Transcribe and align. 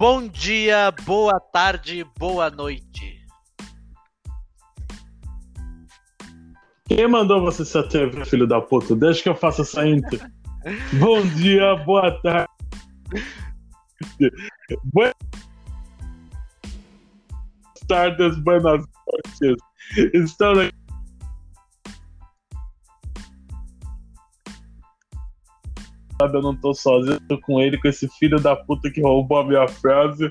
Bom 0.00 0.26
dia, 0.26 0.90
boa 1.04 1.38
tarde, 1.38 2.06
boa 2.18 2.48
noite. 2.48 3.22
Quem 6.88 7.06
mandou 7.06 7.42
você 7.42 7.66
se 7.66 7.76
atrever, 7.76 8.24
filho 8.24 8.46
da 8.46 8.62
puta? 8.62 8.96
Deixa 8.96 9.22
que 9.22 9.28
eu 9.28 9.34
faça 9.34 9.60
essa 9.60 9.86
intro. 9.86 10.18
Bom 10.94 11.20
dia, 11.36 11.76
boa 11.84 12.18
tarde. 12.22 12.48
Boas 14.84 15.12
tardes, 17.86 18.38
buenas 18.38 18.82
noites. 19.06 19.62
Estamos 20.14 20.60
aqui. 20.60 20.79
Eu 26.20 26.42
não 26.42 26.54
tô 26.54 26.74
sozinho, 26.74 27.20
tô 27.28 27.38
com 27.40 27.60
ele, 27.60 27.78
com 27.78 27.88
esse 27.88 28.08
filho 28.18 28.40
da 28.40 28.54
puta 28.56 28.90
que 28.90 29.00
roubou 29.00 29.38
a 29.38 29.44
minha 29.44 29.68
frase. 29.68 30.30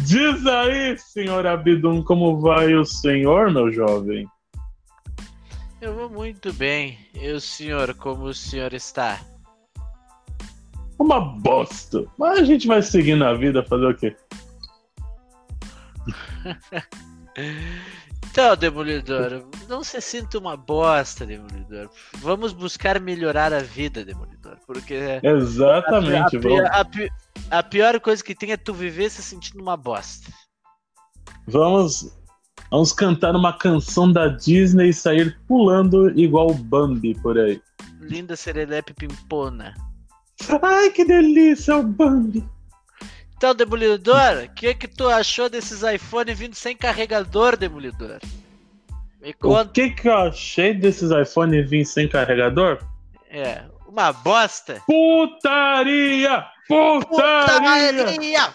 Diz 0.00 0.46
aí, 0.46 0.96
senhor 0.98 1.46
Abidum, 1.46 2.02
como 2.02 2.40
vai 2.40 2.74
o 2.74 2.84
senhor, 2.84 3.50
meu 3.50 3.70
jovem? 3.72 4.26
Eu 5.80 5.94
vou 5.94 6.10
muito 6.10 6.52
bem. 6.52 6.98
E 7.14 7.30
o 7.30 7.40
senhor, 7.40 7.94
como 7.94 8.24
o 8.24 8.34
senhor 8.34 8.72
está? 8.72 9.20
Uma 10.98 11.20
bosta. 11.20 12.04
Mas 12.18 12.40
a 12.40 12.44
gente 12.44 12.66
vai 12.66 12.82
seguir 12.82 13.16
na 13.16 13.34
vida, 13.34 13.64
fazer 13.64 13.86
o 13.86 13.94
quê? 13.94 14.16
Então, 18.30 18.56
Demolidor, 18.56 19.44
não 19.68 19.82
se 19.82 20.00
sinta 20.00 20.38
uma 20.38 20.56
bosta, 20.56 21.26
Demolidor. 21.26 21.90
Vamos 22.18 22.52
buscar 22.52 23.00
melhorar 23.00 23.52
a 23.52 23.60
vida, 23.60 24.04
Demolidor. 24.04 24.56
Porque 24.66 25.20
Exatamente, 25.22 26.36
a, 26.36 26.40
pi- 26.40 26.48
vamos, 26.48 26.70
a 26.70 26.84
pi- 26.84 27.10
a 27.50 27.62
pior 27.62 28.00
coisa 28.00 28.22
que 28.22 28.34
tem 28.34 28.52
é 28.52 28.56
tu 28.56 28.72
viver 28.74 29.10
se 29.10 29.22
sentindo 29.22 29.60
uma 29.60 29.76
bosta. 29.76 30.30
vamos, 31.46 32.12
vamos 32.70 32.92
cantar 32.92 33.34
uma 33.34 33.56
canção 33.56 34.12
da 34.12 34.28
Disney 34.28 34.90
e 34.90 34.94
sair 34.94 35.38
pulando 35.48 36.10
igual 36.18 36.50
o 36.50 36.54
Bambi 36.54 37.14
por 37.20 37.38
aí. 37.38 37.60
Linda 38.00 38.36
serelepe 38.36 38.94
pimpona. 38.94 39.74
Ai, 40.62 40.90
que 40.90 41.04
delícia, 41.04 41.76
o 41.76 41.82
Bambi. 41.82 42.44
Então, 43.38 43.54
Demolidor, 43.54 44.44
o 44.46 44.48
que 44.52 44.74
que 44.74 44.88
tu 44.88 45.06
achou 45.08 45.48
desses 45.48 45.84
iPhone 45.84 46.34
vindo 46.34 46.56
sem 46.56 46.76
carregador, 46.76 47.56
Demolidor? 47.56 48.18
Me 49.22 49.30
O 49.30 49.34
conta. 49.38 49.70
que 49.72 49.90
que 49.90 50.08
eu 50.08 50.16
achei 50.16 50.74
desses 50.74 51.12
iPhone 51.12 51.62
vir 51.62 51.84
sem 51.84 52.08
carregador? 52.08 52.78
É, 53.30 53.62
uma 53.86 54.12
bosta. 54.12 54.82
Putaria! 54.86 56.44
Putaria! 56.66 58.04
Putaria! 58.04 58.54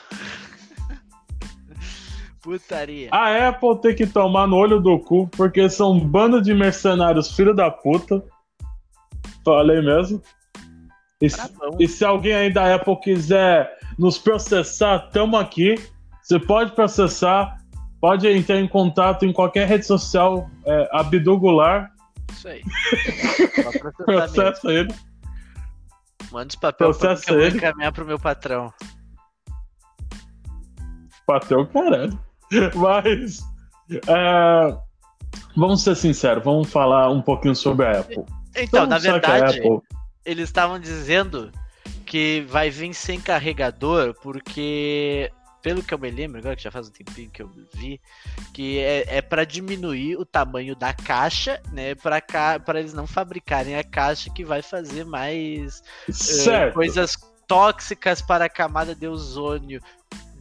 Putaria. 2.41 3.07
A 3.13 3.47
Apple 3.47 3.79
tem 3.79 3.95
que 3.95 4.05
tomar 4.05 4.47
no 4.47 4.57
olho 4.57 4.81
do 4.81 4.99
cu, 4.99 5.27
porque 5.29 5.69
são 5.69 5.93
um 5.93 5.99
bando 6.05 6.41
de 6.41 6.53
mercenários 6.53 7.33
filho 7.33 7.55
da 7.55 7.71
puta. 7.71 8.21
Falei 9.45 9.81
mesmo. 9.81 10.21
E, 11.21 11.29
Tá 11.29 11.47
se- 11.47 11.53
e 11.79 11.87
se 11.87 12.03
alguém 12.03 12.33
aí 12.33 12.51
da 12.53 12.75
Apple 12.75 12.99
quiser 12.99 13.71
nos 13.97 14.17
processar, 14.17 15.09
tamo 15.11 15.37
aqui. 15.37 15.75
Você 16.21 16.39
pode 16.39 16.71
processar, 16.71 17.57
pode 17.99 18.27
entrar 18.27 18.59
em 18.59 18.67
contato 18.67 19.25
em 19.25 19.33
qualquer 19.33 19.67
rede 19.67 19.85
social, 19.85 20.49
é, 20.65 20.89
Abdu 20.91 21.37
Goulart, 21.37 21.91
Isso 22.31 22.47
aí. 22.47 22.61
Processa 24.05 24.71
ele. 24.71 24.93
Manda 26.31 26.47
os 26.47 26.55
papéis 26.55 26.97
pra 26.97 27.15
mim 27.15 27.21
que 27.21 27.31
eu 27.31 27.37
vou 27.37 27.47
encaminhar 27.47 27.91
pro 27.91 28.05
meu 28.05 28.19
patrão. 28.19 28.73
Bateu 31.27 31.59
o 31.59 31.67
caralho. 31.67 32.19
Mas. 32.75 33.41
é, 34.07 34.77
vamos 35.55 35.83
ser 35.83 35.95
sinceros, 35.95 36.43
vamos 36.43 36.71
falar 36.71 37.09
um 37.09 37.21
pouquinho 37.21 37.55
sobre 37.55 37.85
a 37.85 37.99
Apple. 37.99 38.25
Então, 38.55 38.81
Todo 38.81 38.89
na 38.89 38.95
a 38.95 38.99
verdade, 38.99 39.61
eles 40.25 40.49
estavam 40.49 40.79
dizendo 40.79 41.51
que 42.13 42.41
vai 42.41 42.69
vir 42.69 42.93
sem 42.93 43.19
carregador, 43.19 44.13
porque, 44.21 45.31
pelo 45.63 45.81
que 45.81 45.95
eu 45.95 45.97
me 45.97 46.11
lembro, 46.11 46.37
agora 46.37 46.55
que 46.55 46.61
já 46.61 46.69
faz 46.69 46.87
um 46.87 46.91
tempinho 46.91 47.31
que 47.31 47.41
eu 47.41 47.49
vi, 47.73 47.99
que 48.53 48.77
é, 48.77 49.17
é 49.17 49.19
para 49.19 49.43
diminuir 49.43 50.17
o 50.17 50.23
tamanho 50.23 50.75
da 50.75 50.93
caixa, 50.93 51.59
né? 51.71 51.95
Para 51.95 52.21
ca... 52.21 52.61
eles 52.75 52.93
não 52.93 53.07
fabricarem 53.07 53.75
a 53.75 53.83
caixa 53.83 54.29
que 54.29 54.45
vai 54.45 54.61
fazer 54.61 55.03
mais 55.03 55.81
Certo. 56.07 56.75
coisas 56.75 57.17
tóxicas 57.47 58.21
para 58.21 58.45
a 58.45 58.49
camada 58.49 58.93
de 58.93 59.07
ozônio. 59.07 59.81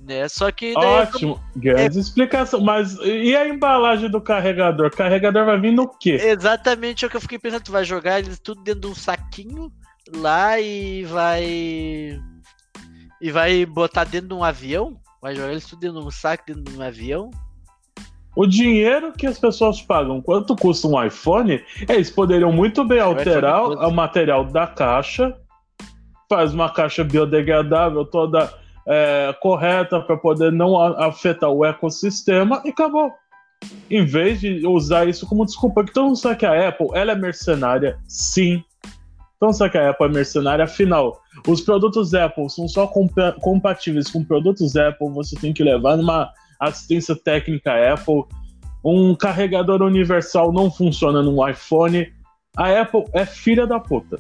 Né? 0.06 0.28
Só 0.28 0.53
que 0.53 0.77
Ótimo, 0.77 1.43
grande 1.56 1.99
explicação. 1.99 2.60
Mas 2.60 2.99
e 3.03 3.34
a 3.34 3.49
embalagem 3.49 4.10
do 4.10 4.21
carregador? 4.21 4.89
O 4.89 4.94
carregador 4.94 5.47
vai 5.47 5.59
vir 5.59 5.72
no 5.72 5.89
quê? 5.89 6.19
Exatamente 6.21 7.03
é 7.03 7.09
o 7.09 7.10
que 7.10 7.16
eu 7.16 7.21
fiquei 7.22 7.39
pensando. 7.39 7.62
Tu 7.62 7.72
vai 7.72 7.84
jogar 7.84 8.19
eles 8.19 8.39
tudo 8.39 8.62
dentro 8.62 8.83
de 8.83 8.87
um 8.89 8.94
saquinho 8.94 9.72
lá 10.15 10.59
e 10.61 11.05
vai. 11.05 12.21
E 13.21 13.31
vai 13.31 13.65
botar 13.65 14.05
dentro 14.05 14.29
de 14.29 14.35
um 14.35 14.43
avião? 14.43 14.99
Vai 15.21 15.35
jogar 15.35 15.53
eles 15.53 15.67
tudo 15.67 15.81
dentro 15.81 16.01
de 16.01 16.07
um 16.07 16.11
saco, 16.11 16.45
dentro 16.47 16.65
de 16.65 16.77
um 16.77 16.83
avião? 16.83 17.31
O 18.35 18.47
dinheiro 18.47 19.13
que 19.13 19.27
as 19.27 19.39
pessoas 19.39 19.81
pagam, 19.83 20.21
quanto 20.21 20.57
custa 20.57 20.89
um 20.89 21.03
iPhone, 21.03 21.63
eles 21.89 22.11
poderiam 22.11 22.51
muito 22.51 22.83
bem 22.83 22.99
alterar 22.99 23.63
12. 23.63 23.85
o 23.85 23.91
material 23.91 24.45
da 24.45 24.67
caixa, 24.67 25.37
faz 26.29 26.55
uma 26.55 26.73
caixa 26.73 27.05
biodegradável 27.05 28.05
toda 28.07 28.53
é, 28.87 29.37
correta 29.41 30.01
para 30.01 30.17
poder 30.17 30.51
não 30.51 30.77
afetar 30.81 31.51
o 31.51 31.65
ecossistema 31.65 32.63
e 32.65 32.71
acabou. 32.71 33.13
Em 33.91 34.05
vez 34.05 34.41
de 34.41 34.67
usar 34.67 35.07
isso 35.07 35.27
como 35.27 35.45
desculpa, 35.45 35.84
todo 35.84 36.07
mundo 36.07 36.17
sabe 36.17 36.37
que 36.37 36.47
a 36.47 36.69
Apple 36.69 36.89
ela 36.95 37.13
é 37.13 37.15
mercenária, 37.15 37.99
sim. 38.09 38.65
Mundo 39.47 39.56
sabe 39.56 39.72
que 39.72 39.78
a 39.78 39.91
Apple 39.91 40.06
é 40.06 40.10
mercenária, 40.10 40.64
afinal, 40.64 41.20
os 41.47 41.60
produtos 41.60 42.14
Apple 42.14 42.48
são 42.48 42.69
só 42.69 42.86
compa- 42.86 43.36
compatíveis 43.41 44.10
com 44.10 44.25
produtos 44.25 44.76
Apple, 44.76 45.10
você 45.10 45.36
tem 45.36 45.53
que 45.53 45.64
levar 45.64 45.97
numa 45.97 46.30
assistência 46.60 47.16
técnica 47.16 47.92
Apple. 47.92 48.25
Um 48.84 49.14
carregador 49.14 49.82
universal 49.82 50.53
não 50.53 50.70
funciona 50.70 51.22
no 51.22 51.48
iPhone. 51.48 52.12
A 52.56 52.80
Apple 52.80 53.04
é 53.12 53.25
filha 53.25 53.66
da 53.66 53.80
puta. 53.80 54.16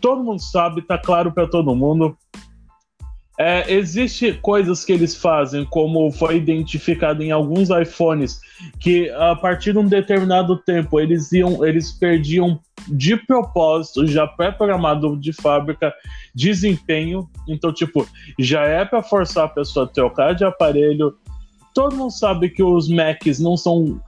Todo 0.00 0.22
mundo 0.22 0.40
sabe, 0.40 0.82
tá 0.82 0.98
claro 0.98 1.32
para 1.32 1.46
todo 1.46 1.74
mundo. 1.74 2.16
É, 3.38 3.70
existe 3.70 4.32
coisas 4.32 4.84
que 4.84 4.92
eles 4.92 5.14
fazem, 5.14 5.64
como 5.66 6.10
foi 6.10 6.36
identificado 6.36 7.22
em 7.22 7.30
alguns 7.30 7.68
iPhones, 7.68 8.40
que 8.80 9.10
a 9.10 9.36
partir 9.36 9.72
de 9.72 9.78
um 9.78 9.86
determinado 9.86 10.56
tempo 10.56 10.98
eles 10.98 11.30
iam, 11.32 11.64
eles 11.64 11.92
perdiam 11.92 12.58
de 12.88 13.16
propósito, 13.16 14.06
já 14.06 14.26
pré-programado 14.26 15.16
de 15.16 15.32
fábrica, 15.32 15.92
desempenho. 16.34 17.28
Então, 17.48 17.72
tipo, 17.72 18.06
já 18.38 18.62
é 18.62 18.84
para 18.84 19.02
forçar 19.02 19.44
a 19.44 19.48
pessoa 19.48 19.86
a 19.86 19.88
trocar 19.88 20.34
de 20.34 20.44
aparelho. 20.44 21.16
Todo 21.74 21.96
mundo 21.96 22.10
sabe 22.10 22.48
que 22.48 22.62
os 22.62 22.88
Macs 22.88 23.38
não 23.38 23.56
são 23.56 24.00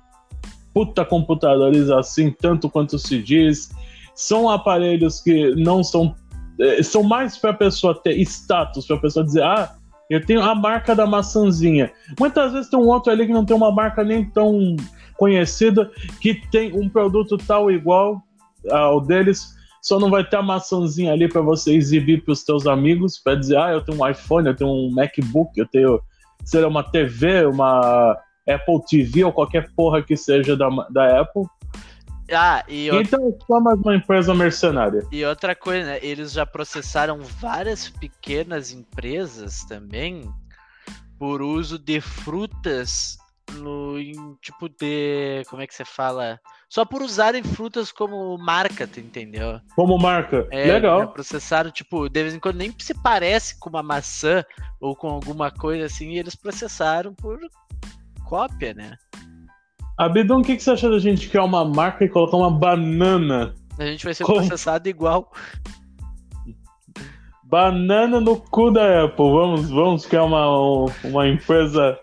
puta 0.73 1.05
computadores 1.05 1.91
assim, 1.91 2.31
tanto 2.31 2.71
quanto 2.71 2.99
se 2.99 3.23
diz. 3.23 3.71
São 4.15 4.49
aparelhos 4.49 5.21
que 5.21 5.55
não 5.55 5.83
são. 5.83 6.15
eh, 6.61 6.83
São 6.83 7.03
mais 7.03 7.37
para 7.37 7.51
a 7.51 7.55
pessoa 7.55 8.01
ter 8.01 8.19
status, 8.21 8.87
para 8.87 8.97
a 8.97 9.01
pessoa 9.01 9.25
dizer, 9.25 9.43
ah, 9.43 9.75
eu 10.09 10.25
tenho 10.25 10.41
a 10.43 10.55
marca 10.55 10.95
da 10.95 11.07
maçãzinha. 11.07 11.93
Muitas 12.19 12.53
vezes 12.53 12.71
tem 12.71 12.79
um 12.79 12.87
outro 12.87 13.13
ali 13.13 13.27
que 13.27 13.33
não 13.33 13.45
tem 13.45 13.57
uma 13.57 13.71
marca 13.71 14.03
nem 14.03 14.25
tão 14.25 14.77
conhecida, 15.19 15.91
que 16.21 16.35
tem 16.51 16.73
um 16.73 16.89
produto 16.89 17.37
tal 17.37 17.71
igual 17.71 18.23
ao 18.71 19.01
deles, 19.01 19.55
só 19.83 19.99
não 19.99 20.11
vai 20.11 20.25
ter 20.29 20.37
a 20.37 20.43
maçãzinha 20.43 21.13
ali 21.13 21.29
para 21.29 21.41
você 21.41 21.75
exibir 21.75 22.23
para 22.25 22.33
os 22.33 22.43
teus 22.45 22.67
amigos, 22.67 23.19
para 23.19 23.35
dizer, 23.37 23.57
ah, 23.57 23.71
eu 23.71 23.81
tenho 23.83 24.01
um 24.03 24.09
iPhone, 24.09 24.49
eu 24.49 24.57
tenho 24.57 24.71
um 24.71 24.91
MacBook, 24.93 25.59
eu 25.59 25.67
tenho, 25.67 26.01
sei 26.45 26.61
lá, 26.61 26.69
uma 26.69 26.83
TV, 26.83 27.47
uma 27.47 28.17
Apple 28.49 28.81
TV 28.89 29.25
ou 29.25 29.33
qualquer 29.33 29.71
porra 29.75 30.03
que 30.03 30.17
seja 30.17 30.57
da, 30.57 30.69
da 30.91 31.21
Apple. 31.21 31.45
Ah, 32.31 32.63
e, 32.69 32.91
outra- 32.91 33.03
Então 33.19 33.29
é 33.29 33.45
só 33.47 33.61
mais 33.61 33.79
uma 33.81 33.97
empresa 33.97 34.35
mercenária. 34.35 35.03
e 35.11 35.25
outra 35.25 35.55
coisa, 35.55 35.87
né? 35.93 35.99
Eles 36.03 36.33
já 36.33 36.45
processaram 36.45 37.21
várias 37.23 37.89
pequenas 37.89 38.71
empresas 38.73 39.65
também 39.65 40.31
por 41.19 41.41
uso 41.41 41.79
de 41.79 42.01
frutas 42.01 43.17
no 43.55 43.99
em, 43.99 44.13
tipo 44.43 44.69
de. 44.69 45.43
Como 45.49 45.63
é 45.63 45.67
que 45.67 45.75
você 45.75 45.85
fala? 45.85 46.39
Só 46.69 46.85
por 46.85 47.03
usarem 47.03 47.43
frutas 47.43 47.91
como 47.91 48.37
marca, 48.39 48.87
tu 48.87 49.01
entendeu? 49.01 49.61
Como 49.75 49.99
marca. 49.99 50.47
É, 50.51 50.73
Legal. 50.73 51.09
processaram, 51.09 51.71
tipo, 51.71 52.09
de 52.09 52.23
vez 52.23 52.35
em 52.35 52.39
quando 52.39 52.57
nem 52.57 52.75
se 52.79 52.95
parece 52.95 53.59
com 53.59 53.71
uma 53.71 53.83
maçã 53.83 54.45
ou 54.81 54.95
com 54.95 55.09
alguma 55.09 55.51
coisa 55.51 55.87
assim, 55.87 56.11
e 56.11 56.19
eles 56.19 56.35
processaram 56.35 57.15
por 57.15 57.39
cópia, 58.25 58.75
né? 58.75 58.97
Abidão, 59.97 60.41
o 60.41 60.45
que, 60.45 60.57
que 60.57 60.63
você 60.63 60.71
acha 60.71 60.89
da 60.89 60.99
gente 60.99 61.29
criar 61.29 61.45
uma 61.45 61.65
marca 61.65 62.05
e 62.05 62.09
colocar 62.09 62.37
uma 62.37 62.51
banana? 62.51 63.55
A 63.79 63.85
gente 63.85 64.05
vai 64.05 64.15
ser 64.15 64.25
Como? 64.25 64.39
processado 64.39 64.89
igual. 64.89 65.33
Banana 67.43 68.21
no 68.21 68.37
cu 68.37 68.71
da 68.71 69.05
Apple. 69.05 69.31
Vamos, 69.31 69.71
vamos 69.71 70.07
criar 70.07 70.25
uma, 70.25 70.85
uma 71.03 71.27
empresa. 71.27 71.99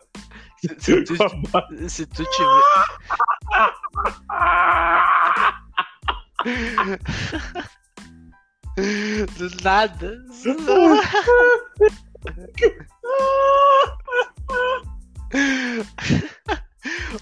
Se, 0.80 0.80
se 0.80 1.04
tu, 1.08 1.16
se 1.90 2.06
tu 2.06 2.24
tiver. 2.32 2.62
Do 9.38 9.50
nada. 9.64 10.24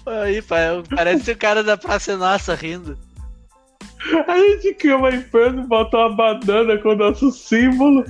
Aí, 0.06 0.42
parece 0.94 1.30
o 1.30 1.38
cara 1.38 1.62
da 1.62 1.76
Praça 1.76 2.16
Nossa 2.16 2.54
rindo. 2.54 2.98
A 4.26 4.36
gente 4.36 4.74
cria 4.74 4.96
uma 4.96 5.10
empresa 5.10 5.56
e 5.56 5.66
bota 5.66 5.96
uma 5.96 6.16
banana 6.16 6.76
com 6.78 6.90
o 6.90 6.96
nosso 6.96 7.30
símbolo. 7.30 8.04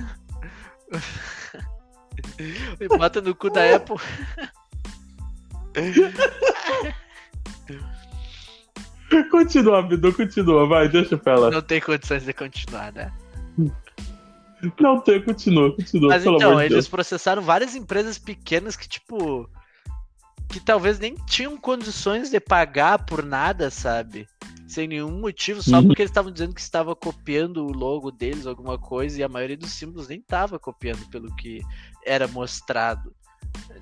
E 2.79 2.87
bota 2.87 3.21
no 3.21 3.35
cu 3.35 3.49
da 3.49 3.75
Apple. 3.75 3.97
Continua, 9.31 9.81
Bidu, 9.81 10.11
continua, 10.13 10.67
vai, 10.67 10.89
deixa 10.89 11.17
pra 11.17 11.33
ela. 11.33 11.51
Não 11.51 11.61
tem 11.61 11.79
condições 11.79 12.25
de 12.25 12.33
continuar, 12.33 12.91
né? 12.91 13.13
Não 14.79 14.99
tem, 14.99 15.21
continua, 15.21 15.75
continua. 15.75 16.09
Mas 16.09 16.25
então, 16.25 16.59
eles 16.59 16.73
Deus. 16.73 16.87
processaram 16.87 17.41
várias 17.41 17.75
empresas 17.75 18.17
pequenas 18.17 18.75
que, 18.75 18.87
tipo. 18.87 19.49
Que 20.49 20.59
talvez 20.59 20.99
nem 20.99 21.15
tinham 21.27 21.57
condições 21.57 22.29
de 22.29 22.39
pagar 22.39 23.05
por 23.05 23.23
nada, 23.23 23.69
sabe? 23.69 24.27
Sem 24.67 24.87
nenhum 24.87 25.19
motivo, 25.19 25.61
só 25.61 25.77
uhum. 25.77 25.87
porque 25.87 26.01
eles 26.01 26.11
estavam 26.11 26.31
dizendo 26.31 26.53
que 26.53 26.61
estava 26.61 26.95
copiando 26.95 27.65
o 27.65 27.71
logo 27.71 28.11
deles, 28.11 28.47
alguma 28.47 28.77
coisa, 28.77 29.19
e 29.19 29.23
a 29.23 29.29
maioria 29.29 29.57
dos 29.57 29.71
símbolos 29.71 30.07
nem 30.07 30.19
estava 30.19 30.57
copiando 30.57 31.07
pelo 31.09 31.35
que 31.35 31.61
era 32.05 32.27
mostrado. 32.27 33.13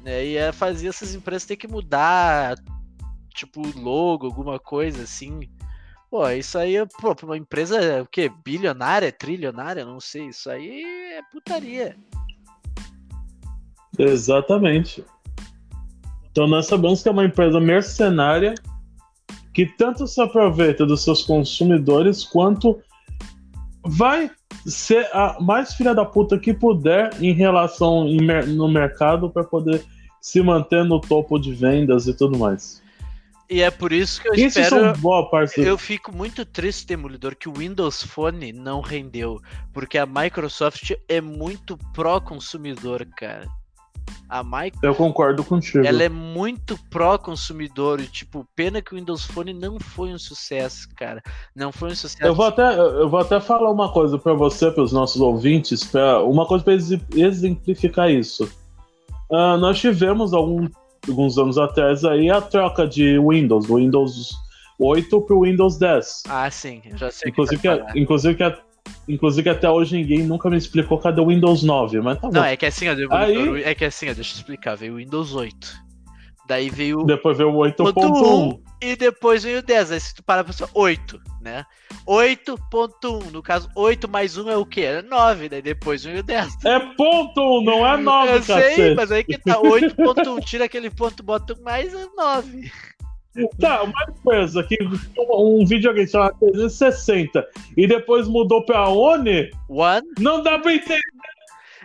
Né? 0.04 0.26
E 0.26 0.52
fazia 0.52 0.90
essas 0.90 1.14
empresas 1.16 1.46
ter 1.46 1.56
que 1.56 1.68
mudar, 1.68 2.56
tipo, 3.34 3.62
logo, 3.78 4.26
alguma 4.26 4.60
coisa 4.60 5.04
assim. 5.04 5.50
Pô, 6.10 6.30
isso 6.30 6.58
aí, 6.58 6.76
pô, 7.02 7.16
pra 7.16 7.26
uma 7.26 7.38
empresa, 7.38 8.04
o 8.04 8.06
quê? 8.06 8.32
Bilionária, 8.46 9.12
trilionária? 9.12 9.84
Não 9.84 10.00
sei. 10.00 10.28
Isso 10.28 10.50
aí 10.50 10.84
é 11.14 11.22
putaria. 11.32 11.98
Exatamente. 13.98 15.04
Então 16.32 16.48
nós 16.48 16.66
sabemos 16.66 17.04
que 17.04 17.10
é 17.10 17.12
uma 17.12 17.26
empresa 17.26 17.60
mercenária 17.60 18.56
que 19.54 19.68
tanto 19.68 20.08
se 20.08 20.20
aproveita 20.20 20.86
dos 20.86 21.04
seus 21.04 21.22
consumidores 21.22 22.24
quanto 22.24 22.82
vai 23.86 24.32
ser 24.66 25.08
a 25.14 25.38
mais 25.40 25.74
filha 25.74 25.94
da 25.94 26.06
puta 26.06 26.38
que 26.40 26.54
puder 26.54 27.10
em 27.22 27.34
relação 27.34 28.06
no 28.06 28.68
mercado 28.68 29.30
para 29.30 29.44
poder 29.44 29.84
se 30.22 30.42
manter 30.42 30.86
no 30.86 31.00
topo 31.00 31.38
de 31.38 31.54
vendas 31.54 32.08
e 32.08 32.14
tudo 32.14 32.38
mais. 32.38 32.82
E 33.50 33.62
é 33.62 33.70
por 33.70 33.92
isso 33.92 34.22
que 34.22 34.30
eu 34.30 34.34
isso 34.34 34.60
espero. 34.60 34.98
Boa 34.98 35.30
parte 35.30 35.62
eu 35.62 35.78
fico 35.78 36.16
muito 36.16 36.46
triste, 36.46 36.88
Demolidor, 36.88 37.36
que 37.36 37.50
o 37.50 37.54
Windows 37.54 38.02
Phone 38.02 38.54
não 38.54 38.82
rendeu. 38.82 39.42
Porque 39.74 39.98
a 39.98 40.06
Microsoft 40.06 40.92
é 41.08 41.22
muito 41.22 41.78
pró-consumidor, 41.94 43.06
cara. 43.18 43.48
A 44.30 44.44
Microsoft. 44.44 44.84
Eu 44.84 44.96
concordo 44.96 45.44
contigo. 45.44 45.86
Ela 45.86 46.04
é 46.04 46.10
muito 46.10 46.78
pró-consumidor. 46.90 48.02
Tipo, 48.04 48.48
pena 48.56 48.82
que 48.82 48.94
o 48.94 48.98
Windows 48.98 49.26
Phone 49.26 49.54
não 49.54 49.80
foi 49.80 50.14
um 50.14 50.18
sucesso, 50.18 50.88
cara. 50.96 51.22
Não 51.56 51.72
foi 51.72 51.92
um 51.92 51.96
sucesso. 51.96 52.26
Eu 52.26 52.34
vou 52.34 52.46
até, 52.46 52.80
eu 52.80 53.10
vou 53.10 53.20
até 53.20 53.40
falar 53.40 53.70
uma 53.72 53.92
coisa 53.92 54.18
para 54.18 54.34
você, 54.34 54.72
para 54.72 54.84
os 54.84 54.92
nossos 54.92 55.22
ouvintes, 55.22 55.84
pra, 55.84 56.24
uma 56.24 56.48
coisa 56.48 56.64
para 56.64 56.74
exemplificar 56.74 58.10
isso. 58.10 58.46
Uh, 59.30 59.58
nós 59.58 59.80
tivemos 59.80 60.34
algum 60.34 60.68
alguns 61.08 61.38
anos 61.38 61.58
atrás 61.58 62.06
aí 62.06 62.30
a 62.30 62.42
troca 62.42 62.88
de 62.88 63.20
Windows, 63.20 63.68
do 63.68 63.76
Windows 63.76 64.34
8 64.80 65.22
para 65.22 65.36
o 65.36 65.42
Windows 65.42 65.78
10. 65.78 66.24
Ah, 66.30 66.50
sim, 66.50 66.82
já 66.96 67.12
sei. 67.12 67.30
Inclusive, 67.30 67.62
que, 67.62 67.78
que 67.78 68.00
inclusive, 68.00 68.36
que, 68.36 68.44
inclusive 69.08 69.50
até 69.50 69.70
hoje 69.70 69.96
ninguém 69.98 70.24
nunca 70.24 70.50
me 70.50 70.58
explicou 70.58 70.98
cadê 70.98 71.22
o 71.22 71.28
Windows 71.28 71.64
9, 71.64 72.02
mas 72.02 72.20
tá 72.20 72.28
bom. 72.28 72.34
Não, 72.34 72.46
é 72.46 72.56
que 72.56 72.66
assim, 72.66 72.88
ó, 72.90 73.16
aí... 73.16 73.64
é 73.64 73.76
que 73.76 73.86
assim, 73.86 74.10
ó, 74.10 74.14
deixa 74.14 74.34
eu 74.34 74.38
explicar, 74.38 74.76
veio 74.76 74.94
o 74.94 74.98
Windows 74.98 75.36
8. 75.36 75.84
Daí 76.46 76.70
veio. 76.70 77.04
Depois 77.04 77.38
veio 77.38 77.52
o 77.52 77.58
8.1. 77.58 78.60
E 78.82 78.98
depois 78.98 79.44
veio 79.44 79.60
o 79.60 79.62
10. 79.62 79.92
Aí 79.92 80.00
se 80.00 80.14
tu 80.14 80.22
parar 80.24 80.44
pra 80.44 80.52
pensar, 80.54 80.70
8, 80.74 81.20
né? 81.42 81.66
8.1. 82.06 83.32
No 83.32 83.42
caso, 83.42 83.70
8 83.76 84.10
mais 84.10 84.38
1 84.38 84.50
é 84.50 84.58
o 84.58 84.66
quê? 84.66 84.82
É 84.82 85.02
9. 85.02 85.48
Daí 85.48 85.62
depois 85.62 86.04
veio 86.04 86.20
o 86.20 86.24
10. 86.24 86.66
É 86.66 86.80
ponto 86.98 87.60
1, 87.62 87.64
não 87.64 87.88
é 87.88 87.96
9, 87.96 88.28
Eu 88.36 88.40
cacete. 88.40 88.76
sei, 88.76 88.96
mas 88.96 89.12
aí 89.12 89.24
que 89.24 89.38
tá. 89.38 89.56
8.1. 89.62 90.44
Tira 90.44 90.66
aquele 90.66 90.90
ponto, 90.90 91.24
bota 91.24 91.56
mais 91.62 91.94
é 91.94 92.06
9. 92.16 92.72
Tá, 93.60 93.82
uma 93.82 94.06
coisa 94.24 94.64
que 94.64 94.78
um 95.18 95.66
videogame 95.66 96.08
chamado 96.08 96.38
360 96.40 97.44
e 97.76 97.88
depois 97.88 98.28
mudou 98.28 98.64
pra 98.64 98.88
One, 98.88 99.50
One? 99.68 100.08
não 100.20 100.44
dá 100.44 100.60
pra 100.60 100.74
entender 100.74 101.02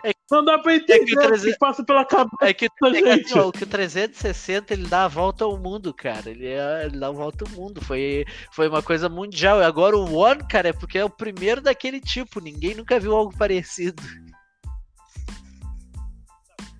é, 0.03 0.11
não 0.31 0.45
dá 0.45 0.57
pra 0.57 0.75
entender 0.75 1.01
é 1.01 1.05
que, 1.05 1.17
o 1.17 1.21
300, 1.21 1.53
que 1.53 1.59
passa 1.59 1.83
pela 1.83 2.05
cabeça 2.05 2.37
é 2.41 2.53
que, 2.53 2.67
gente. 2.93 3.37
É 3.37 3.51
que 3.51 3.63
o 3.63 3.67
360 3.67 4.73
ele 4.73 4.87
dá 4.87 5.05
a 5.05 5.07
volta 5.07 5.43
ao 5.43 5.57
mundo, 5.57 5.93
cara. 5.93 6.29
Ele, 6.29 6.47
é, 6.47 6.85
ele 6.85 6.97
dá 6.97 7.07
a 7.07 7.11
volta 7.11 7.45
ao 7.45 7.51
mundo. 7.51 7.83
Foi, 7.83 8.25
foi 8.51 8.69
uma 8.69 8.81
coisa 8.81 9.09
mundial. 9.09 9.59
E 9.59 9.63
agora 9.63 9.97
o 9.97 10.15
One, 10.15 10.41
cara, 10.47 10.69
é 10.69 10.73
porque 10.73 10.97
é 10.97 11.03
o 11.03 11.09
primeiro 11.09 11.61
daquele 11.61 11.99
tipo. 11.99 12.39
Ninguém 12.39 12.75
nunca 12.75 12.99
viu 12.99 13.15
algo 13.15 13.37
parecido. 13.37 14.01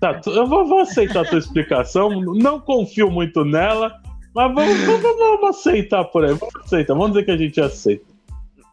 Tá, 0.00 0.18
eu 0.26 0.46
vou, 0.46 0.66
vou 0.66 0.80
aceitar 0.80 1.20
a 1.20 1.28
tua 1.28 1.38
explicação. 1.38 2.08
Não 2.34 2.58
confio 2.58 3.10
muito 3.10 3.44
nela. 3.44 4.00
Mas 4.34 4.54
vamos, 4.54 4.78
vamos, 4.84 5.02
vamos, 5.02 5.58
aceitar 5.58 6.04
por 6.04 6.24
aí. 6.24 6.34
Vamos 6.34 6.56
aceitar. 6.56 6.94
Vamos 6.94 7.12
dizer 7.12 7.24
que 7.24 7.30
a 7.30 7.36
gente 7.36 7.60
aceita. 7.60 8.04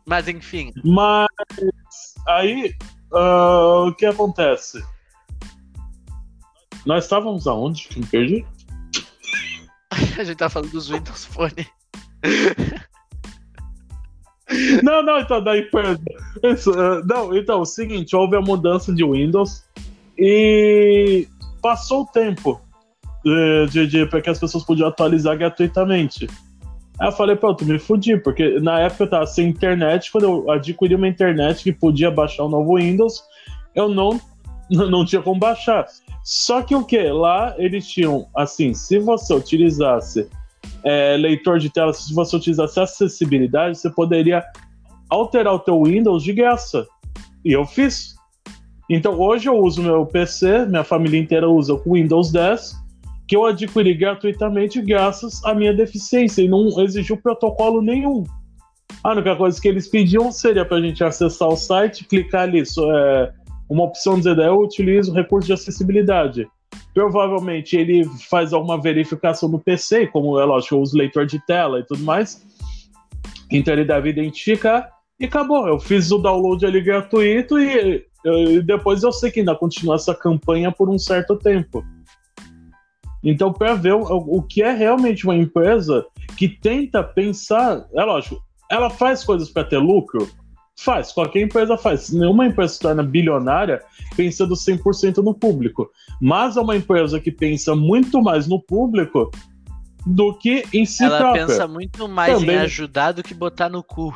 Mas 0.05 0.27
enfim. 0.27 0.71
Mas 0.83 1.27
aí 2.27 2.75
Uh, 3.11 3.87
o 3.87 3.95
que 3.95 4.05
acontece? 4.05 4.83
Nós 6.85 7.05
estávamos 7.05 7.47
aonde? 7.47 7.87
Que 7.87 7.99
me 7.99 8.05
perdi? 8.05 8.45
a 10.19 10.23
gente 10.23 10.37
tá 10.37 10.49
falando 10.49 10.71
dos 10.71 10.89
Windows 10.89 11.25
Phone. 11.25 11.67
não, 14.83 15.03
não, 15.03 15.19
então 15.19 15.43
daí 15.43 15.63
perda. 15.63 16.01
Isso, 16.43 16.71
uh, 16.71 17.05
não, 17.05 17.35
então, 17.35 17.61
o 17.61 17.65
seguinte, 17.65 18.15
houve 18.15 18.35
a 18.35 18.41
mudança 18.41 18.93
de 18.93 19.03
Windows 19.05 19.63
e 20.17 21.27
passou 21.61 22.03
o 22.03 22.07
tempo 22.07 22.61
de, 23.27 23.67
de, 23.71 23.87
de 23.87 24.05
para 24.05 24.21
que 24.21 24.29
as 24.29 24.39
pessoas 24.39 24.63
podiam 24.63 24.87
atualizar 24.87 25.37
gratuitamente. 25.37 26.27
Aí 26.99 27.07
eu 27.07 27.11
falei, 27.11 27.35
pronto, 27.35 27.65
me 27.65 27.77
fudi, 27.77 28.17
porque 28.17 28.59
na 28.59 28.79
época 28.79 29.03
eu 29.03 29.09
tava 29.09 29.25
sem 29.27 29.49
internet, 29.49 30.11
quando 30.11 30.23
eu 30.23 30.51
adquiri 30.51 30.95
uma 30.95 31.07
internet 31.07 31.63
que 31.63 31.71
podia 31.71 32.09
baixar 32.09 32.45
o 32.45 32.49
novo 32.49 32.77
Windows, 32.77 33.23
eu 33.75 33.87
não, 33.89 34.19
não 34.69 35.05
tinha 35.05 35.21
como 35.21 35.39
baixar. 35.39 35.85
Só 36.23 36.61
que 36.61 36.75
o 36.75 36.83
que? 36.83 37.01
Lá 37.09 37.53
eles 37.57 37.87
tinham, 37.87 38.27
assim, 38.35 38.73
se 38.73 38.99
você 38.99 39.33
utilizasse 39.33 40.27
é, 40.83 41.15
leitor 41.17 41.59
de 41.59 41.69
tela, 41.69 41.93
se 41.93 42.13
você 42.13 42.35
utilizasse 42.35 42.79
acessibilidade, 42.79 43.77
você 43.77 43.89
poderia 43.89 44.43
alterar 45.09 45.53
o 45.53 45.59
teu 45.59 45.83
Windows 45.83 46.23
de 46.23 46.33
graça. 46.33 46.85
E 47.45 47.53
eu 47.53 47.65
fiz. 47.65 48.15
Então 48.89 49.19
hoje 49.19 49.47
eu 49.47 49.57
uso 49.57 49.83
meu 49.83 50.05
PC, 50.05 50.65
minha 50.65 50.83
família 50.83 51.19
inteira 51.19 51.47
usa 51.47 51.73
o 51.73 51.93
Windows 51.93 52.31
10 52.31 52.86
que 53.27 53.35
eu 53.35 53.45
adquiri 53.45 53.93
gratuitamente 53.93 54.81
graças 54.81 55.43
à 55.43 55.53
minha 55.53 55.73
deficiência 55.73 56.41
e 56.41 56.47
não 56.47 56.67
exigiu 56.81 57.17
protocolo 57.17 57.81
nenhum. 57.81 58.23
A 59.03 59.11
única 59.11 59.35
coisa 59.35 59.61
que 59.61 59.67
eles 59.67 59.87
pediam 59.87 60.31
seria 60.31 60.65
para 60.65 60.77
a 60.77 60.81
gente 60.81 61.03
acessar 61.03 61.49
o 61.49 61.57
site, 61.57 62.05
clicar 62.05 62.43
ali, 62.43 62.61
é, 62.61 63.33
uma 63.69 63.83
opção 63.83 64.17
dizer, 64.17 64.37
eu 64.37 64.59
utilizo 64.59 65.13
recurso 65.13 65.47
de 65.47 65.53
acessibilidade. 65.53 66.47
Provavelmente 66.93 67.75
ele 67.75 68.05
faz 68.29 68.53
alguma 68.53 68.81
verificação 68.81 69.49
no 69.49 69.59
PC, 69.59 70.07
como 70.07 70.39
é 70.39 70.45
lógico, 70.45 70.75
eu 70.75 70.81
uso 70.81 70.97
leitor 70.97 71.25
de 71.25 71.39
tela 71.45 71.79
e 71.79 71.83
tudo 71.83 72.03
mais. 72.03 72.45
Então 73.51 73.73
ele 73.73 73.85
deve 73.85 74.09
identificar 74.09 74.89
e 75.19 75.25
acabou. 75.25 75.67
Eu 75.67 75.79
fiz 75.79 76.11
o 76.11 76.17
download 76.17 76.65
ali 76.65 76.81
gratuito 76.81 77.59
e, 77.59 78.05
e 78.25 78.61
depois 78.61 79.03
eu 79.03 79.11
sei 79.11 79.31
que 79.31 79.41
ainda 79.41 79.55
continua 79.55 79.95
essa 79.95 80.15
campanha 80.15 80.71
por 80.71 80.89
um 80.89 80.97
certo 80.97 81.35
tempo. 81.35 81.83
Então, 83.29 83.51
para 83.51 83.75
ver 83.75 83.93
o, 83.93 84.03
o 84.03 84.41
que 84.41 84.63
é 84.63 84.71
realmente 84.71 85.25
uma 85.25 85.35
empresa 85.35 86.05
que 86.37 86.47
tenta 86.47 87.03
pensar, 87.03 87.85
é 87.93 88.01
lógico, 88.01 88.41
ela 88.71 88.89
faz 88.89 89.21
coisas 89.21 89.49
para 89.49 89.65
ter 89.65 89.79
lucro? 89.79 90.29
Faz, 90.79 91.11
qualquer 91.11 91.41
empresa 91.41 91.75
faz. 91.75 92.09
Nenhuma 92.09 92.45
empresa 92.45 92.75
se 92.75 92.79
torna 92.79 93.03
bilionária 93.03 93.83
pensando 94.15 94.53
100% 94.53 95.17
no 95.17 95.33
público. 95.33 95.89
Mas 96.21 96.55
é 96.55 96.61
uma 96.61 96.77
empresa 96.77 97.19
que 97.19 97.29
pensa 97.29 97.75
muito 97.75 98.21
mais 98.21 98.47
no 98.47 98.61
público 98.61 99.29
do 100.05 100.33
que 100.33 100.63
em 100.73 100.85
si 100.85 101.03
Ela 101.03 101.17
própria. 101.17 101.47
pensa 101.47 101.67
muito 101.67 102.07
mais 102.07 102.39
Também... 102.39 102.55
em 102.55 102.59
ajudar 102.59 103.11
do 103.11 103.23
que 103.23 103.33
botar 103.33 103.67
no 103.67 103.83
cu. 103.83 104.15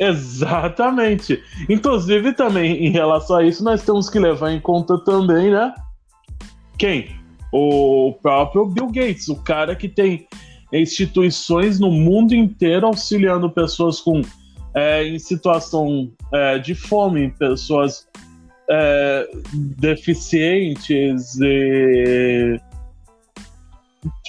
Exatamente. 0.00 1.40
Inclusive, 1.68 2.32
também, 2.32 2.86
em 2.86 2.90
relação 2.90 3.36
a 3.36 3.44
isso, 3.44 3.62
nós 3.62 3.84
temos 3.84 4.10
que 4.10 4.18
levar 4.18 4.50
em 4.50 4.60
conta 4.60 4.98
também, 5.04 5.52
né? 5.52 5.72
Quem? 6.76 7.19
O 7.52 8.14
próprio 8.22 8.66
Bill 8.66 8.86
Gates, 8.86 9.28
o 9.28 9.36
cara 9.36 9.74
que 9.74 9.88
tem 9.88 10.26
instituições 10.72 11.80
no 11.80 11.90
mundo 11.90 12.34
inteiro 12.34 12.86
auxiliando 12.86 13.50
pessoas 13.50 14.00
com 14.00 14.22
é, 14.74 15.04
em 15.04 15.18
situação 15.18 16.12
é, 16.32 16.58
de 16.58 16.76
fome, 16.76 17.30
pessoas 17.32 18.06
é, 18.70 19.28
deficientes 19.52 21.36
e 21.40 22.60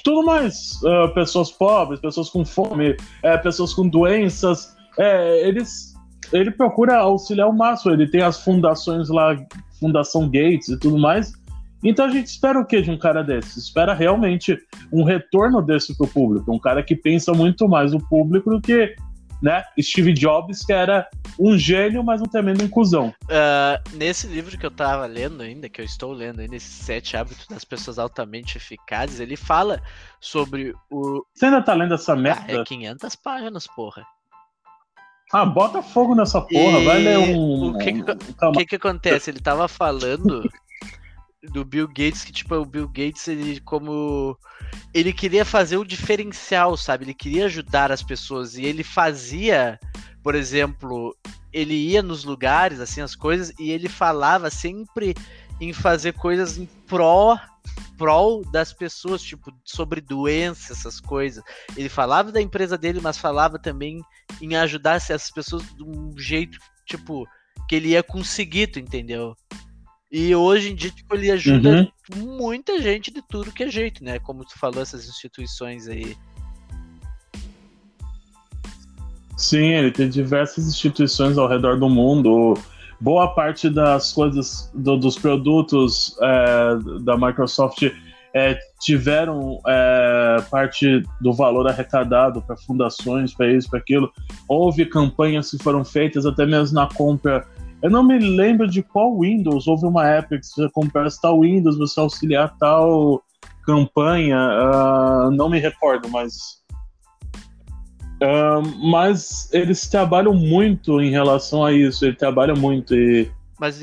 tudo 0.03 0.23
mais, 0.23 0.79
uh, 0.83 1.13
pessoas 1.13 1.51
pobres, 1.51 1.99
pessoas 1.99 2.29
com 2.29 2.43
fome, 2.43 2.97
é, 3.23 3.37
pessoas 3.37 3.73
com 3.73 3.87
doenças, 3.87 4.75
é, 4.97 5.47
eles, 5.47 5.93
ele 6.33 6.51
procura 6.51 6.97
auxiliar 6.97 7.47
o 7.47 7.53
máximo. 7.53 7.93
Ele 7.93 8.07
tem 8.07 8.21
as 8.21 8.43
fundações 8.43 9.09
lá, 9.09 9.35
Fundação 9.79 10.27
Gates 10.27 10.69
e 10.69 10.79
tudo 10.79 10.97
mais. 10.97 11.33
Então 11.83 12.05
a 12.05 12.09
gente 12.09 12.27
espera 12.27 12.59
o 12.59 12.65
que 12.65 12.81
de 12.81 12.91
um 12.91 12.97
cara 12.97 13.23
desse? 13.23 13.59
Espera 13.59 13.93
realmente 13.93 14.57
um 14.91 15.03
retorno 15.03 15.61
desse 15.61 15.97
pro 15.97 16.07
público, 16.07 16.53
um 16.53 16.59
cara 16.59 16.83
que 16.83 16.95
pensa 16.95 17.33
muito 17.33 17.67
mais 17.67 17.93
o 17.93 17.99
público 17.99 18.49
do 18.49 18.61
que 18.61 18.95
né? 19.41 19.63
Steve 19.81 20.13
Jobs, 20.13 20.63
que 20.63 20.71
era 20.71 21.09
um 21.39 21.57
gênio, 21.57 22.03
mas 22.03 22.21
um 22.21 22.25
tremendo 22.25 22.63
inclusão. 22.63 23.13
Uh, 23.23 23.97
nesse 23.97 24.27
livro 24.27 24.57
que 24.57 24.65
eu 24.65 24.69
tava 24.69 25.05
lendo 25.07 25.41
ainda, 25.41 25.67
que 25.67 25.81
eu 25.81 25.85
estou 25.85 26.13
lendo 26.13 26.41
ainda, 26.41 26.55
esses 26.55 26.69
sete 26.69 27.17
hábitos 27.17 27.47
das 27.47 27.65
pessoas 27.65 27.97
altamente 27.97 28.57
eficazes, 28.57 29.19
ele 29.19 29.35
fala 29.35 29.81
sobre 30.19 30.75
o. 30.91 31.25
Você 31.33 31.45
ainda 31.45 31.61
tá 31.61 31.73
lendo 31.73 31.95
essa 31.95 32.15
merda? 32.15 32.59
Ah, 32.59 32.61
é 32.61 32.63
500 32.63 33.15
páginas, 33.15 33.67
porra. 33.67 34.05
Ah, 35.33 35.45
bota 35.45 35.81
fogo 35.81 36.13
nessa 36.13 36.41
porra, 36.41 36.79
e... 36.79 36.85
vai 36.85 36.99
ler 36.99 37.17
um. 37.17 37.69
O 37.69 37.77
que 37.79 37.93
que, 37.93 38.11
o 38.45 38.51
que 38.51 38.65
que 38.65 38.75
acontece? 38.75 39.31
Ele 39.31 39.39
tava 39.39 39.67
falando 39.67 40.47
do 41.49 41.65
Bill 41.65 41.87
Gates, 41.87 42.23
que 42.23 42.31
tipo, 42.31 42.55
o 42.55 42.65
Bill 42.65 42.87
Gates, 42.87 43.27
ele 43.27 43.59
como 43.61 44.37
ele 44.93 45.11
queria 45.11 45.43
fazer 45.43 45.77
o 45.77 45.85
diferencial, 45.85 46.77
sabe? 46.77 47.05
Ele 47.05 47.13
queria 47.13 47.45
ajudar 47.45 47.91
as 47.91 48.03
pessoas 48.03 48.55
e 48.55 48.65
ele 48.65 48.83
fazia, 48.83 49.79
por 50.23 50.35
exemplo, 50.35 51.15
ele 51.51 51.73
ia 51.73 52.01
nos 52.01 52.23
lugares, 52.23 52.79
assim, 52.79 53.01
as 53.01 53.15
coisas 53.15 53.51
e 53.59 53.71
ele 53.71 53.89
falava 53.89 54.49
sempre 54.49 55.15
em 55.59 55.73
fazer 55.73 56.13
coisas 56.13 56.57
em 56.57 56.65
pró 56.87 57.37
prol 57.97 58.43
das 58.51 58.73
pessoas, 58.73 59.21
tipo, 59.21 59.53
sobre 59.63 60.01
doenças, 60.01 60.79
essas 60.79 60.99
coisas. 60.99 61.43
Ele 61.77 61.87
falava 61.87 62.31
da 62.31 62.41
empresa 62.41 62.75
dele, 62.75 62.99
mas 62.99 63.17
falava 63.17 63.59
também 63.59 64.01
em 64.41 64.55
ajudar 64.55 64.95
essas 64.95 65.29
pessoas 65.29 65.63
de 65.75 65.83
um 65.83 66.17
jeito, 66.17 66.57
tipo, 66.87 67.27
que 67.69 67.75
ele 67.75 67.89
ia 67.89 68.01
conseguir, 68.01 68.67
tu 68.67 68.79
entendeu? 68.79 69.35
E 70.11 70.35
hoje 70.35 70.71
em 70.71 70.75
dia, 70.75 70.91
tipo, 70.91 71.15
ele 71.15 71.31
ajuda 71.31 71.89
uhum. 72.13 72.37
muita 72.37 72.81
gente 72.81 73.11
de 73.11 73.21
tudo 73.21 73.51
que 73.51 73.63
é 73.63 73.69
jeito, 73.69 74.03
né? 74.03 74.19
Como 74.19 74.43
tu 74.43 74.59
falou, 74.59 74.81
essas 74.81 75.07
instituições 75.07 75.87
aí. 75.87 76.17
Sim, 79.37 79.67
ele 79.67 79.89
tem 79.89 80.09
diversas 80.09 80.67
instituições 80.67 81.37
ao 81.37 81.47
redor 81.47 81.79
do 81.79 81.89
mundo. 81.89 82.55
Boa 82.99 83.33
parte 83.33 83.69
das 83.69 84.11
coisas, 84.11 84.69
do, 84.73 84.97
dos 84.97 85.17
produtos 85.17 86.15
é, 86.21 86.99
da 87.03 87.17
Microsoft 87.17 87.81
é, 88.33 88.59
tiveram 88.81 89.59
é, 89.65 90.37
parte 90.51 91.03
do 91.21 91.33
valor 91.33 91.67
arrecadado 91.67 92.41
para 92.41 92.57
fundações, 92.57 93.33
para 93.33 93.51
isso, 93.51 93.69
para 93.69 93.79
aquilo. 93.79 94.11
Houve 94.47 94.85
campanhas 94.85 95.51
que 95.51 95.57
foram 95.57 95.83
feitas 95.85 96.25
até 96.25 96.45
mesmo 96.45 96.75
na 96.75 96.87
compra 96.87 97.47
eu 97.81 97.89
não 97.89 98.03
me 98.03 98.19
lembro 98.19 98.67
de 98.67 98.83
qual 98.83 99.19
Windows. 99.19 99.67
Houve 99.67 99.87
uma 99.87 100.07
época 100.07 100.39
que 100.39 100.45
você 100.45 100.69
comprasse 100.69 101.19
tal 101.19 101.41
Windows, 101.41 101.77
você 101.77 101.99
auxiliar 101.99 102.55
tal 102.57 103.23
campanha. 103.65 104.37
Uh, 104.37 105.31
não 105.31 105.49
me 105.49 105.59
recordo, 105.59 106.07
mas. 106.09 106.61
Uh, 108.21 108.61
mas 108.91 109.51
eles 109.51 109.89
trabalham 109.89 110.33
muito 110.33 111.01
em 111.01 111.09
relação 111.09 111.65
a 111.65 111.71
isso. 111.71 112.05
Ele 112.05 112.15
trabalha 112.15 112.53
muito 112.53 112.93
e. 112.93 113.31
Mas 113.59 113.81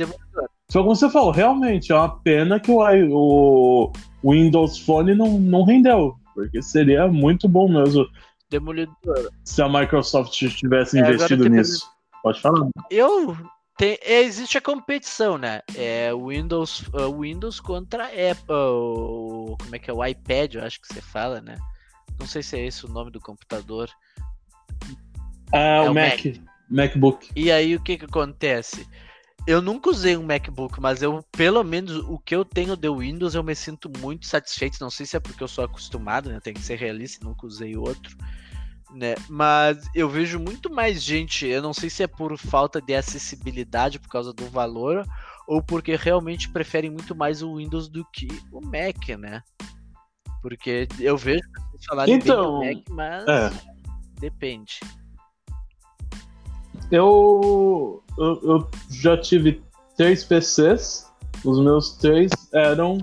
só 0.71 0.83
como 0.83 0.95
você 0.95 1.09
falou, 1.09 1.31
realmente 1.31 1.93
é 1.93 1.95
uma 1.95 2.21
pena 2.21 2.61
que 2.61 2.71
o, 2.71 3.91
o 4.23 4.33
Windows 4.33 4.79
Phone 4.79 5.15
não, 5.15 5.39
não 5.39 5.65
rendeu, 5.65 6.15
porque 6.35 6.61
seria 6.61 7.09
muito 7.09 7.49
bom 7.49 7.69
mesmo. 7.69 8.07
Demolidor. 8.51 9.31
Se 9.45 9.63
a 9.63 9.69
Microsoft 9.69 10.33
tivesse 10.33 10.99
é, 10.99 11.01
investido 11.01 11.49
nisso. 11.49 11.91
Pode 12.23 12.41
falar. 12.41 12.69
Eu 12.91 13.35
tem, 13.79 13.97
existe 14.03 14.59
a 14.59 14.61
competição, 14.61 15.39
né? 15.39 15.63
É 15.77 16.11
Windows, 16.13 16.83
uh, 16.89 17.21
Windows 17.21 17.61
contra 17.61 18.07
Apple. 18.07 19.57
Como 19.57 19.75
é 19.75 19.79
que 19.79 19.89
é? 19.89 19.95
O 19.95 20.05
iPad, 20.05 20.57
eu 20.57 20.65
acho 20.65 20.81
que 20.81 20.89
você 20.89 21.01
fala, 21.01 21.41
né? 21.41 21.57
Não 22.19 22.27
sei 22.27 22.43
se 22.43 22.59
é 22.59 22.67
esse 22.67 22.85
o 22.85 22.89
nome 22.89 23.13
do 23.13 23.21
computador. 23.21 23.89
Ah, 25.53 25.59
é 25.59 25.81
o, 25.83 25.93
o 25.93 25.95
Mac. 25.95 26.25
Mac. 26.25 26.37
MacBook. 26.69 27.31
E 27.37 27.53
aí 27.53 27.77
o 27.77 27.81
que 27.81 27.97
que 27.97 28.05
acontece? 28.05 28.85
Eu 29.47 29.63
nunca 29.63 29.89
usei 29.89 30.17
um 30.17 30.25
MacBook, 30.25 30.79
mas 30.81 31.01
eu, 31.01 31.25
pelo 31.33 31.63
menos, 31.63 31.97
o 31.97 32.19
que 32.19 32.35
eu 32.35 32.45
tenho 32.45 32.77
de 32.77 32.91
Windows, 32.91 33.35
eu 33.35 33.43
me 33.45 33.55
sinto 33.55 33.91
muito 34.01 34.27
satisfeito. 34.27 34.77
Não 34.81 34.91
sei 34.91 35.07
se 35.07 35.17
é 35.17 35.21
porque 35.21 35.43
eu 35.43 35.49
sou 35.49 35.65
acostumado, 35.65 36.29
né? 36.31 36.41
Tem 36.41 36.53
que 36.53 36.61
ser 36.61 36.77
realista, 36.77 37.25
nunca 37.25 37.47
usei 37.47 37.77
outro 37.77 38.15
né? 38.91 39.15
Mas 39.29 39.89
eu 39.95 40.09
vejo 40.09 40.39
muito 40.39 40.73
mais 40.73 41.03
gente, 41.03 41.47
eu 41.47 41.63
não 41.63 41.75
sei 41.75 41.91
se 41.91 42.03
é 42.03 42.07
por 42.07 42.37
falta 42.39 42.81
de 42.81 42.95
acessibilidade 42.95 43.99
por 43.99 44.09
causa 44.09 44.33
do 44.33 44.47
valor 44.47 45.05
ou 45.47 45.63
porque 45.63 45.97
realmente 45.97 46.51
preferem 46.51 46.91
muito 46.91 47.15
mais 47.15 47.43
o 47.43 47.57
Windows 47.57 47.89
do 47.89 48.05
que 48.13 48.29
o 48.53 48.61
Mac, 48.61 49.09
né? 49.19 49.43
Porque 50.43 50.87
eu 51.01 51.17
vejo 51.17 51.43
falarem 51.87 52.15
então, 52.15 52.61
bem 52.61 52.75
do 52.75 52.81
então, 52.81 52.95
Mac, 52.95 53.25
mas 53.27 53.29
é. 53.29 53.51
depende. 54.21 54.81
Eu, 56.91 58.03
eu, 58.17 58.41
eu 58.43 58.71
já 58.91 59.17
tive 59.17 59.63
três 59.97 60.25
PCs, 60.25 61.11
os 61.45 61.61
meus 61.61 61.97
três 61.97 62.31
eram 62.53 62.99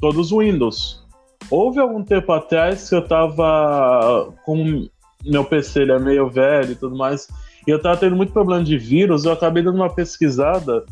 todos 0.00 0.30
Windows. 0.30 1.04
Houve 1.50 1.78
algum 1.78 2.02
tempo 2.02 2.32
atrás 2.32 2.88
que 2.88 2.94
eu 2.94 3.06
tava 3.06 4.32
com 4.44 4.88
meu 5.24 5.44
PC 5.44 5.82
ele 5.82 5.92
é 5.92 5.98
meio 5.98 6.28
velho 6.28 6.72
e 6.72 6.76
tudo 6.76 6.96
mais, 6.96 7.28
e 7.66 7.70
eu 7.70 7.80
tava 7.80 7.96
tendo 7.96 8.16
muito 8.16 8.32
problema 8.32 8.62
de 8.62 8.76
vírus, 8.76 9.24
eu 9.24 9.32
acabei 9.32 9.62
dando 9.62 9.76
uma 9.76 9.92
pesquisada 9.92 10.84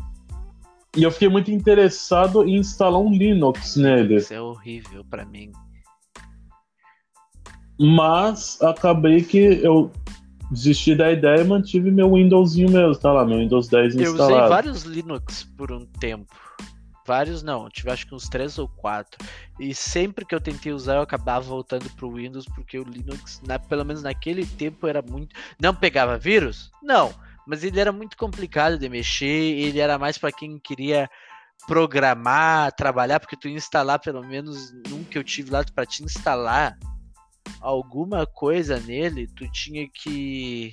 e 0.95 1.03
eu 1.03 1.11
fiquei 1.11 1.29
muito 1.29 1.51
interessado 1.51 2.47
em 2.47 2.57
instalar 2.57 2.99
um 2.99 3.11
Linux 3.11 3.75
nele. 3.75 4.15
Isso 4.15 4.33
é 4.33 4.41
horrível 4.41 5.03
para 5.09 5.25
mim. 5.25 5.51
Mas 7.79 8.61
acabei 8.61 9.23
que 9.23 9.37
eu 9.37 9.91
desisti 10.51 10.93
da 10.93 11.11
ideia 11.11 11.41
e 11.41 11.43
mantive 11.43 11.89
meu 11.89 12.13
Windowsinho 12.13 12.69
mesmo, 12.69 12.95
tá 12.95 13.11
lá, 13.11 13.25
meu 13.25 13.39
Windows 13.39 13.67
10 13.67 13.95
instalado. 13.95 14.21
Eu 14.21 14.37
usei 14.37 14.49
vários 14.49 14.83
Linux 14.83 15.43
por 15.57 15.71
um 15.71 15.85
tempo. 15.99 16.31
Vários 17.05 17.43
não, 17.43 17.69
tive 17.69 17.91
acho 17.91 18.07
que 18.07 18.15
uns 18.15 18.29
três 18.29 18.57
ou 18.57 18.67
quatro. 18.67 19.23
E 19.59 19.75
sempre 19.75 20.25
que 20.25 20.33
eu 20.33 20.39
tentei 20.39 20.71
usar, 20.71 20.95
eu 20.95 21.01
acabava 21.01 21.45
voltando 21.45 21.89
pro 21.95 22.13
Windows, 22.13 22.45
porque 22.45 22.79
o 22.79 22.83
Linux, 22.83 23.41
na, 23.45 23.59
pelo 23.59 23.83
menos 23.83 24.01
naquele 24.01 24.45
tempo, 24.45 24.87
era 24.87 25.01
muito. 25.01 25.35
Não 25.59 25.75
pegava 25.75 26.17
vírus? 26.17 26.71
Não. 26.81 27.13
Mas 27.45 27.63
ele 27.63 27.79
era 27.79 27.91
muito 27.91 28.15
complicado 28.15 28.77
de 28.77 28.87
mexer, 28.87 29.25
ele 29.25 29.79
era 29.79 29.99
mais 29.99 30.17
para 30.17 30.31
quem 30.31 30.57
queria 30.57 31.09
programar, 31.67 32.71
trabalhar, 32.71 33.19
porque 33.19 33.35
tu 33.35 33.47
ia 33.47 33.55
instalar, 33.55 33.99
pelo 33.99 34.23
menos 34.23 34.71
num 34.87 35.03
que 35.03 35.17
eu 35.17 35.23
tive 35.23 35.51
lá, 35.51 35.63
para 35.75 35.85
te 35.85 36.03
instalar 36.03 36.77
alguma 37.59 38.25
coisa 38.25 38.79
nele, 38.79 39.27
tu 39.27 39.49
tinha 39.49 39.87
que 39.89 40.71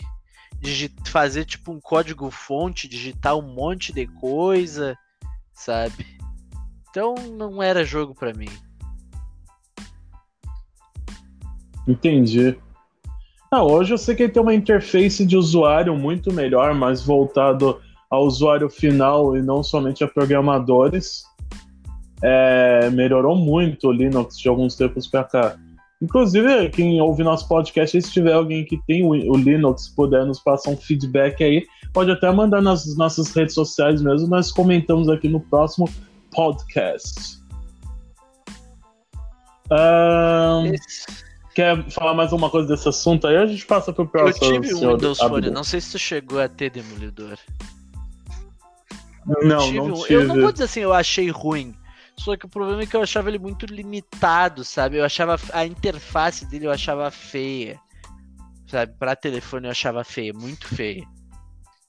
fazer 1.06 1.44
tipo 1.44 1.72
um 1.72 1.80
código 1.80 2.30
fonte, 2.30 2.88
digitar 2.88 3.36
um 3.36 3.54
monte 3.54 3.92
de 3.92 4.06
coisa, 4.06 4.96
sabe? 5.52 6.19
Então 6.90 7.14
não 7.36 7.62
era 7.62 7.84
jogo 7.84 8.14
para 8.14 8.34
mim. 8.34 8.48
Entendi. 11.86 12.56
Ah, 13.50 13.64
hoje 13.64 13.92
eu 13.92 13.98
sei 13.98 14.14
que 14.14 14.24
ele 14.24 14.32
tem 14.32 14.42
uma 14.42 14.54
interface 14.54 15.26
de 15.26 15.36
usuário 15.36 15.96
muito 15.96 16.32
melhor, 16.32 16.74
mais 16.74 17.02
voltado 17.02 17.80
ao 18.08 18.24
usuário 18.24 18.68
final 18.68 19.36
e 19.36 19.42
não 19.42 19.62
somente 19.62 20.04
a 20.04 20.08
programadores. 20.08 21.24
É, 22.22 22.90
melhorou 22.90 23.34
muito 23.34 23.88
o 23.88 23.92
Linux 23.92 24.38
de 24.38 24.48
alguns 24.48 24.76
tempos 24.76 25.06
para 25.06 25.24
cá. 25.24 25.56
Inclusive, 26.02 26.70
quem 26.70 27.00
ouve 27.00 27.22
nosso 27.22 27.46
podcast, 27.46 28.00
se 28.00 28.10
tiver 28.10 28.32
alguém 28.32 28.64
que 28.64 28.78
tem 28.86 29.04
o, 29.04 29.36
Linux, 29.36 29.88
puder 29.88 30.24
nos 30.24 30.40
passar 30.40 30.70
um 30.70 30.76
feedback 30.76 31.42
aí, 31.44 31.66
pode 31.92 32.10
até 32.10 32.30
mandar 32.30 32.62
nas 32.62 32.96
nossas 32.96 33.34
redes 33.34 33.54
sociais 33.54 34.00
mesmo, 34.00 34.28
nós 34.28 34.50
comentamos 34.50 35.08
aqui 35.08 35.28
no 35.28 35.40
próximo 35.40 35.88
podcast. 36.30 37.40
Um... 39.70 40.72
Quer 41.54 41.90
falar 41.90 42.14
mais 42.14 42.32
alguma 42.32 42.48
coisa 42.48 42.68
desse 42.68 42.88
assunto 42.88 43.26
aí? 43.26 43.36
A 43.36 43.46
gente 43.46 43.66
passa 43.66 43.92
pro 43.92 44.06
próximo. 44.06 44.54
Eu 44.54 44.60
tive 44.60 44.74
um 44.74 44.92
Windows 44.92 45.18
Phone, 45.18 45.50
não 45.50 45.64
sei 45.64 45.80
se 45.80 45.92
tu 45.92 45.98
chegou 45.98 46.40
a 46.40 46.48
ter 46.48 46.70
demolidor. 46.70 47.36
Não, 49.42 49.58
tive 49.58 49.78
não 49.78 49.92
tive. 49.94 50.14
Eu 50.14 50.28
não 50.28 50.40
vou 50.40 50.52
dizer 50.52 50.64
assim, 50.64 50.80
eu 50.80 50.92
achei 50.92 51.28
ruim. 51.30 51.74
Só 52.16 52.36
que 52.36 52.46
o 52.46 52.48
problema 52.48 52.82
é 52.82 52.86
que 52.86 52.94
eu 52.94 53.02
achava 53.02 53.30
ele 53.30 53.38
muito 53.38 53.66
limitado, 53.66 54.62
sabe? 54.62 54.98
Eu 54.98 55.04
achava 55.04 55.36
a 55.52 55.64
interface 55.64 56.44
dele 56.46 56.66
eu 56.66 56.70
achava 56.70 57.10
feia. 57.10 57.80
Sabe? 58.66 58.92
Para 58.98 59.16
telefone 59.16 59.66
eu 59.66 59.70
achava 59.70 60.04
feia, 60.04 60.32
muito 60.32 60.68
feia. 60.68 61.04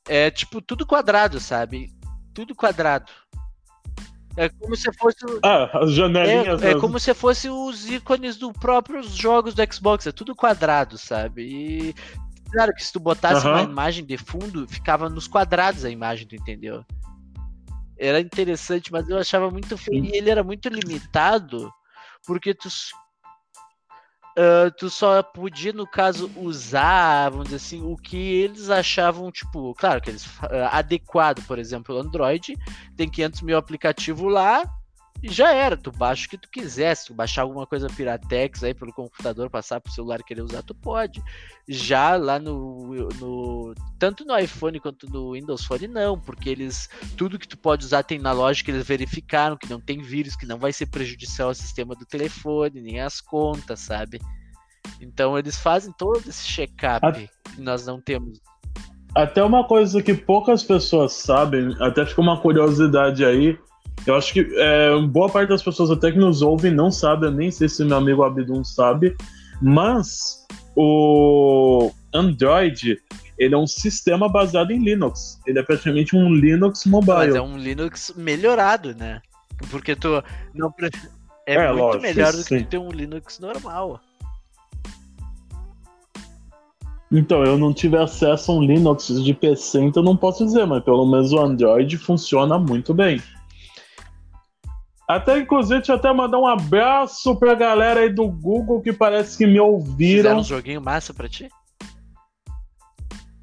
É 0.07 0.31
tipo 0.31 0.61
tudo 0.61 0.85
quadrado, 0.85 1.39
sabe? 1.39 1.91
Tudo 2.33 2.55
quadrado. 2.55 3.11
É 4.37 4.49
como 4.49 4.75
se 4.75 4.91
fosse. 4.93 5.17
Ah, 5.43 5.69
as 5.79 5.93
janelinhas. 5.93 6.61
É, 6.61 6.71
é 6.71 6.79
como 6.79 6.99
se 6.99 7.13
fosse 7.13 7.49
os 7.49 7.89
ícones 7.89 8.37
dos 8.37 8.53
próprios 8.53 9.11
jogos 9.15 9.53
do 9.53 9.73
Xbox. 9.73 10.07
É 10.07 10.11
tudo 10.11 10.35
quadrado, 10.35 10.97
sabe? 10.97 11.43
E. 11.43 11.95
Claro 12.51 12.73
que 12.73 12.83
se 12.83 12.91
tu 12.91 12.99
botasse 12.99 13.45
uhum. 13.45 13.53
uma 13.53 13.61
imagem 13.61 14.05
de 14.05 14.17
fundo, 14.17 14.67
ficava 14.67 15.09
nos 15.09 15.25
quadrados 15.25 15.85
a 15.85 15.89
imagem, 15.89 16.27
tu 16.27 16.35
entendeu? 16.35 16.83
Era 17.97 18.19
interessante, 18.19 18.91
mas 18.91 19.07
eu 19.07 19.17
achava 19.17 19.49
muito 19.49 19.77
feio. 19.77 20.03
E 20.03 20.17
ele 20.17 20.29
era 20.29 20.43
muito 20.43 20.67
limitado, 20.67 21.71
porque 22.25 22.53
tu 22.53 22.67
Uh, 24.41 24.71
tu 24.71 24.89
só 24.89 25.21
podia, 25.21 25.71
no 25.71 25.85
caso, 25.85 26.31
usar, 26.35 27.29
vamos 27.29 27.45
dizer 27.45 27.57
assim, 27.57 27.83
o 27.83 27.95
que 27.95 28.17
eles 28.17 28.71
achavam, 28.71 29.31
tipo, 29.31 29.75
claro 29.75 30.01
que 30.01 30.09
eles 30.09 30.25
uh, 30.25 30.67
adequado, 30.71 31.45
por 31.45 31.59
exemplo, 31.59 31.95
o 31.95 31.99
Android, 31.99 32.57
tem 32.97 33.07
500 33.07 33.41
mil 33.43 33.55
aplicativos 33.55 34.33
lá, 34.33 34.63
já 35.23 35.53
era, 35.53 35.77
tu 35.77 35.91
baixa 35.91 36.25
o 36.25 36.29
que 36.29 36.37
tu 36.37 36.49
quiser. 36.49 36.95
Se 36.95 37.07
tu 37.07 37.13
baixar 37.13 37.43
alguma 37.43 37.67
coisa 37.67 37.87
Piratex 37.87 38.63
aí 38.63 38.73
pelo 38.73 38.91
computador, 38.91 39.49
passar 39.49 39.79
pro 39.79 39.91
celular 39.91 40.19
e 40.19 40.23
querer 40.23 40.41
usar, 40.41 40.63
tu 40.63 40.73
pode. 40.73 41.21
Já 41.67 42.15
lá 42.15 42.39
no, 42.39 43.07
no. 43.19 43.73
Tanto 43.99 44.25
no 44.25 44.37
iPhone 44.37 44.79
quanto 44.79 45.07
no 45.07 45.33
Windows 45.33 45.63
Phone, 45.63 45.87
não, 45.87 46.19
porque 46.19 46.49
eles. 46.49 46.89
Tudo 47.15 47.37
que 47.37 47.47
tu 47.47 47.57
pode 47.57 47.85
usar 47.85 48.03
tem 48.03 48.17
na 48.17 48.31
loja 48.31 48.63
que 48.63 48.71
eles 48.71 48.87
verificaram, 48.87 49.57
que 49.57 49.69
não 49.69 49.79
tem 49.79 50.01
vírus, 50.01 50.35
que 50.35 50.47
não 50.47 50.57
vai 50.57 50.73
ser 50.73 50.87
prejudicial 50.87 51.49
ao 51.49 51.53
sistema 51.53 51.93
do 51.93 52.05
telefone, 52.05 52.81
nem 52.81 52.99
às 52.99 53.21
contas, 53.21 53.79
sabe? 53.81 54.19
Então 54.99 55.37
eles 55.37 55.57
fazem 55.57 55.93
todo 55.97 56.27
esse 56.27 56.43
check-up 56.47 57.05
A... 57.05 57.11
que 57.11 57.29
nós 57.59 57.85
não 57.85 58.01
temos. 58.01 58.39
Até 59.15 59.43
uma 59.43 59.67
coisa 59.67 60.01
que 60.01 60.13
poucas 60.13 60.63
pessoas 60.63 61.13
sabem, 61.13 61.75
até 61.81 62.05
fica 62.05 62.21
uma 62.21 62.39
curiosidade 62.39 63.25
aí 63.25 63.59
eu 64.05 64.15
acho 64.15 64.33
que 64.33 64.47
é, 64.55 64.99
boa 65.07 65.29
parte 65.29 65.49
das 65.49 65.63
pessoas 65.63 65.91
até 65.91 66.11
que 66.11 66.17
nos 66.17 66.41
ouvem 66.41 66.71
não 66.71 66.91
sabe, 66.91 67.27
eu 67.27 67.31
nem 67.31 67.51
sei 67.51 67.69
se 67.69 67.83
meu 67.83 67.97
amigo 67.97 68.23
Abdun 68.23 68.63
sabe, 68.63 69.15
mas 69.61 70.45
o 70.75 71.91
Android 72.13 72.99
ele 73.37 73.55
é 73.55 73.57
um 73.57 73.65
sistema 73.65 74.29
baseado 74.29 74.69
em 74.69 74.83
Linux. 74.83 75.39
Ele 75.47 75.57
é 75.57 75.63
praticamente 75.63 76.15
um 76.15 76.31
Linux 76.31 76.85
mobile. 76.85 77.15
Mas 77.15 77.35
é 77.35 77.41
um 77.41 77.57
Linux 77.57 78.13
melhorado, 78.15 78.95
né? 78.95 79.19
Porque 79.71 79.95
tu 79.95 80.23
não 80.53 80.71
é, 81.47 81.55
é 81.55 81.67
muito 81.67 81.81
lógico, 81.81 82.03
melhor 82.03 82.33
do 82.33 82.43
que 82.43 82.63
ter 82.63 82.77
um 82.77 82.91
Linux 82.91 83.39
normal. 83.39 83.99
Então, 87.11 87.43
eu 87.43 87.57
não 87.57 87.73
tive 87.73 87.97
acesso 87.97 88.51
a 88.51 88.55
um 88.55 88.61
Linux 88.61 89.07
de 89.07 89.33
PC, 89.33 89.81
então 89.81 90.01
não 90.01 90.15
posso 90.15 90.45
dizer, 90.45 90.65
mas 90.65 90.83
pelo 90.83 91.05
menos 91.05 91.33
o 91.33 91.39
Android 91.39 91.97
funciona 91.97 92.57
muito 92.57 92.93
bem. 92.93 93.21
Até, 95.15 95.39
inclusive, 95.39 95.79
deixa 95.79 95.91
eu 95.91 95.97
até 95.97 96.13
mandar 96.13 96.39
um 96.39 96.47
abraço 96.47 97.35
pra 97.35 97.53
galera 97.53 97.99
aí 97.99 98.09
do 98.09 98.29
Google 98.29 98.81
que 98.81 98.93
parece 98.93 99.37
que 99.37 99.45
me 99.45 99.59
ouviram. 99.59 100.17
Fizeram 100.23 100.39
um 100.39 100.43
joguinho 100.43 100.81
massa 100.81 101.13
pra 101.13 101.27
ti? 101.27 101.49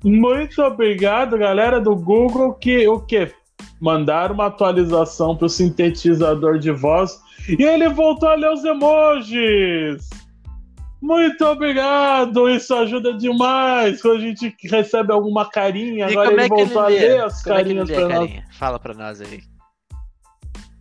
Muito 0.02 0.62
obrigado, 0.62 1.36
galera 1.36 1.78
do 1.78 1.94
Google, 1.94 2.54
que 2.54 2.88
o 2.88 3.00
quê? 3.00 3.30
Mandaram 3.78 4.34
uma 4.34 4.46
atualização 4.46 5.36
pro 5.36 5.46
sintetizador 5.46 6.58
de 6.58 6.70
voz 6.70 7.20
e 7.46 7.62
ele 7.62 7.90
voltou 7.90 8.30
a 8.30 8.34
ler 8.34 8.50
os 8.50 8.64
emojis. 8.64 10.08
Muito 11.02 11.44
obrigado, 11.44 12.48
isso 12.48 12.74
ajuda 12.74 13.12
demais 13.12 14.00
quando 14.00 14.16
a 14.16 14.20
gente 14.20 14.56
recebe 14.64 15.12
alguma 15.12 15.44
carinha. 15.44 16.08
E 16.08 16.12
agora 16.12 16.32
ele 16.32 16.40
é 16.40 16.48
voltou 16.48 16.88
ele 16.88 16.98
a 16.98 17.00
ler 17.00 17.24
as 17.24 17.42
como 17.42 17.56
carinhas 17.56 17.90
é 17.90 17.94
pra 17.94 18.08
nós. 18.08 18.30
Fala 18.52 18.78
pra 18.78 18.94
nós 18.94 19.20
aí. 19.20 19.57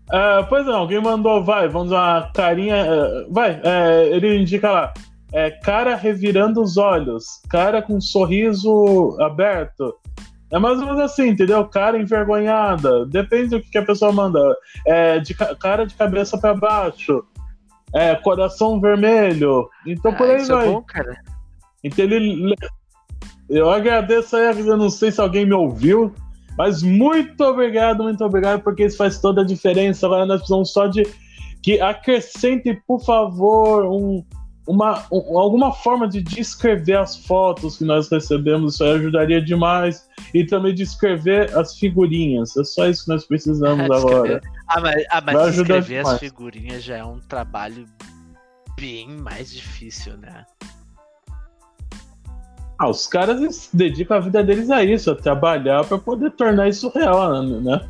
Uh, 0.08 0.46
pois 0.48 0.66
não, 0.66 0.78
alguém 0.78 1.02
mandou, 1.02 1.44
vai, 1.44 1.68
vamos 1.68 1.92
uma 1.92 2.32
carinha. 2.34 2.86
Uh, 2.86 3.34
vai, 3.34 3.56
uh, 3.56 4.14
ele 4.14 4.38
indica 4.38 4.72
lá. 4.72 4.94
É, 5.34 5.52
cara 5.52 5.96
revirando 5.96 6.62
os 6.62 6.78
olhos, 6.78 7.42
cara 7.50 7.82
com 7.82 7.96
um 7.96 8.02
sorriso 8.02 9.18
aberto. 9.20 9.94
É 10.50 10.58
mais 10.58 10.80
ou 10.80 10.86
menos 10.86 11.02
assim, 11.02 11.28
entendeu? 11.28 11.66
Cara 11.66 12.00
envergonhada. 12.00 13.06
Depende 13.06 13.50
do 13.50 13.62
que, 13.62 13.70
que 13.70 13.78
a 13.78 13.86
pessoa 13.86 14.14
manda. 14.14 14.40
É, 14.86 15.20
de 15.20 15.34
cara 15.34 15.86
de 15.86 15.94
cabeça 15.96 16.38
para 16.38 16.54
baixo. 16.54 17.24
É, 17.94 18.16
coração 18.16 18.80
vermelho. 18.80 19.70
Então 19.86 20.14
por 20.14 20.30
ah, 20.30 20.36
aí 20.36 20.42
é 20.42 20.46
vai. 20.46 20.68
É 20.68 20.72
bom, 20.72 20.82
cara. 20.82 21.18
Então 21.84 22.06
ele. 22.06 22.56
Eu 23.50 23.70
agradeço 23.70 24.36
aí, 24.36 24.60
eu 24.60 24.78
não 24.78 24.90
sei 24.90 25.12
se 25.12 25.20
alguém 25.20 25.46
me 25.46 25.54
ouviu. 25.54 26.14
Mas 26.58 26.82
muito 26.82 27.42
obrigado, 27.44 28.04
muito 28.04 28.24
obrigado, 28.24 28.62
porque 28.62 28.86
isso 28.86 28.98
faz 28.98 29.20
toda 29.20 29.42
a 29.42 29.46
diferença. 29.46 30.06
Agora 30.06 30.26
nós 30.26 30.40
precisamos 30.40 30.74
só 30.74 30.88
de 30.88 31.06
que 31.62 31.80
acrescente, 31.80 32.74
por 32.88 33.00
favor, 33.04 33.86
um, 33.86 34.24
uma, 34.68 35.06
um, 35.12 35.38
alguma 35.38 35.72
forma 35.72 36.08
de 36.08 36.22
descrever 36.22 36.98
as 36.98 37.16
fotos 37.16 37.78
que 37.78 37.86
nós 37.86 38.10
recebemos. 38.10 38.74
Isso 38.74 38.84
ajudaria 38.84 39.42
demais. 39.42 40.08
E 40.34 40.46
também 40.46 40.74
descrever 40.74 41.56
as 41.58 41.78
figurinhas. 41.78 42.56
É 42.58 42.64
só 42.64 42.88
isso 42.88 43.06
que 43.06 43.12
nós 43.12 43.26
precisamos 43.26 43.90
agora. 43.90 44.42
Ah, 44.68 44.82
mas, 44.82 45.06
ah, 45.12 45.22
mas 45.22 45.56
descrever 45.56 46.06
as 46.06 46.20
figurinhas 46.20 46.84
já 46.84 46.98
é 46.98 47.04
um 47.04 47.20
trabalho 47.20 47.86
bem 48.78 49.08
mais 49.08 49.52
difícil, 49.52 50.18
né? 50.18 50.46
Ah, 52.80 52.90
os 52.90 53.08
caras 53.08 53.70
dedicam 53.74 54.18
a 54.18 54.20
vida 54.20 54.44
deles 54.44 54.70
a 54.70 54.84
isso, 54.84 55.10
a 55.10 55.16
trabalhar 55.16 55.84
para 55.86 55.98
poder 55.98 56.32
tornar 56.32 56.70
isso 56.70 56.90
real, 56.90 57.42
né? 57.42 57.88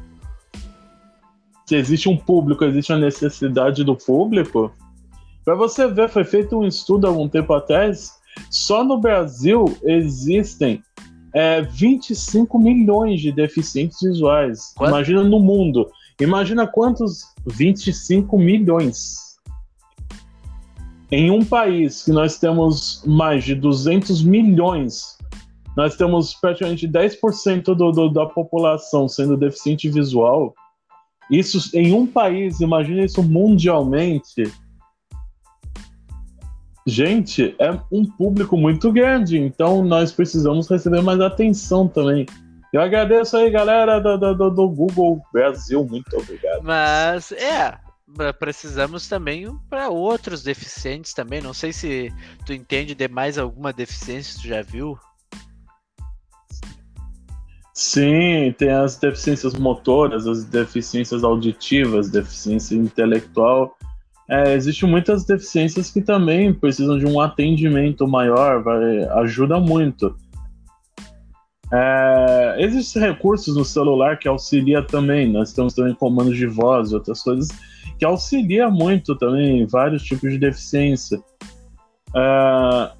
Se 1.65 1.75
existe 1.75 2.07
um 2.07 2.15
público, 2.15 2.63
existe 2.63 2.93
a 2.93 2.97
necessidade 2.97 3.83
do 3.83 3.95
público. 3.95 4.71
Para 5.43 5.55
você 5.55 5.87
ver, 5.87 6.07
foi 6.07 6.23
feito 6.23 6.57
um 6.57 6.65
estudo 6.65 7.05
há 7.05 7.09
algum 7.09 7.27
tempo 7.27 7.53
atrás. 7.53 8.13
Só 8.49 8.83
no 8.83 8.97
Brasil 8.97 9.65
existem 9.83 10.81
é, 11.33 11.61
25 11.61 12.57
milhões 12.57 13.19
de 13.19 13.33
deficientes 13.33 13.99
visuais. 14.01 14.73
Quanto? 14.77 14.89
Imagina 14.91 15.23
no 15.23 15.39
mundo. 15.39 15.89
Imagina 16.21 16.65
quantos 16.65 17.25
25 17.45 18.37
milhões. 18.39 19.26
Em 21.09 21.31
um 21.31 21.43
país 21.43 22.03
que 22.03 22.11
nós 22.11 22.37
temos 22.37 23.01
mais 23.05 23.45
de 23.45 23.55
200 23.55 24.21
milhões, 24.23 25.17
nós 25.75 25.95
temos 25.95 26.33
praticamente 26.33 26.87
10% 26.87 27.63
do, 27.75 27.91
do, 27.91 28.09
da 28.09 28.25
população 28.25 29.07
sendo 29.07 29.37
deficiente 29.37 29.89
visual. 29.89 30.53
Isso 31.31 31.69
em 31.73 31.93
um 31.93 32.05
país, 32.05 32.59
imagina 32.59 33.05
isso 33.05 33.23
mundialmente. 33.23 34.51
Gente, 36.85 37.55
é 37.59 37.77
um 37.91 38.03
público 38.03 38.57
muito 38.57 38.91
grande, 38.91 39.37
então 39.37 39.83
nós 39.83 40.11
precisamos 40.11 40.69
receber 40.69 41.01
mais 41.01 41.21
atenção 41.21 41.87
também. 41.87 42.25
Eu 42.73 42.81
agradeço 42.81 43.37
aí, 43.37 43.49
galera 43.49 43.99
do, 43.99 44.17
do, 44.17 44.49
do 44.49 44.69
Google 44.69 45.21
Brasil, 45.31 45.85
muito 45.85 46.17
obrigado. 46.17 46.63
Mas, 46.63 47.31
é, 47.31 47.77
precisamos 48.39 49.07
também 49.07 49.47
para 49.69 49.89
outros 49.89 50.43
deficientes 50.43 51.13
também. 51.13 51.41
Não 51.41 51.53
sei 51.53 51.73
se 51.73 52.13
tu 52.45 52.53
entende 52.53 52.95
de 52.95 53.07
mais 53.07 53.37
alguma 53.37 53.73
deficiência, 53.73 54.39
tu 54.41 54.47
já 54.47 54.61
viu? 54.61 54.97
Sim, 57.73 58.55
tem 58.57 58.71
as 58.71 58.97
deficiências 58.97 59.53
motoras, 59.53 60.25
as 60.25 60.45
deficiências 60.45 61.23
auditivas, 61.23 62.09
deficiência 62.09 62.75
intelectual. 62.75 63.77
É, 64.29 64.55
Existem 64.55 64.89
muitas 64.89 65.25
deficiências 65.25 65.91
que 65.91 66.01
também 66.01 66.53
precisam 66.53 66.97
de 66.97 67.05
um 67.05 67.21
atendimento 67.21 68.07
maior, 68.07 68.63
vai, 68.63 69.03
ajuda 69.19 69.59
muito. 69.59 70.15
É, 71.71 72.55
existem 72.59 73.01
recursos 73.01 73.55
no 73.55 73.63
celular 73.63 74.17
que 74.17 74.27
auxilia 74.27 74.81
também. 74.81 75.31
Nós 75.31 75.53
temos 75.53 75.73
também 75.73 75.93
comandos 75.93 76.35
de 76.35 76.47
voz 76.47 76.91
e 76.91 76.95
outras 76.95 77.21
coisas 77.21 77.49
que 77.97 78.05
auxilia 78.05 78.69
muito 78.69 79.15
também 79.15 79.65
vários 79.65 80.03
tipos 80.03 80.31
de 80.31 80.37
deficiência. 80.37 81.19
Uh, 82.09 82.95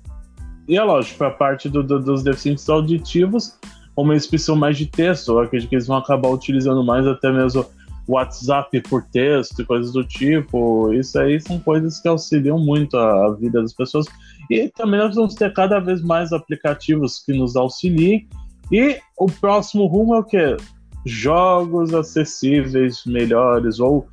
e 0.67 0.77
é 0.77 0.83
lógico, 0.83 1.23
a 1.23 1.31
parte 1.31 1.69
do, 1.69 1.81
do, 1.81 1.99
dos 1.99 2.23
deficientes 2.23 2.67
auditivos, 2.69 3.57
eles 3.97 4.27
precisam 4.27 4.55
mais 4.55 4.77
de 4.77 4.85
texto, 4.85 5.31
eu 5.31 5.39
acredito 5.39 5.69
que 5.69 5.75
eles 5.75 5.87
vão 5.87 5.97
acabar 5.97 6.29
utilizando 6.29 6.83
mais 6.83 7.07
até 7.07 7.31
mesmo 7.31 7.65
WhatsApp 8.07 8.79
por 8.81 9.03
texto 9.03 9.61
e 9.61 9.65
coisas 9.65 9.91
do 9.91 10.03
tipo. 10.03 10.93
Isso 10.93 11.19
aí 11.19 11.39
são 11.41 11.59
coisas 11.59 11.99
que 11.99 12.07
auxiliam 12.07 12.57
muito 12.57 12.97
a, 12.97 13.25
a 13.25 13.33
vida 13.33 13.61
das 13.61 13.73
pessoas. 13.73 14.05
E 14.49 14.69
também 14.69 14.99
nós 14.99 15.15
vamos 15.15 15.35
ter 15.35 15.51
cada 15.53 15.79
vez 15.79 16.01
mais 16.01 16.31
aplicativos 16.31 17.19
que 17.19 17.33
nos 17.33 17.55
auxiliem. 17.55 18.27
E 18.71 18.99
o 19.17 19.25
próximo 19.27 19.85
rumo 19.87 20.15
é 20.15 20.19
o 20.19 20.23
quê? 20.23 20.57
Jogos 21.05 21.93
acessíveis, 21.93 23.03
melhores, 23.05 23.79
ou 23.79 24.07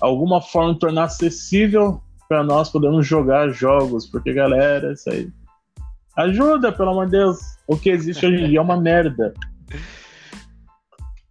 alguma 0.00 0.40
forma 0.40 0.74
de 0.74 0.80
tornar 0.80 1.04
acessível 1.04 2.02
para 2.28 2.42
nós 2.42 2.70
podermos 2.70 3.06
jogar 3.06 3.50
jogos, 3.50 4.06
porque 4.06 4.32
galera, 4.32 4.92
isso 4.92 5.08
aí. 5.10 5.30
Ajuda, 6.16 6.72
pelo 6.72 6.90
amor 6.90 7.06
de 7.06 7.12
Deus. 7.12 7.38
O 7.66 7.76
que 7.76 7.90
existe 7.90 8.24
hoje 8.24 8.42
em 8.42 8.48
dia 8.48 8.58
é 8.58 8.62
uma 8.62 8.80
merda. 8.80 9.34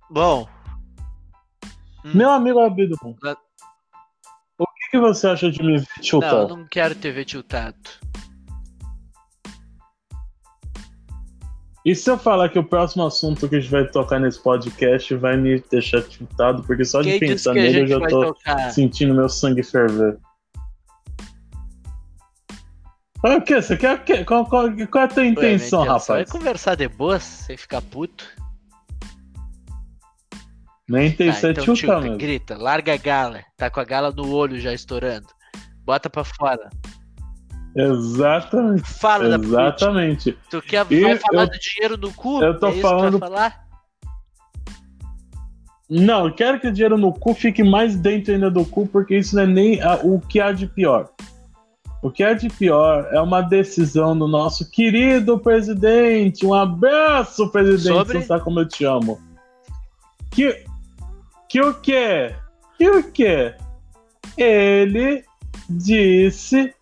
Bom. 0.09 0.47
Meu 2.03 2.29
amigo 2.29 2.59
Abido, 2.59 2.95
o 3.03 4.65
que, 4.65 4.91
que, 4.91 4.99
você 4.99 5.27
acha 5.27 5.49
de 5.51 5.61
me 5.63 5.79
ver 5.79 5.87
tiltado? 6.01 6.35
Não, 6.35 6.49
eu 6.49 6.57
não 6.57 6.67
quero 6.67 6.93
ter 6.93 7.11
ver 7.11 7.25
tiltado. 7.25 7.75
E 11.85 11.93
se 11.93 12.09
eu 12.09 12.17
falar 12.17 12.49
que 12.49 12.57
o 12.57 12.63
próximo 12.63 13.05
assunto 13.05 13.47
que 13.47 13.57
a 13.57 13.59
gente 13.59 13.69
vai 13.69 13.85
tocar 13.87 14.19
nesse 14.19 14.41
podcast 14.41 15.13
vai 15.17 15.37
me 15.37 15.63
deixar 15.69 16.01
tiltado, 16.01 16.63
porque 16.63 16.83
só 16.83 17.03
de 17.03 17.11
Quem 17.11 17.19
pensar 17.19 17.53
nele 17.53 17.81
eu 17.81 17.87
já 17.87 17.99
tô 18.07 18.33
tocar? 18.33 18.71
sentindo 18.71 19.13
meu 19.13 19.29
sangue 19.29 19.61
ferver. 19.61 20.17
O 23.23 23.41
que? 23.41 23.61
Você 23.61 23.77
quer 23.77 24.03
Qual, 24.25 24.47
qual, 24.47 24.71
qual 24.91 25.03
é 25.03 25.05
a 25.05 25.07
tua 25.07 25.25
intenção, 25.25 25.81
Ué, 25.81 25.87
rapaz? 25.87 26.07
Vai 26.07 26.25
conversar 26.25 26.75
de 26.75 26.87
boas, 26.87 27.21
sem 27.21 27.55
ficar 27.55 27.83
puto. 27.83 28.25
Nem 30.89 31.11
tem 31.11 31.29
ah, 31.29 31.37
então, 31.51 31.75
tilta, 31.75 31.99
mano. 31.99 32.17
Grita, 32.17 32.57
larga 32.57 32.93
a 32.93 32.97
gala. 32.97 33.43
Tá 33.57 33.69
com 33.69 33.79
a 33.79 33.83
gala 33.83 34.11
no 34.11 34.31
olho 34.31 34.59
já 34.59 34.73
estourando. 34.73 35.27
Bota 35.83 36.09
pra 36.09 36.23
fora. 36.23 36.69
Exatamente. 37.75 38.83
Fala 38.83 39.35
Exatamente. 39.35 40.31
da 40.31 40.37
Tu 40.49 40.61
quer 40.61 40.85
e 40.89 41.17
falar 41.17 41.43
eu, 41.43 41.49
do 41.49 41.59
dinheiro 41.59 41.97
no 41.97 42.13
cu? 42.13 42.41
Eu 42.41 42.57
tô 42.57 42.67
é 42.67 42.79
falando. 42.79 43.19
Não, 45.89 46.27
eu 46.27 46.33
quero 46.33 46.59
que 46.59 46.67
o 46.67 46.71
dinheiro 46.71 46.97
no 46.97 47.13
cu 47.13 47.33
fique 47.33 47.63
mais 47.63 47.95
dentro 47.95 48.33
ainda 48.33 48.49
do 48.49 48.65
cu, 48.65 48.87
porque 48.87 49.17
isso 49.17 49.35
não 49.35 49.43
é 49.43 49.47
nem 49.47 49.81
a, 49.81 49.95
o 49.95 50.19
que 50.19 50.39
há 50.39 50.51
de 50.51 50.67
pior. 50.67 51.09
O 52.01 52.09
que 52.09 52.23
há 52.23 52.33
de 52.33 52.49
pior 52.49 53.07
é 53.11 53.19
uma 53.19 53.41
decisão 53.41 54.17
do 54.17 54.27
nosso 54.27 54.69
querido 54.71 55.37
presidente. 55.37 56.45
Um 56.45 56.53
abraço, 56.53 57.51
presidente. 57.51 57.93
Sobre... 57.93 58.19
Você 58.19 58.25
sabe 58.25 58.43
como 58.43 58.59
eu 58.59 58.67
te 58.67 58.85
amo. 58.85 59.19
Que, 60.31 60.65
que 61.49 61.61
o 61.61 61.73
quê? 61.73 62.33
Que 62.77 62.89
o 62.89 63.11
quê? 63.11 63.55
Ele 64.37 65.23
disse 65.69 66.73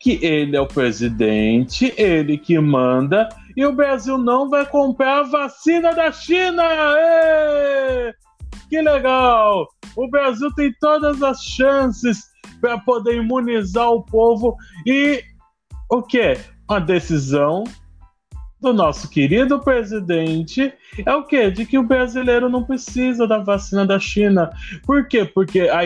que 0.00 0.18
ele 0.24 0.56
é 0.56 0.60
o 0.60 0.66
presidente, 0.66 1.92
ele 1.96 2.38
que 2.38 2.58
manda, 2.58 3.28
e 3.54 3.64
o 3.66 3.72
Brasil 3.72 4.16
não 4.16 4.48
vai 4.48 4.64
comprar 4.64 5.20
a 5.20 5.22
vacina 5.24 5.92
da 5.92 6.10
China! 6.10 6.64
Que 8.70 8.80
legal! 8.80 9.68
O 9.94 10.08
Brasil 10.08 10.50
tem 10.54 10.72
todas 10.80 11.22
as 11.22 11.44
chances 11.44 12.30
para 12.62 12.78
poder 12.78 13.16
imunizar 13.16 13.90
o 13.90 14.02
povo 14.02 14.56
e 14.86 15.22
o 15.90 16.02
que? 16.02 16.38
Uma 16.68 16.80
decisão 16.80 17.64
do 18.60 18.72
nosso 18.72 19.10
querido 19.10 19.58
presidente 19.58 20.72
é 21.04 21.14
o 21.14 21.24
quê? 21.24 21.50
De 21.50 21.66
que 21.66 21.78
o 21.78 21.82
brasileiro 21.82 22.48
não 22.48 22.62
precisa 22.62 23.26
da 23.26 23.38
vacina 23.38 23.84
da 23.84 23.98
China. 23.98 24.50
Por 24.86 25.08
quê? 25.08 25.24
Porque 25.24 25.62
a, 25.62 25.80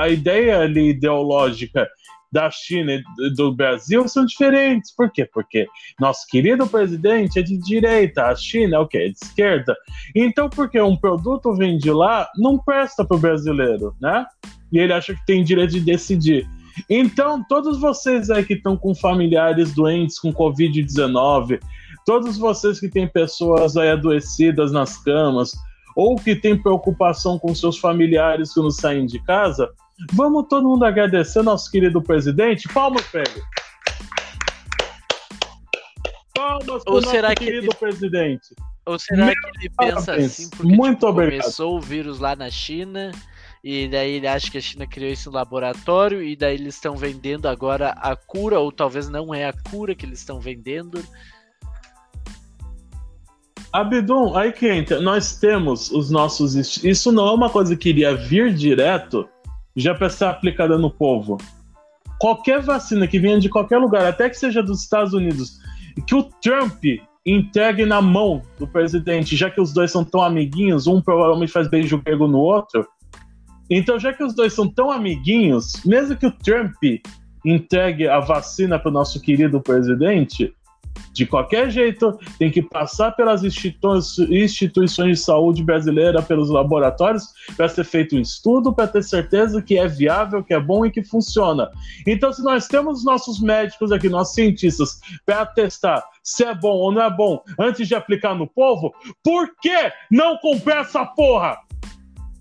a 0.00 0.08
ideia 0.08 0.60
ali 0.60 0.90
ideológica 0.90 1.88
da 2.32 2.50
China 2.50 2.92
e 2.92 3.34
do 3.34 3.52
Brasil 3.52 4.06
são 4.08 4.24
diferentes. 4.24 4.94
Por 4.94 5.10
quê? 5.10 5.24
Porque 5.24 5.66
nosso 5.98 6.26
querido 6.28 6.66
presidente 6.66 7.38
é 7.38 7.42
de 7.42 7.58
direita, 7.58 8.26
a 8.26 8.36
China 8.36 8.76
é 8.76 8.78
o 8.78 8.86
quê? 8.86 8.98
É 8.98 9.08
de 9.08 9.18
esquerda. 9.22 9.76
Então, 10.14 10.48
porque 10.48 10.80
um 10.80 10.96
produto 10.96 11.54
vem 11.54 11.76
de 11.76 11.90
lá, 11.90 12.28
não 12.36 12.58
presta 12.58 13.04
para 13.04 13.16
o 13.16 13.20
brasileiro, 13.20 13.94
né? 14.00 14.24
E 14.72 14.78
ele 14.78 14.92
acha 14.92 15.14
que 15.14 15.26
tem 15.26 15.42
direito 15.42 15.72
de 15.72 15.80
decidir. 15.80 16.48
Então, 16.88 17.44
todos 17.48 17.80
vocês 17.80 18.30
aí 18.30 18.44
que 18.44 18.54
estão 18.54 18.76
com 18.76 18.94
familiares 18.94 19.74
doentes 19.74 20.18
com 20.18 20.32
Covid-19, 20.32 21.60
todos 22.06 22.38
vocês 22.38 22.78
que 22.78 22.88
têm 22.88 23.08
pessoas 23.08 23.76
aí 23.76 23.90
adoecidas 23.90 24.72
nas 24.72 24.96
camas, 25.02 25.52
ou 25.96 26.16
que 26.16 26.36
têm 26.36 26.56
preocupação 26.56 27.38
com 27.38 27.54
seus 27.54 27.76
familiares 27.76 28.54
que 28.54 28.60
não 28.60 28.70
saem 28.70 29.06
de 29.06 29.18
casa, 29.24 29.68
Vamos 30.12 30.46
todo 30.48 30.68
mundo 30.68 30.84
agradecer 30.84 31.42
nosso 31.42 31.70
querido 31.70 32.00
presidente? 32.02 32.68
Palmas 32.72 33.04
ele. 33.14 33.42
Palmas 36.34 36.84
para 36.84 36.92
o 36.92 37.00
nosso 37.00 37.34
querido 37.36 37.66
ele... 37.66 37.74
presidente. 37.74 38.54
Ou 38.86 38.98
será 38.98 39.26
Meu 39.26 39.34
que 39.34 39.58
ele 39.60 39.70
pensa 39.78 40.06
parabéns. 40.06 40.32
assim 40.32 40.50
porque 40.50 40.74
Muito 40.74 40.96
tipo, 40.96 41.06
obrigado. 41.08 41.40
começou 41.42 41.76
o 41.76 41.80
vírus 41.80 42.18
lá 42.18 42.34
na 42.34 42.50
China 42.50 43.12
e 43.62 43.88
daí 43.88 44.12
ele 44.12 44.26
acha 44.26 44.50
que 44.50 44.56
a 44.56 44.60
China 44.60 44.86
criou 44.86 45.12
esse 45.12 45.28
laboratório 45.28 46.22
e 46.22 46.34
daí 46.34 46.54
eles 46.54 46.74
estão 46.74 46.96
vendendo 46.96 47.46
agora 47.46 47.90
a 47.90 48.16
cura, 48.16 48.58
ou 48.58 48.72
talvez 48.72 49.08
não 49.08 49.34
é 49.34 49.46
a 49.46 49.52
cura 49.52 49.94
que 49.94 50.06
eles 50.06 50.20
estão 50.20 50.40
vendendo. 50.40 51.04
Abidum, 53.72 54.36
aí 54.36 54.50
que 54.50 54.66
entra, 54.66 55.00
nós 55.00 55.38
temos 55.38 55.90
os 55.90 56.10
nossos. 56.10 56.82
Isso 56.82 57.12
não 57.12 57.28
é 57.28 57.32
uma 57.32 57.50
coisa 57.50 57.76
que 57.76 57.90
iria 57.90 58.16
vir 58.16 58.52
direto 58.52 59.28
já 59.76 59.94
para 59.94 60.08
ser 60.08 60.24
aplicada 60.24 60.76
no 60.78 60.90
povo. 60.90 61.38
Qualquer 62.18 62.60
vacina 62.60 63.06
que 63.06 63.18
venha 63.18 63.40
de 63.40 63.48
qualquer 63.48 63.78
lugar, 63.78 64.04
até 64.04 64.28
que 64.28 64.36
seja 64.36 64.62
dos 64.62 64.82
Estados 64.82 65.14
Unidos, 65.14 65.58
que 66.06 66.14
o 66.14 66.22
Trump 66.22 66.84
entregue 67.24 67.84
na 67.84 68.00
mão 68.00 68.42
do 68.58 68.66
presidente, 68.66 69.36
já 69.36 69.50
que 69.50 69.60
os 69.60 69.72
dois 69.72 69.90
são 69.90 70.04
tão 70.04 70.22
amiguinhos, 70.22 70.86
um 70.86 71.00
provavelmente 71.00 71.52
faz 71.52 71.68
beijo 71.68 71.98
grego 71.98 72.26
no 72.26 72.38
outro. 72.38 72.86
Então, 73.68 73.98
já 73.98 74.12
que 74.12 74.24
os 74.24 74.34
dois 74.34 74.52
são 74.52 74.66
tão 74.66 74.90
amiguinhos, 74.90 75.84
mesmo 75.84 76.16
que 76.16 76.26
o 76.26 76.32
Trump 76.32 76.76
entregue 77.44 78.08
a 78.08 78.20
vacina 78.20 78.78
para 78.78 78.90
o 78.90 78.92
nosso 78.92 79.20
querido 79.20 79.60
presidente, 79.60 80.52
de 81.12 81.26
qualquer 81.26 81.70
jeito, 81.70 82.18
tem 82.38 82.50
que 82.50 82.62
passar 82.62 83.12
pelas 83.12 83.42
instituições 83.44 85.18
de 85.18 85.24
saúde 85.24 85.62
brasileira, 85.62 86.22
pelos 86.22 86.50
laboratórios, 86.50 87.24
para 87.56 87.68
ser 87.68 87.84
feito 87.84 88.16
um 88.16 88.20
estudo, 88.20 88.72
para 88.72 88.86
ter 88.86 89.02
certeza 89.02 89.60
que 89.62 89.78
é 89.78 89.86
viável, 89.88 90.42
que 90.42 90.54
é 90.54 90.60
bom 90.60 90.86
e 90.86 90.90
que 90.90 91.02
funciona. 91.02 91.70
Então, 92.06 92.32
se 92.32 92.42
nós 92.42 92.66
temos 92.66 93.04
nossos 93.04 93.40
médicos 93.40 93.92
aqui, 93.92 94.08
nossos 94.08 94.34
cientistas, 94.34 95.00
para 95.24 95.46
testar 95.46 96.02
se 96.22 96.44
é 96.44 96.54
bom 96.54 96.76
ou 96.76 96.92
não 96.92 97.02
é 97.02 97.10
bom 97.10 97.42
antes 97.58 97.88
de 97.88 97.94
aplicar 97.94 98.34
no 98.34 98.46
povo, 98.46 98.94
por 99.22 99.54
que 99.60 99.92
não 100.10 100.36
comprar 100.38 100.82
essa 100.82 101.04
porra? 101.04 101.58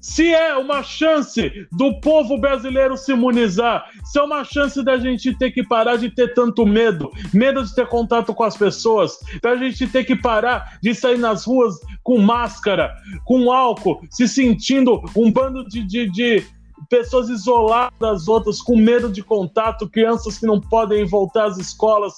Se 0.01 0.33
é 0.33 0.55
uma 0.55 0.81
chance 0.81 1.67
do 1.71 1.99
povo 1.99 2.37
brasileiro 2.37 2.95
se 2.95 3.11
imunizar, 3.11 3.85
se 4.05 4.17
é 4.17 4.23
uma 4.23 4.43
chance 4.45 4.81
da 4.83 4.97
gente 4.97 5.37
ter 5.37 5.51
que 5.51 5.63
parar 5.63 5.97
de 5.97 6.09
ter 6.09 6.33
tanto 6.33 6.65
medo, 6.65 7.11
medo 7.33 7.63
de 7.63 7.75
ter 7.75 7.87
contato 7.87 8.33
com 8.33 8.43
as 8.43 8.55
pessoas, 8.55 9.17
da 9.41 9.55
gente 9.57 9.87
ter 9.87 10.05
que 10.05 10.15
parar 10.15 10.79
de 10.81 10.95
sair 10.95 11.17
nas 11.17 11.45
ruas 11.45 11.75
com 12.01 12.17
máscara, 12.17 12.95
com 13.25 13.51
álcool, 13.51 14.01
se 14.09 14.27
sentindo 14.27 15.01
um 15.15 15.31
bando 15.31 15.67
de, 15.67 15.83
de, 15.83 16.09
de 16.09 16.45
pessoas 16.89 17.27
isoladas 17.27 17.99
das 17.99 18.27
outras, 18.27 18.61
com 18.61 18.77
medo 18.77 19.11
de 19.11 19.21
contato, 19.21 19.89
crianças 19.89 20.37
que 20.37 20.45
não 20.45 20.61
podem 20.61 21.05
voltar 21.05 21.47
às 21.47 21.57
escolas, 21.57 22.13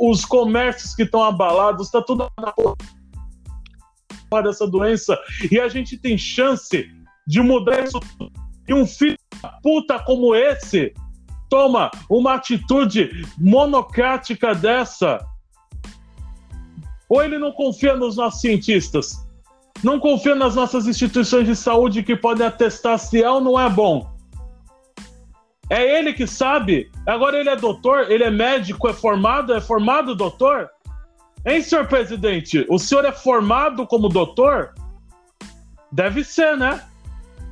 os 0.00 0.24
comércios 0.24 0.94
que 0.94 1.02
estão 1.02 1.22
abalados, 1.22 1.86
está 1.86 2.00
tudo 2.00 2.30
na 2.40 2.52
dessa 4.42 4.66
doença 4.66 5.18
e 5.50 5.58
a 5.58 5.68
gente 5.68 5.96
tem 5.96 6.18
chance 6.18 6.86
de 7.28 7.42
mudar 7.42 7.84
isso. 7.84 8.00
E 8.66 8.72
um 8.72 8.86
filho 8.86 9.18
da 9.42 9.50
puta 9.62 9.98
como 9.98 10.34
esse 10.34 10.94
toma 11.50 11.90
uma 12.08 12.34
atitude 12.34 13.10
monocrática 13.38 14.54
dessa. 14.54 15.24
Ou 17.08 17.22
ele 17.22 17.38
não 17.38 17.52
confia 17.52 17.94
nos 17.94 18.16
nossos 18.16 18.40
cientistas, 18.40 19.26
não 19.82 20.00
confia 20.00 20.34
nas 20.34 20.54
nossas 20.54 20.86
instituições 20.86 21.46
de 21.46 21.54
saúde 21.54 22.02
que 22.02 22.16
podem 22.16 22.46
atestar 22.46 22.98
se 22.98 23.22
é 23.22 23.30
ou 23.30 23.40
não 23.40 23.60
é 23.60 23.68
bom. 23.68 24.10
É 25.70 25.98
ele 25.98 26.14
que 26.14 26.26
sabe. 26.26 26.90
Agora 27.06 27.38
ele 27.38 27.50
é 27.50 27.56
doutor, 27.56 28.10
ele 28.10 28.24
é 28.24 28.30
médico, 28.30 28.88
é 28.88 28.92
formado, 28.94 29.52
é 29.52 29.60
formado 29.60 30.14
doutor? 30.14 30.70
Hein, 31.44 31.62
senhor 31.62 31.86
presidente? 31.86 32.66
O 32.70 32.78
senhor 32.78 33.04
é 33.04 33.12
formado 33.12 33.86
como 33.86 34.08
doutor? 34.08 34.74
Deve 35.92 36.24
ser, 36.24 36.56
né? 36.56 36.87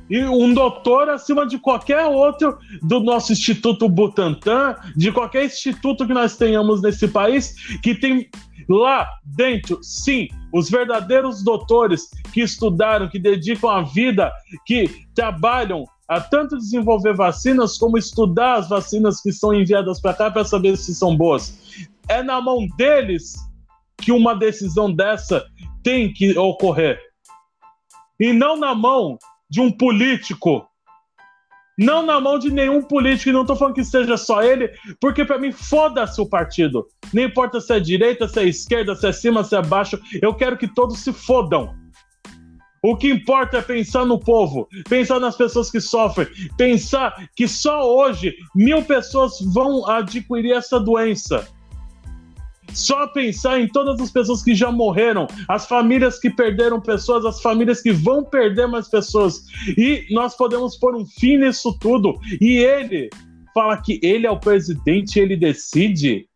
E 0.09 0.23
um 0.23 0.53
doutor 0.53 1.09
acima 1.09 1.45
de 1.45 1.57
qualquer 1.57 2.05
outro 2.05 2.57
do 2.81 2.99
nosso 2.99 3.33
Instituto 3.33 3.89
Butantan, 3.89 4.75
de 4.95 5.11
qualquer 5.11 5.45
instituto 5.45 6.07
que 6.07 6.13
nós 6.13 6.37
tenhamos 6.37 6.81
nesse 6.81 7.07
país, 7.07 7.55
que 7.81 7.93
tem 7.93 8.29
Lá 8.69 9.07
dentro, 9.23 9.79
sim, 9.81 10.27
os 10.53 10.69
verdadeiros 10.69 11.41
doutores 11.41 12.09
que 12.33 12.41
estudaram, 12.41 13.07
que 13.07 13.17
dedicam 13.17 13.69
a 13.69 13.81
vida, 13.81 14.31
que 14.65 15.05
trabalham 15.15 15.85
a 16.07 16.19
tanto 16.19 16.57
desenvolver 16.57 17.13
vacinas 17.13 17.77
como 17.77 17.97
estudar 17.97 18.55
as 18.55 18.69
vacinas 18.69 19.21
que 19.21 19.31
são 19.31 19.53
enviadas 19.53 20.01
para 20.01 20.13
cá 20.13 20.31
para 20.31 20.43
saber 20.43 20.75
se 20.77 20.93
são 20.93 21.15
boas. 21.15 21.87
É 22.09 22.21
na 22.21 22.41
mão 22.41 22.67
deles 22.77 23.35
que 23.97 24.11
uma 24.11 24.33
decisão 24.33 24.91
dessa 24.91 25.45
tem 25.81 26.11
que 26.11 26.37
ocorrer. 26.37 26.99
E 28.19 28.33
não 28.33 28.57
na 28.57 28.75
mão 28.75 29.17
de 29.49 29.61
um 29.61 29.71
político 29.71 30.67
não 31.77 32.03
na 32.03 32.19
mão 32.19 32.39
de 32.39 32.49
nenhum 32.49 32.81
político, 32.81 33.29
e 33.29 33.33
não 33.33 33.45
tô 33.45 33.55
falando 33.55 33.75
que 33.75 33.85
seja 33.85 34.17
só 34.17 34.41
ele, 34.41 34.71
porque 34.99 35.23
para 35.23 35.37
mim 35.37 35.51
foda-se 35.51 36.19
o 36.19 36.25
partido. 36.25 36.87
Não 37.13 37.23
importa 37.23 37.61
se 37.61 37.71
é 37.71 37.79
direita, 37.79 38.27
se 38.27 38.39
é 38.39 38.45
esquerda, 38.45 38.95
se 38.95 39.07
é 39.07 39.11
cima, 39.11 39.43
se 39.43 39.55
é 39.55 39.61
baixo, 39.61 39.99
eu 40.19 40.33
quero 40.33 40.57
que 40.57 40.67
todos 40.67 40.99
se 40.99 41.13
fodam. 41.13 41.75
O 42.83 42.95
que 42.95 43.11
importa 43.11 43.57
é 43.57 43.61
pensar 43.61 44.05
no 44.05 44.19
povo, 44.19 44.67
pensar 44.89 45.19
nas 45.19 45.35
pessoas 45.35 45.69
que 45.69 45.79
sofrem, 45.79 46.27
pensar 46.57 47.27
que 47.35 47.47
só 47.47 47.87
hoje 47.87 48.33
mil 48.55 48.83
pessoas 48.83 49.33
vão 49.53 49.87
adquirir 49.87 50.53
essa 50.53 50.79
doença. 50.79 51.47
Só 52.73 53.07
pensar 53.07 53.59
em 53.59 53.67
todas 53.67 53.99
as 53.99 54.11
pessoas 54.11 54.43
que 54.43 54.53
já 54.53 54.71
morreram, 54.71 55.27
as 55.47 55.65
famílias 55.65 56.19
que 56.19 56.29
perderam 56.29 56.79
pessoas, 56.79 57.25
as 57.25 57.41
famílias 57.41 57.81
que 57.81 57.91
vão 57.91 58.23
perder 58.23 58.67
mais 58.67 58.87
pessoas. 58.87 59.43
E 59.77 60.05
nós 60.11 60.35
podemos 60.35 60.77
pôr 60.77 60.95
um 60.95 61.05
fim 61.05 61.37
nisso 61.37 61.77
tudo. 61.79 62.19
E 62.39 62.57
ele 62.57 63.09
fala 63.53 63.77
que 63.77 63.99
ele 64.03 64.27
é 64.27 64.31
o 64.31 64.39
presidente 64.39 65.19
ele 65.19 65.35
decide. 65.35 66.27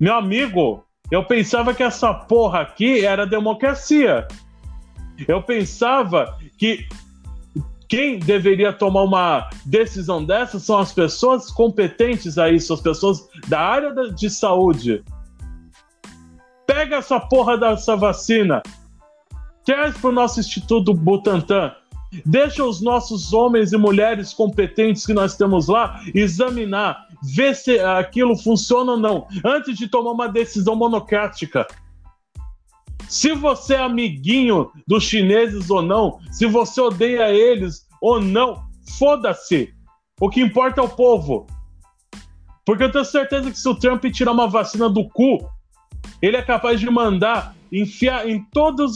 Meu 0.00 0.14
amigo, 0.14 0.84
eu 1.10 1.24
pensava 1.24 1.72
que 1.72 1.82
essa 1.82 2.12
porra 2.12 2.62
aqui 2.62 3.04
era 3.04 3.24
democracia. 3.24 4.26
Eu 5.28 5.42
pensava 5.42 6.36
que 6.58 6.86
quem 7.92 8.18
deveria 8.18 8.72
tomar 8.72 9.02
uma 9.02 9.50
decisão 9.66 10.24
dessa 10.24 10.58
são 10.58 10.78
as 10.78 10.90
pessoas 10.94 11.50
competentes 11.50 12.38
a 12.38 12.48
isso, 12.48 12.72
as 12.72 12.80
pessoas 12.80 13.28
da 13.48 13.60
área 13.60 13.92
de 14.14 14.30
saúde. 14.30 15.04
Pega 16.66 16.96
essa 16.96 17.20
porra 17.20 17.58
dessa 17.58 17.94
vacina, 17.94 18.62
traz 19.62 19.94
para 19.98 20.08
o 20.08 20.12
nosso 20.12 20.40
Instituto 20.40 20.94
Butantan, 20.94 21.70
deixa 22.24 22.64
os 22.64 22.80
nossos 22.80 23.34
homens 23.34 23.74
e 23.74 23.76
mulheres 23.76 24.32
competentes 24.32 25.04
que 25.04 25.12
nós 25.12 25.36
temos 25.36 25.68
lá 25.68 26.00
examinar, 26.14 27.08
ver 27.22 27.54
se 27.54 27.78
aquilo 27.78 28.38
funciona 28.38 28.92
ou 28.92 28.98
não, 28.98 29.26
antes 29.44 29.76
de 29.76 29.86
tomar 29.86 30.12
uma 30.12 30.28
decisão 30.28 30.74
monocrática. 30.74 31.66
Se 33.12 33.34
você 33.34 33.74
é 33.74 33.78
amiguinho 33.78 34.70
dos 34.88 35.04
chineses 35.04 35.68
ou 35.68 35.82
não, 35.82 36.18
se 36.30 36.46
você 36.46 36.80
odeia 36.80 37.28
eles 37.28 37.86
ou 38.00 38.18
não, 38.18 38.64
foda-se. 38.98 39.70
O 40.18 40.30
que 40.30 40.40
importa 40.40 40.80
é 40.80 40.84
o 40.84 40.88
povo. 40.88 41.46
Porque 42.64 42.84
eu 42.84 42.90
tenho 42.90 43.04
certeza 43.04 43.50
que 43.50 43.58
se 43.58 43.68
o 43.68 43.74
Trump 43.74 44.02
tirar 44.06 44.32
uma 44.32 44.48
vacina 44.48 44.88
do 44.88 45.06
cu, 45.10 45.46
ele 46.22 46.38
é 46.38 46.42
capaz 46.42 46.80
de 46.80 46.88
mandar 46.88 47.54
enfiar 47.70 48.26
em 48.26 48.42
todas 48.50 48.92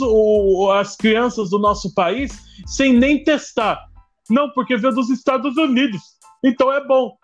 as 0.72 0.96
crianças 0.96 1.50
do 1.50 1.58
nosso 1.58 1.92
país 1.92 2.32
sem 2.64 2.94
nem 2.94 3.22
testar. 3.22 3.84
Não, 4.30 4.48
porque 4.48 4.78
veio 4.78 4.94
dos 4.94 5.10
Estados 5.10 5.58
Unidos. 5.58 6.00
Então 6.42 6.72
é 6.72 6.82
bom. 6.82 7.18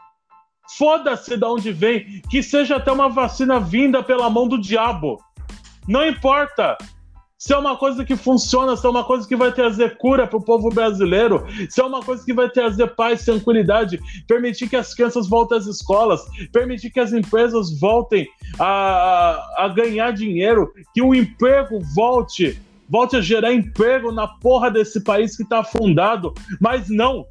Foda-se 0.76 1.38
de 1.38 1.44
onde 1.46 1.72
vem, 1.72 2.20
que 2.28 2.42
seja 2.42 2.76
até 2.76 2.92
uma 2.92 3.08
vacina 3.08 3.58
vinda 3.58 4.02
pela 4.02 4.28
mão 4.28 4.46
do 4.46 4.60
diabo. 4.60 5.18
Não 5.86 6.06
importa 6.06 6.76
se 7.42 7.52
é 7.52 7.58
uma 7.58 7.76
coisa 7.76 8.04
que 8.04 8.14
funciona, 8.14 8.76
se 8.76 8.86
é 8.86 8.88
uma 8.88 9.02
coisa 9.02 9.26
que 9.26 9.34
vai 9.34 9.50
trazer 9.50 9.96
cura 9.96 10.28
para 10.28 10.38
o 10.38 10.44
povo 10.44 10.68
brasileiro, 10.68 11.44
se 11.68 11.80
é 11.80 11.84
uma 11.84 12.00
coisa 12.00 12.24
que 12.24 12.32
vai 12.32 12.48
trazer 12.48 12.86
paz, 12.94 13.24
tranquilidade, 13.24 14.00
permitir 14.28 14.68
que 14.68 14.76
as 14.76 14.94
crianças 14.94 15.28
voltem 15.28 15.58
às 15.58 15.66
escolas, 15.66 16.20
permitir 16.52 16.90
que 16.90 17.00
as 17.00 17.12
empresas 17.12 17.76
voltem 17.80 18.28
a, 18.60 19.64
a 19.64 19.68
ganhar 19.74 20.12
dinheiro, 20.12 20.72
que 20.94 21.02
o 21.02 21.12
emprego 21.12 21.80
volte, 21.96 22.62
volte 22.88 23.16
a 23.16 23.20
gerar 23.20 23.52
emprego 23.52 24.12
na 24.12 24.28
porra 24.28 24.70
desse 24.70 25.02
país 25.02 25.36
que 25.36 25.42
está 25.42 25.58
afundado. 25.58 26.32
Mas 26.60 26.88
não, 26.88 27.26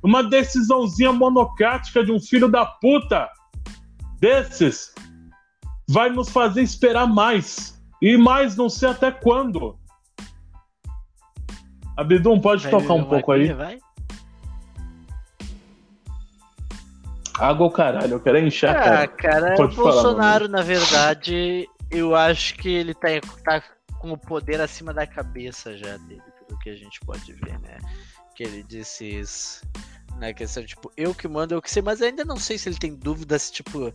uma 0.00 0.22
decisãozinha 0.22 1.12
monocrática 1.12 2.04
de 2.04 2.12
um 2.12 2.20
filho 2.20 2.48
da 2.48 2.64
puta 2.64 3.28
desses 4.20 4.94
vai 5.88 6.08
nos 6.08 6.28
fazer 6.28 6.62
esperar 6.62 7.08
mais. 7.08 7.79
E 8.00 8.16
mais, 8.16 8.56
não 8.56 8.68
sei 8.68 8.88
até 8.88 9.10
quando. 9.10 9.78
Abidum, 11.96 12.40
pode 12.40 12.62
vai, 12.62 12.70
tocar 12.70 12.94
um 12.94 13.04
pouco 13.04 13.32
aí? 13.32 13.52
Vai? 13.52 13.78
Água 17.38 17.66
ou 17.66 17.72
caralho, 17.72 18.12
eu 18.12 18.20
quero 18.20 18.38
encher 18.38 18.68
ah, 18.68 18.74
cara. 18.74 19.08
cara, 19.08 19.54
pode 19.54 19.78
o 19.78 19.82
Bolsonaro, 19.82 20.46
na 20.46 20.60
verdade, 20.60 21.66
eu 21.90 22.14
acho 22.14 22.54
que 22.56 22.68
ele 22.68 22.94
tá, 22.94 23.08
tá 23.42 23.62
com 23.98 24.12
o 24.12 24.18
poder 24.18 24.60
acima 24.60 24.92
da 24.92 25.06
cabeça 25.06 25.76
já 25.76 25.96
dele, 25.98 26.22
pelo 26.46 26.58
que 26.60 26.68
a 26.68 26.76
gente 26.76 27.00
pode 27.00 27.32
ver, 27.32 27.58
né? 27.60 27.78
Que 28.34 28.44
ele 28.44 28.62
disse 28.62 29.06
isso. 29.06 29.62
Na 30.16 30.34
questão, 30.34 30.64
tipo, 30.64 30.92
eu 30.98 31.14
que 31.14 31.26
mando, 31.26 31.54
eu 31.54 31.62
que 31.62 31.70
sei, 31.70 31.82
mas 31.82 32.02
ainda 32.02 32.26
não 32.26 32.36
sei 32.36 32.58
se 32.58 32.68
ele 32.68 32.78
tem 32.78 32.94
dúvidas, 32.94 33.50
tipo, 33.50 33.92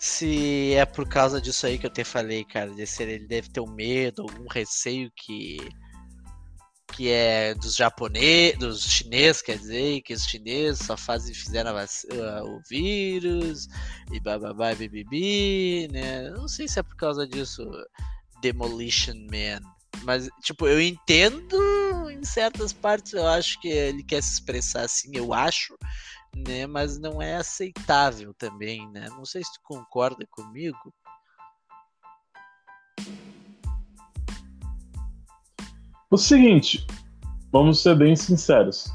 se 0.00 0.72
é 0.72 0.86
por 0.86 1.06
causa 1.06 1.42
disso 1.42 1.66
aí 1.66 1.76
que 1.76 1.84
eu 1.84 1.92
te 1.92 2.04
falei, 2.04 2.42
cara, 2.42 2.70
de 2.70 2.86
ser 2.86 3.06
ele 3.06 3.26
deve 3.26 3.50
ter 3.50 3.60
um 3.60 3.70
medo, 3.70 4.22
algum 4.22 4.48
receio 4.48 5.12
que 5.14 5.58
que 6.96 7.10
é 7.10 7.54
dos 7.54 7.76
japoneses, 7.76 8.58
dos 8.58 8.82
chineses, 8.82 9.42
quer 9.42 9.58
dizer, 9.58 10.00
que 10.00 10.14
os 10.14 10.24
chineses 10.24 10.86
só 10.86 10.96
fazem 10.96 11.34
fizeram 11.34 11.72
uh, 11.74 12.44
o 12.44 12.62
vírus 12.68 13.68
e 14.10 14.18
bababá 14.18 14.72
e 14.72 14.76
bibibi, 14.76 15.88
né? 15.92 16.30
Não 16.30 16.48
sei 16.48 16.66
se 16.66 16.80
é 16.80 16.82
por 16.82 16.96
causa 16.96 17.28
disso, 17.28 17.62
Demolition 18.40 19.14
Man. 19.30 19.60
Mas, 20.02 20.28
tipo, 20.42 20.66
eu 20.66 20.80
entendo 20.80 22.10
em 22.10 22.24
certas 22.24 22.72
partes, 22.72 23.12
eu 23.12 23.26
acho 23.26 23.60
que 23.60 23.68
ele 23.68 24.02
quer 24.02 24.22
se 24.22 24.32
expressar 24.32 24.82
assim, 24.82 25.10
eu 25.14 25.32
acho, 25.32 25.76
né? 26.36 26.66
Mas 26.66 26.98
não 26.98 27.20
é 27.20 27.36
aceitável 27.36 28.34
também, 28.34 28.88
né? 28.90 29.08
Não 29.10 29.24
sei 29.24 29.42
se 29.42 29.52
tu 29.54 29.60
concorda 29.62 30.26
comigo. 30.30 30.92
O 36.10 36.16
seguinte, 36.16 36.84
vamos 37.52 37.82
ser 37.82 37.96
bem 37.96 38.16
sinceros. 38.16 38.92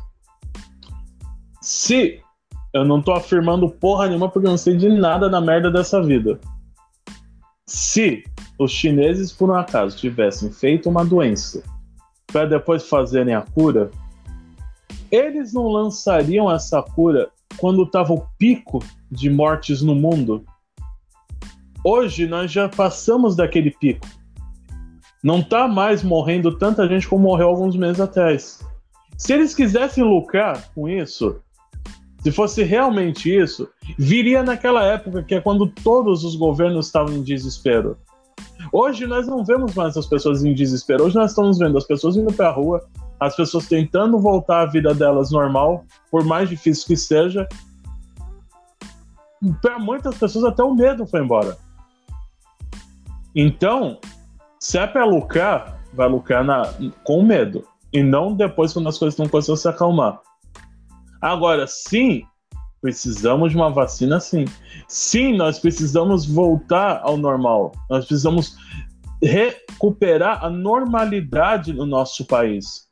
Se 1.62 2.22
eu 2.74 2.84
não 2.84 3.02
tô 3.02 3.14
afirmando 3.14 3.70
porra 3.70 4.08
nenhuma 4.08 4.30
porque 4.30 4.46
eu 4.46 4.52
não 4.52 4.58
sei 4.58 4.76
de 4.76 4.90
nada 4.90 5.30
na 5.30 5.40
merda 5.40 5.72
dessa 5.72 6.04
vida. 6.04 6.40
Se 7.66 8.24
os 8.60 8.72
chineses, 8.72 9.32
por 9.32 9.50
um 9.50 9.56
acaso, 9.56 9.98
tivessem 9.98 10.52
feito 10.52 10.90
uma 10.90 11.06
doença 11.06 11.64
para 12.28 12.46
depois 12.46 12.88
fazerem 12.88 13.34
a 13.34 13.42
cura, 13.42 13.90
eles 15.16 15.54
não 15.54 15.68
lançariam 15.68 16.52
essa 16.52 16.82
cura 16.82 17.30
quando 17.58 17.84
estava 17.84 18.14
o 18.14 18.26
pico 18.38 18.80
de 19.10 19.30
mortes 19.30 19.82
no 19.82 19.96
mundo? 19.96 20.44
Hoje 21.84 22.28
nós 22.28 22.52
já 22.52 22.68
passamos 22.68 23.36
daquele 23.36 23.72
pico. 23.72 24.06
Não 25.24 25.40
está 25.40 25.68
mais 25.68 26.04
morrendo 26.04 26.58
tanta 26.58 26.88
gente 26.88 27.08
como 27.08 27.24
morreu 27.24 27.48
alguns 27.48 27.76
meses 27.76 28.00
atrás. 28.00 28.60
Se 29.18 29.34
eles 29.34 29.56
quisessem 29.56 30.04
lucrar 30.04 30.72
com 30.74 30.90
isso, 30.90 31.40
se 32.22 32.32
fosse 32.32 32.64
realmente 32.64 33.34
isso, 33.34 33.70
viria 33.98 34.44
naquela 34.44 34.84
época 34.84 35.24
que 35.24 35.36
é 35.36 35.42
quando 35.42 35.68
todos 35.68 36.24
os 36.24 36.36
governos 36.36 36.88
estavam 36.88 37.14
em 37.14 37.24
desespero. 37.24 37.98
Hoje 38.72 39.06
nós 39.06 39.28
não 39.28 39.46
vemos 39.46 39.74
mais 39.76 39.96
as 39.96 40.08
pessoas 40.08 40.44
em 40.44 40.54
desespero. 40.54 41.06
Hoje 41.06 41.16
nós 41.16 41.32
estamos 41.32 41.60
vendo 41.60 41.78
as 41.78 41.86
pessoas 41.86 42.18
indo 42.18 42.34
para 42.34 42.50
a 42.50 42.52
rua, 42.52 42.84
as 43.20 43.36
pessoas 43.36 43.68
tentando 43.68 44.20
voltar 44.20 44.62
à 44.62 44.66
vida 44.66 44.94
delas 44.94 45.32
normal, 45.32 45.86
por 46.12 46.24
mais 46.24 46.50
difícil 46.50 46.86
que 46.88 46.98
seja. 46.98 47.48
Para 49.62 49.80
muitas 49.80 50.18
pessoas, 50.18 50.46
até 50.46 50.64
o 50.64 50.74
medo 50.74 51.06
foi 51.06 51.22
embora. 51.22 51.58
Então, 53.36 54.00
se 54.60 54.78
é 54.78 54.88
para 54.88 55.06
lucrar, 55.06 55.80
vai 55.94 56.08
lucrar 56.10 56.44
na, 56.44 56.64
com 57.04 57.24
medo. 57.24 57.66
E 57.94 58.02
não 58.02 58.34
depois, 58.34 58.74
quando 58.74 58.90
as 58.90 58.98
coisas 58.98 59.18
não 59.18 59.28
conseguem 59.28 59.58
se 59.58 59.68
acalmar. 59.68 60.20
Agora, 61.22 61.66
sim, 61.68 62.24
precisamos 62.82 63.52
de 63.52 63.58
uma 63.58 63.70
vacina, 63.70 64.20
sim. 64.20 64.46
Sim, 64.88 65.38
nós 65.38 65.60
precisamos 65.60 66.26
voltar 66.26 67.02
ao 67.04 67.18
normal. 67.18 67.72
Nós 67.90 68.06
precisamos 68.06 68.58
recuperar 69.22 70.44
a 70.44 70.50
normalidade 70.50 71.72
no 71.72 71.86
nosso 71.86 72.26
país 72.26 72.86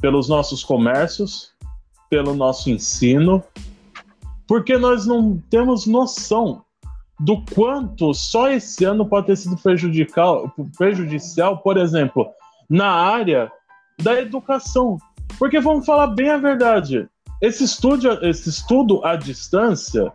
pelos 0.00 0.28
nossos 0.28 0.64
comércios, 0.64 1.52
pelo 2.08 2.34
nosso 2.34 2.70
ensino, 2.70 3.42
porque 4.46 4.76
nós 4.76 5.06
não 5.06 5.40
temos 5.50 5.86
noção 5.86 6.64
do 7.20 7.44
quanto 7.54 8.14
só 8.14 8.50
esse 8.50 8.84
ano 8.84 9.06
pode 9.06 9.26
ter 9.26 9.36
sido 9.36 9.56
prejudicial, 9.56 11.58
por 11.58 11.76
exemplo, 11.76 12.28
na 12.68 12.90
área 12.90 13.52
da 14.02 14.18
educação. 14.18 14.96
Porque 15.38 15.60
vamos 15.60 15.84
falar 15.84 16.08
bem 16.08 16.30
a 16.30 16.38
verdade. 16.38 17.08
Esse 17.40 17.64
estudo, 17.64 18.26
esse 18.26 18.48
estudo 18.48 19.04
à 19.04 19.16
distância, 19.16 20.10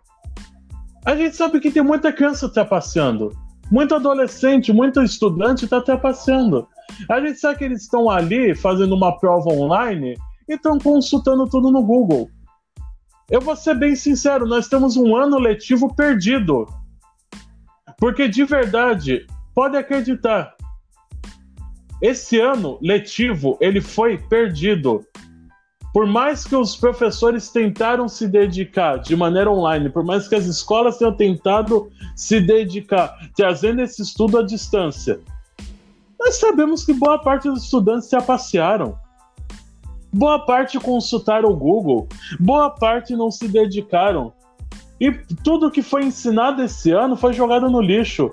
a 1.06 1.16
gente 1.16 1.36
sabe 1.36 1.60
que 1.60 1.72
tem 1.72 1.84
muita 1.84 2.12
criança 2.12 2.50
trapaceando. 2.50 3.32
Muito 3.72 3.96
adolescente, 3.96 4.74
muito 4.74 5.02
estudante 5.02 5.66
está 5.66 5.80
trapaceando. 5.80 6.68
A 7.10 7.20
gente 7.20 7.40
sabe 7.40 7.58
que 7.60 7.64
eles 7.64 7.82
estão 7.82 8.10
ali 8.10 8.56
fazendo 8.56 8.96
uma 8.96 9.18
prova 9.20 9.50
online 9.50 10.16
e 10.48 10.54
estão 10.54 10.78
consultando 10.80 11.48
tudo 11.48 11.72
no 11.72 11.84
Google. 11.84 12.30
Eu 13.30 13.42
vou 13.42 13.56
ser 13.56 13.76
bem 13.76 13.96
sincero, 13.96 14.46
nós 14.46 14.68
temos 14.68 14.96
um 14.96 15.16
ano 15.16 15.40
letivo 15.40 15.94
perdido. 15.96 16.66
Porque 17.98 18.28
de 18.28 18.44
verdade, 18.44 19.26
pode 19.54 19.78
acreditar, 19.78 20.56
esse 22.02 22.40
ano 22.40 22.78
letivo 22.82 23.58
ele 23.60 23.82
foi 23.82 24.18
perdido. 24.18 25.04
Por 25.94 26.06
mais 26.06 26.44
que 26.44 26.56
os 26.56 26.76
professores 26.76 27.50
tentaram 27.50 28.08
se 28.10 28.28
dedicar 28.28 28.98
de 28.98 29.16
maneira 29.16 29.50
online, 29.50 29.90
por 29.90 30.04
mais 30.04 30.28
que 30.28 30.36
as 30.36 30.46
escolas 30.46 30.98
tenham 30.98 31.16
tentado 31.16 31.90
se 32.16 32.42
dedicar, 32.42 33.18
trazendo 33.36 33.82
esse 33.82 34.02
estudo 34.02 34.38
à 34.38 34.44
distância, 34.44 35.22
nós 36.20 36.36
sabemos 36.36 36.86
que 36.86 36.94
boa 36.94 37.20
parte 37.20 37.50
dos 37.50 37.64
estudantes 37.64 38.10
se 38.10 38.16
apassearam. 38.16 38.98
Boa 40.14 40.40
parte 40.46 40.80
consultaram 40.80 41.50
o 41.50 41.56
Google, 41.58 42.08
boa 42.40 42.70
parte 42.70 43.16
não 43.16 43.30
se 43.30 43.48
dedicaram. 43.48 44.32
E 45.00 45.12
tudo 45.44 45.70
que 45.70 45.82
foi 45.82 46.06
ensinado 46.06 46.64
esse 46.64 46.92
ano 46.92 47.18
foi 47.18 47.34
jogado 47.34 47.70
no 47.70 47.82
lixo. 47.82 48.32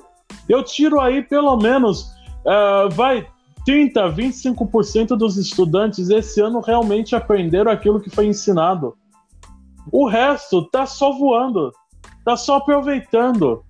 Eu 0.48 0.62
tiro 0.62 1.00
aí 1.00 1.22
pelo 1.22 1.56
menos, 1.56 2.02
uh, 2.46 2.88
vai, 2.92 3.26
30, 3.64 4.00
25% 4.12 5.08
dos 5.16 5.36
estudantes 5.36 6.08
esse 6.08 6.40
ano 6.40 6.60
realmente 6.60 7.16
aprenderam 7.16 7.70
aquilo 7.70 8.00
que 8.00 8.10
foi 8.10 8.26
ensinado. 8.26 8.96
O 9.90 10.06
resto 10.06 10.68
tá 10.70 10.86
só 10.86 11.10
voando, 11.12 11.72
tá 12.24 12.36
só 12.36 12.56
aproveitando. 12.56 13.64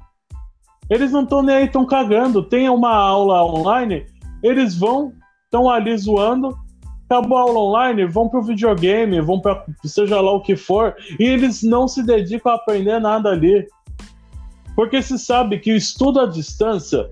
Eles 0.90 1.12
não 1.12 1.22
estão 1.22 1.42
nem 1.42 1.56
aí, 1.56 1.64
estão 1.66 1.86
cagando. 1.86 2.42
Tem 2.42 2.68
uma 2.68 2.94
aula 2.94 3.44
online, 3.44 4.06
eles 4.42 4.76
vão, 4.76 5.12
estão 5.44 5.70
ali 5.70 5.96
zoando, 5.96 6.56
acabou 7.08 7.38
a 7.38 7.42
aula 7.42 7.58
online, 7.58 8.06
vão 8.06 8.28
pro 8.28 8.42
videogame, 8.42 9.20
vão 9.20 9.40
para 9.40 9.64
seja 9.84 10.20
lá 10.20 10.32
o 10.32 10.40
que 10.40 10.56
for, 10.56 10.94
e 11.18 11.24
eles 11.24 11.62
não 11.62 11.86
se 11.86 12.02
dedicam 12.02 12.52
a 12.52 12.56
aprender 12.56 12.98
nada 12.98 13.30
ali. 13.30 13.66
Porque 14.74 15.02
se 15.02 15.18
sabe 15.18 15.58
que 15.58 15.72
o 15.72 15.76
estudo 15.76 16.20
à 16.20 16.26
distância 16.26 17.10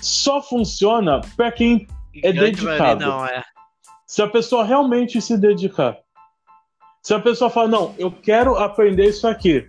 só 0.00 0.42
funciona 0.42 1.20
para 1.36 1.52
quem 1.52 1.86
é 2.22 2.32
dedicado. 2.32 3.06
Não, 3.06 3.24
é. 3.24 3.42
Se 4.06 4.22
a 4.22 4.28
pessoa 4.28 4.64
realmente 4.64 5.20
se 5.20 5.38
dedicar. 5.38 5.96
Se 7.02 7.14
a 7.14 7.20
pessoa 7.20 7.50
fala, 7.50 7.68
não, 7.68 7.94
eu 7.98 8.10
quero 8.10 8.56
aprender 8.56 9.08
isso 9.08 9.26
aqui. 9.26 9.68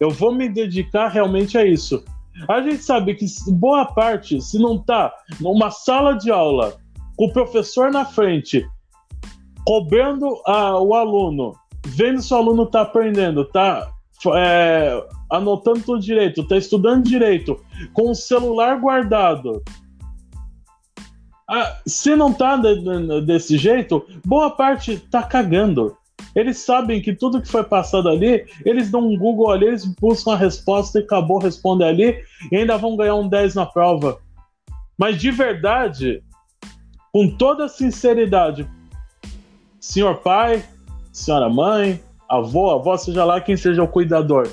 Eu 0.00 0.10
vou 0.10 0.32
me 0.32 0.48
dedicar 0.48 1.08
realmente 1.08 1.58
a 1.58 1.64
isso. 1.64 2.04
A 2.46 2.60
gente 2.60 2.82
sabe 2.82 3.14
que 3.14 3.26
boa 3.52 3.86
parte, 3.86 4.40
se 4.40 4.58
não 4.58 4.78
tá 4.78 5.12
numa 5.40 5.70
sala 5.70 6.14
de 6.14 6.30
aula, 6.30 6.76
com 7.16 7.26
o 7.26 7.32
professor 7.32 7.90
na 7.90 8.04
frente, 8.04 8.64
cobrando 9.64 10.40
a, 10.46 10.80
o 10.80 10.94
aluno, 10.94 11.54
vendo 11.86 12.22
se 12.22 12.32
o 12.32 12.36
aluno 12.36 12.62
está 12.64 12.82
aprendendo, 12.82 13.42
está 13.42 13.90
é, 14.34 15.06
anotando 15.30 15.80
tudo 15.80 16.00
direito, 16.00 16.42
está 16.42 16.56
estudando 16.56 17.04
direito, 17.04 17.60
com 17.92 18.10
o 18.10 18.14
celular 18.14 18.78
guardado. 18.80 19.62
Ah, 21.50 21.78
se 21.86 22.14
não 22.14 22.32
tá 22.32 22.56
de, 22.56 23.20
desse 23.24 23.56
jeito, 23.56 24.04
boa 24.24 24.50
parte 24.50 24.98
tá 25.10 25.22
cagando. 25.22 25.96
Eles 26.34 26.58
sabem 26.58 27.00
que 27.02 27.14
tudo 27.14 27.40
que 27.40 27.48
foi 27.48 27.64
passado 27.64 28.08
ali, 28.08 28.46
eles 28.64 28.90
dão 28.90 29.08
um 29.08 29.16
Google 29.16 29.50
ali, 29.50 29.66
eles 29.66 29.84
buscam 29.84 30.32
a 30.32 30.36
resposta 30.36 30.98
e 30.98 31.02
acabou, 31.02 31.38
responde 31.38 31.84
ali, 31.84 32.22
e 32.52 32.56
ainda 32.56 32.76
vão 32.76 32.96
ganhar 32.96 33.16
um 33.16 33.28
10 33.28 33.54
na 33.54 33.66
prova. 33.66 34.18
Mas 34.96 35.20
de 35.20 35.30
verdade, 35.30 36.22
com 37.12 37.28
toda 37.28 37.68
sinceridade, 37.68 38.68
senhor 39.80 40.16
pai, 40.18 40.64
senhora 41.12 41.48
mãe, 41.48 42.00
avô, 42.28 42.70
avó, 42.70 42.96
seja 42.96 43.24
lá 43.24 43.40
quem 43.40 43.56
seja 43.56 43.82
o 43.82 43.88
cuidador. 43.88 44.48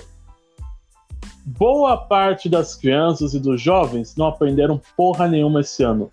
Boa 1.45 1.97
parte 1.97 2.49
das 2.49 2.75
crianças 2.75 3.35
e 3.35 3.39
dos 3.39 3.61
jovens 3.61 4.15
não 4.15 4.27
aprenderam 4.27 4.81
porra 4.97 5.27
nenhuma 5.27 5.61
esse 5.61 5.83
ano. 5.83 6.09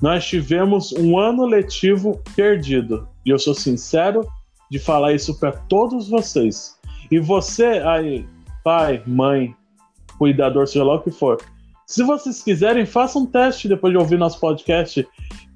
Nós 0.00 0.26
tivemos 0.26 0.92
um 0.92 1.18
ano 1.18 1.46
letivo 1.46 2.20
perdido. 2.34 3.08
E 3.24 3.30
eu 3.30 3.38
sou 3.38 3.54
sincero 3.54 4.26
de 4.70 4.78
falar 4.78 5.12
isso 5.12 5.38
para 5.38 5.52
todos 5.52 6.08
vocês. 6.08 6.76
E 7.10 7.18
você 7.18 7.82
aí, 7.84 8.26
pai, 8.64 9.02
mãe, 9.06 9.54
cuidador, 10.18 10.66
seja 10.66 10.84
lá 10.84 10.94
o 10.94 11.02
que 11.02 11.10
for. 11.10 11.38
Se 11.86 12.02
vocês 12.02 12.42
quiserem, 12.42 12.84
façam 12.84 13.22
um 13.22 13.26
teste 13.26 13.68
depois 13.68 13.92
de 13.92 13.98
ouvir 13.98 14.18
nosso 14.18 14.40
podcast 14.40 15.06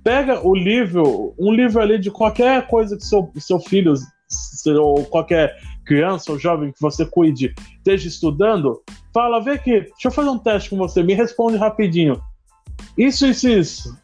pega 0.02 0.46
o 0.46 0.54
livro, 0.54 1.34
um 1.38 1.52
livro 1.52 1.80
ali 1.80 1.98
de 1.98 2.10
qualquer 2.10 2.66
coisa 2.66 2.96
que 2.96 3.04
seu, 3.04 3.30
seu 3.38 3.58
filho 3.58 3.94
ou 4.80 5.04
qualquer 5.04 5.56
criança 5.84 6.32
ou 6.32 6.38
jovem 6.38 6.72
que 6.72 6.80
você 6.80 7.04
cuide 7.04 7.52
esteja 7.78 8.08
estudando, 8.08 8.80
fala, 9.12 9.42
vê 9.42 9.52
aqui, 9.52 9.80
deixa 9.80 10.06
eu 10.06 10.10
fazer 10.10 10.28
um 10.28 10.38
teste 10.38 10.70
com 10.70 10.76
você, 10.76 11.02
me 11.02 11.14
responde 11.14 11.56
rapidinho. 11.56 12.20
Isso, 12.96 13.26
isso, 13.26 13.48
isso. 13.48 13.99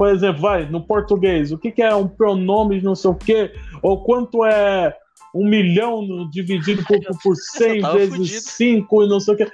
Por 0.00 0.08
exemplo, 0.08 0.40
vai, 0.40 0.64
no 0.64 0.80
português, 0.80 1.52
o 1.52 1.58
que, 1.58 1.70
que 1.70 1.82
é 1.82 1.94
um 1.94 2.08
pronome 2.08 2.78
de 2.78 2.84
não 2.86 2.94
sei 2.94 3.10
o 3.10 3.14
quê, 3.14 3.52
ou 3.82 4.02
quanto 4.02 4.46
é 4.46 4.96
um 5.34 5.46
milhão 5.46 6.26
dividido 6.30 6.82
por, 6.86 6.98
por 7.22 7.36
100 7.36 7.82
vezes 7.92 8.44
5 8.44 9.02
e 9.02 9.08
não 9.10 9.20
sei 9.20 9.34
o 9.34 9.36
quê. 9.36 9.52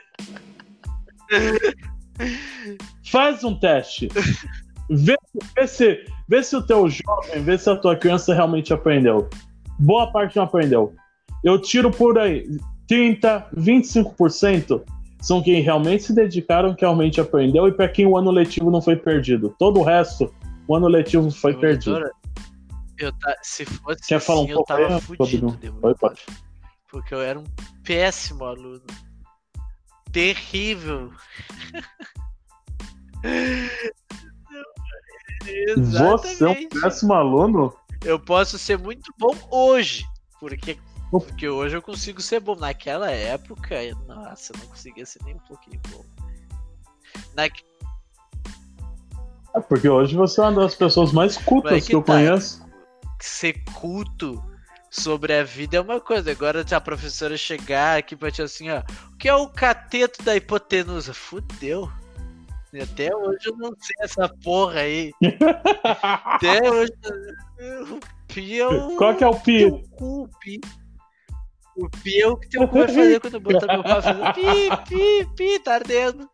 Faz 3.10 3.42
um 3.42 3.58
teste. 3.58 4.06
Vê, 4.88 5.16
vê, 5.56 5.66
se, 5.66 6.04
vê 6.28 6.40
se 6.44 6.54
o 6.54 6.62
teu 6.62 6.88
jovem, 6.88 7.42
vê 7.42 7.58
se 7.58 7.68
a 7.68 7.74
tua 7.74 7.96
criança 7.96 8.32
realmente 8.32 8.72
aprendeu. 8.72 9.28
Boa 9.80 10.12
parte 10.12 10.36
não 10.36 10.44
aprendeu. 10.44 10.94
Eu 11.42 11.60
tiro 11.60 11.90
por 11.90 12.20
aí 12.20 12.46
30, 12.86 13.48
25% 13.56 14.80
são 15.20 15.42
quem 15.42 15.60
realmente 15.60 16.04
se 16.04 16.14
dedicaram, 16.14 16.74
que 16.74 16.82
realmente 16.82 17.20
aprendeu, 17.20 17.68
e 17.68 17.72
para 17.72 17.88
quem 17.88 18.06
o 18.06 18.16
ano 18.16 18.30
letivo 18.30 18.70
não 18.70 18.80
foi 18.80 18.96
perdido. 18.96 19.54
Todo 19.58 19.80
o 19.80 19.82
resto, 19.82 20.32
o 20.68 20.76
ano 20.76 20.88
letivo 20.88 21.30
foi 21.30 21.54
eu, 21.54 21.60
perdido. 21.60 22.10
Eu 22.98 23.12
tá, 23.12 23.36
se 23.42 23.64
fosse 23.64 24.06
Quer 24.06 24.16
assim, 24.16 24.26
falar 24.26 24.40
um 24.40 24.44
assim, 24.44 24.52
eu 24.52 24.56
pouco 24.56 24.68
tava 24.68 24.94
aí, 24.94 25.00
fudido 25.00 25.58
Porque 26.90 27.14
eu 27.14 27.20
era 27.20 27.38
um 27.38 27.44
péssimo 27.84 28.44
aluno. 28.44 28.82
Terrível. 30.12 31.12
Você 35.76 36.44
é 36.44 36.48
um 36.48 36.68
péssimo 36.68 37.12
aluno? 37.12 37.72
Eu 38.04 38.18
posso 38.18 38.58
ser 38.58 38.78
muito 38.78 39.12
bom 39.18 39.34
hoje, 39.50 40.04
porque, 40.40 40.78
porque 41.10 41.48
hoje 41.48 41.76
eu 41.76 41.82
consigo 41.82 42.20
ser 42.20 42.40
bom. 42.40 42.56
Naquela 42.56 43.10
época, 43.10 43.76
nossa, 44.06 44.52
eu 44.52 44.60
não 44.60 44.66
conseguia 44.66 45.06
ser 45.06 45.22
nem 45.24 45.34
um 45.34 45.40
pouquinho 45.40 45.80
bom. 45.88 46.04
Na... 47.34 47.44
É 47.44 47.50
porque 49.60 49.88
hoje 49.88 50.16
você 50.16 50.40
é 50.40 50.44
uma 50.44 50.62
das 50.62 50.74
pessoas 50.74 51.12
mais 51.12 51.36
cultas 51.36 51.72
é 51.72 51.80
que, 51.80 51.88
que, 51.88 51.94
eu 51.94 52.02
tá. 52.02 52.14
conheço. 52.14 52.64
Ser 53.20 53.62
culto 53.74 54.42
sobre 54.90 55.32
a 55.32 55.44
vida 55.44 55.76
é 55.76 55.80
uma 55.80 56.00
coisa. 56.00 56.30
Agora 56.30 56.64
a 56.68 56.80
professora 56.80 57.36
chegar 57.36 57.98
aqui 57.98 58.16
pra 58.16 58.30
ti 58.30 58.42
assim, 58.42 58.70
ó. 58.70 58.82
O 59.12 59.16
que 59.16 59.28
é 59.28 59.34
o 59.34 59.48
cateto 59.48 60.22
da 60.22 60.36
hipotenusa? 60.36 61.14
Fudeu. 61.14 61.90
Até 62.82 63.14
hoje 63.14 63.46
eu 63.46 63.56
não 63.56 63.72
sei 63.80 63.94
essa 64.00 64.28
porra 64.42 64.80
aí. 64.80 65.12
Até 65.82 66.70
hoje. 66.70 66.92
É. 67.58 68.96
Qual 68.98 69.14
que 69.14 69.24
é 69.24 69.26
o 69.26 69.40
pi? 69.40 69.64
O 69.98 70.28
pi. 70.40 70.60
O 71.76 71.90
pi 71.90 72.20
é 72.20 72.26
o 72.26 72.36
que 72.36 72.48
teu 72.48 72.66
cu 72.66 72.78
vai 72.78 72.88
fazer 72.88 73.20
quando 73.20 73.40
botar 73.40 73.72
meu 73.72 73.82
pau 73.82 74.02
fazendo 74.02 74.32
pi, 74.32 74.70
pi, 74.88 75.28
pi, 75.36 75.58
tá 75.60 75.74
ardendo. 75.74 76.28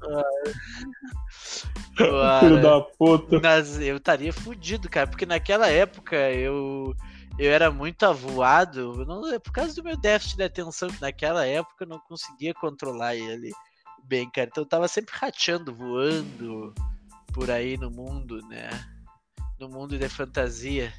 Filho 2.40 2.62
da 2.62 2.80
puta. 2.80 3.40
Mas 3.40 3.80
eu 3.80 3.96
estaria 3.96 4.32
fudido, 4.32 4.88
cara, 4.88 5.06
porque 5.06 5.26
naquela 5.26 5.68
época 5.68 6.16
eu 6.30 6.94
eu 7.38 7.52
era 7.52 7.70
muito 7.70 8.02
avoado, 8.04 9.04
não, 9.04 9.30
é 9.30 9.38
por 9.38 9.52
causa 9.52 9.74
do 9.74 9.84
meu 9.84 9.96
déficit 9.96 10.38
de 10.38 10.44
atenção, 10.44 10.88
que 10.88 11.00
naquela 11.00 11.46
época 11.46 11.84
eu 11.84 11.88
não 11.88 11.98
conseguia 11.98 12.54
controlar 12.54 13.14
ele 13.14 13.52
bem, 14.04 14.30
cara. 14.30 14.48
Então 14.50 14.62
eu 14.62 14.68
tava 14.68 14.88
sempre 14.88 15.14
rateando, 15.14 15.74
voando 15.74 16.74
por 17.34 17.50
aí 17.50 17.76
no 17.76 17.90
mundo, 17.90 18.40
né? 18.48 18.70
No 19.60 19.68
mundo 19.68 19.98
de 19.98 20.08
fantasia. 20.08 20.92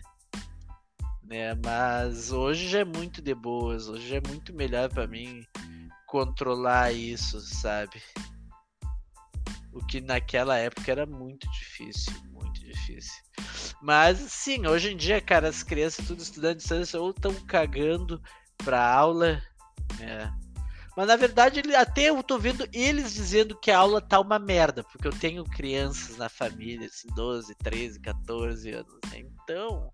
Né? 1.27 1.53
Mas 1.63 2.31
hoje 2.31 2.69
já 2.69 2.79
é 2.79 2.85
muito 2.85 3.21
de 3.21 3.35
boas, 3.35 3.89
hoje 3.89 4.15
é 4.15 4.21
muito 4.27 4.53
melhor 4.53 4.89
para 4.89 5.07
mim. 5.07 5.43
controlar 6.07 6.93
isso, 6.93 7.39
sabe? 7.41 8.01
O 9.73 9.85
que 9.85 9.99
naquela 9.99 10.57
época 10.57 10.89
era 10.89 11.05
muito 11.05 11.51
difícil, 11.51 12.13
muito 12.31 12.59
difícil. 12.61 13.21
Mas 13.81 14.17
sim, 14.17 14.65
hoje 14.65 14.93
em 14.93 14.97
dia, 14.97 15.21
cara, 15.21 15.49
as 15.49 15.61
crianças 15.63 16.07
tudo 16.07 16.21
estudando 16.21 16.57
distância 16.57 16.99
ou 16.99 17.11
estão 17.11 17.33
cagando 17.45 18.21
pra 18.57 18.89
aula, 18.89 19.41
né? 19.99 20.33
Mas 20.95 21.07
na 21.07 21.15
verdade, 21.15 21.61
até 21.75 22.09
eu 22.09 22.23
tô 22.23 22.39
vendo 22.39 22.67
eles 22.73 23.13
dizendo 23.13 23.59
que 23.59 23.69
a 23.69 23.77
aula 23.77 24.01
tá 24.01 24.19
uma 24.19 24.39
merda, 24.39 24.83
porque 24.83 25.07
eu 25.07 25.11
tenho 25.11 25.43
crianças 25.43 26.17
na 26.17 26.27
família, 26.27 26.87
assim, 26.87 27.07
12, 27.13 27.53
13, 27.55 27.99
14 27.99 28.71
anos, 28.71 28.97
né? 29.11 29.19
Então, 29.19 29.93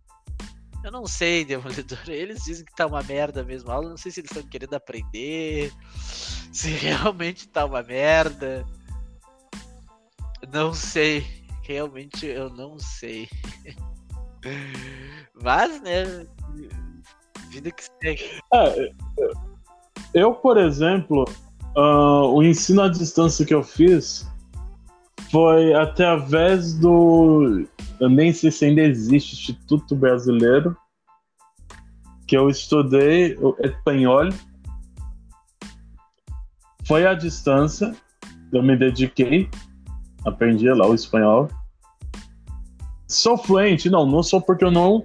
eu 0.84 0.92
não 0.92 1.06
sei, 1.06 1.46
Demolidor. 1.46 2.00
Eles 2.08 2.44
dizem 2.44 2.66
que 2.66 2.76
tá 2.76 2.86
uma 2.86 3.02
merda 3.04 3.44
mesmo 3.44 3.72
a 3.72 3.76
aula. 3.76 3.90
Não 3.90 3.98
sei 3.98 4.12
se 4.12 4.20
eles 4.20 4.32
estão 4.32 4.48
querendo 4.50 4.74
aprender, 4.74 5.72
se 6.52 6.70
realmente 6.70 7.48
tá 7.48 7.66
uma 7.66 7.82
merda. 7.82 8.66
Não 10.52 10.74
sei. 10.74 11.26
Realmente 11.64 12.26
eu 12.26 12.50
não 12.50 12.78
sei. 12.78 13.30
Mas, 15.42 15.82
né? 15.82 16.28
Vida 17.50 17.72
que 17.72 17.84
segue. 18.02 18.42
É, 18.54 18.92
eu, 20.14 20.34
por 20.34 20.58
exemplo, 20.58 21.24
uh, 21.78 22.28
o 22.34 22.44
ensino 22.44 22.82
à 22.82 22.90
distância 22.90 23.46
que 23.46 23.54
eu 23.54 23.64
fiz 23.64 24.28
foi 25.34 25.74
através 25.74 26.76
do. 26.76 27.66
Eu 28.00 28.08
nem 28.08 28.32
sei 28.32 28.52
se 28.52 28.66
ainda 28.66 28.82
existe 28.82 29.34
Instituto 29.34 29.96
Brasileiro, 29.96 30.78
que 32.28 32.38
eu 32.38 32.52
estudei 32.52 33.36
o 33.42 33.56
espanhol. 33.60 34.30
Foi 36.86 37.08
à 37.08 37.16
distância, 37.16 37.96
eu 38.52 38.62
me 38.62 38.78
dediquei 38.78 39.50
aprendi 40.24 40.72
lá 40.72 40.88
o 40.88 40.94
espanhol. 40.94 41.48
Sou 43.08 43.36
fluente? 43.36 43.90
Não, 43.90 44.06
não 44.06 44.22
sou 44.22 44.40
porque 44.40 44.64
eu 44.64 44.72
não 44.72 45.04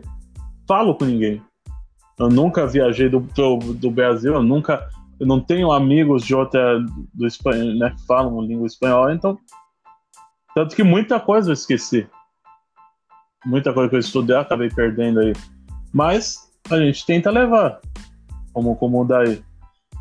falo 0.66 0.94
com 0.94 1.06
ninguém. 1.06 1.42
Eu 2.18 2.28
nunca 2.28 2.66
viajei 2.66 3.08
do, 3.08 3.20
do, 3.20 3.56
do 3.72 3.90
Brasil, 3.90 4.34
eu 4.34 4.42
nunca. 4.42 4.90
Eu 5.18 5.26
não 5.26 5.40
tenho 5.40 5.72
amigos 5.72 6.22
de 6.22 6.34
outra 6.34 6.78
do 7.14 7.26
espanhol, 7.26 7.74
né, 7.78 7.90
que 7.90 8.06
falam 8.06 8.42
língua 8.42 8.66
espanhola, 8.66 9.14
então. 9.14 9.38
Tanto 10.58 10.74
que 10.74 10.82
muita 10.82 11.20
coisa 11.20 11.50
eu 11.50 11.54
esqueci. 11.54 12.04
Muita 13.46 13.72
coisa 13.72 13.88
que 13.88 13.94
eu 13.94 14.00
estudei 14.00 14.34
eu 14.34 14.40
acabei 14.40 14.68
perdendo 14.68 15.20
aí. 15.20 15.32
Mas 15.92 16.50
a 16.68 16.76
gente 16.78 17.06
tenta 17.06 17.30
levar. 17.30 17.80
Como, 18.52 18.74
como 18.74 19.04
daí. 19.04 19.40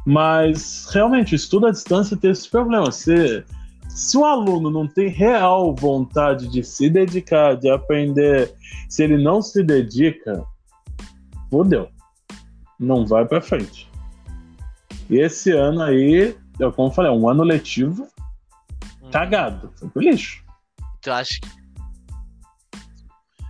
Mas 0.04 0.90
realmente, 0.92 1.36
estudo 1.36 1.68
à 1.68 1.72
distância 1.72 2.18
tem 2.18 2.32
esse 2.32 2.50
problema. 2.50 2.86
Você 2.86 3.46
se 3.88 4.18
o 4.18 4.26
aluno 4.26 4.72
não 4.72 4.88
tem 4.88 5.10
real 5.10 5.76
vontade 5.76 6.48
de 6.48 6.64
se 6.64 6.90
dedicar, 6.90 7.56
de 7.56 7.70
aprender, 7.70 8.52
se 8.90 9.04
ele 9.04 9.24
não 9.24 9.44
se 9.44 9.62
dedica, 9.62 10.44
fodeu. 11.52 11.88
Não 12.80 13.06
vai 13.06 13.28
para 13.28 13.42
frente. 13.42 13.88
E 15.08 15.20
esse 15.20 15.52
ano 15.52 15.84
aí, 15.84 16.36
eu 16.60 16.74
como 16.74 16.90
falei, 16.90 17.12
é 17.12 17.14
um 17.14 17.30
ano 17.30 17.44
letivo 17.44 18.08
hum. 19.04 19.12
cagado. 19.12 19.72
Foi 19.76 19.88
pro 19.88 20.02
lixo. 20.02 20.47
Tu 21.08 21.12
acha 21.14 21.40
que. 21.40 21.48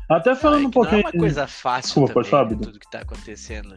Até 0.08 0.36
falando 0.36 0.60
ah, 0.60 0.64
é 0.64 0.68
um 0.68 0.70
pouquinho. 0.70 1.02
Não 1.02 1.10
é 1.10 1.12
uma 1.12 1.20
coisa 1.20 1.48
fácil 1.48 2.06
Desculpa, 2.06 2.30
também, 2.30 2.60
tudo 2.60 2.80
que 2.80 2.92
tá 2.92 3.00
acontecendo. 3.00 3.76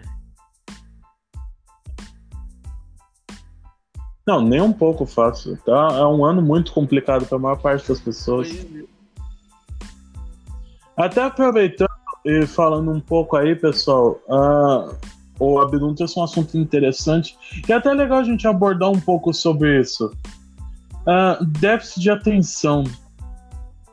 Não, 4.26 4.42
nem 4.42 4.60
um 4.60 4.72
pouco 4.72 5.06
fácil. 5.06 5.56
Tá? 5.64 5.88
É 5.94 6.04
um 6.04 6.26
ano 6.26 6.42
muito 6.42 6.74
complicado 6.74 7.24
para 7.24 7.38
a 7.38 7.40
maior 7.40 7.56
parte 7.56 7.88
das 7.88 7.98
pessoas. 7.98 8.50
Até 10.94 11.22
aproveitando 11.22 11.88
e 12.26 12.46
falando 12.46 12.90
um 12.90 13.00
pouco 13.00 13.34
aí, 13.34 13.56
pessoal, 13.56 14.20
uh, 14.28 14.94
o 15.38 15.58
Abdum 15.58 15.94
trouxe 15.94 16.20
um 16.20 16.24
assunto 16.24 16.58
interessante 16.58 17.34
e 17.66 17.72
é 17.72 17.76
até 17.76 17.94
legal 17.94 18.18
a 18.18 18.24
gente 18.24 18.46
abordar 18.46 18.90
um 18.90 19.00
pouco 19.00 19.32
sobre 19.32 19.80
isso. 19.80 20.14
Uh, 21.06 21.42
déficit 21.46 22.00
de 22.02 22.10
atenção. 22.10 22.84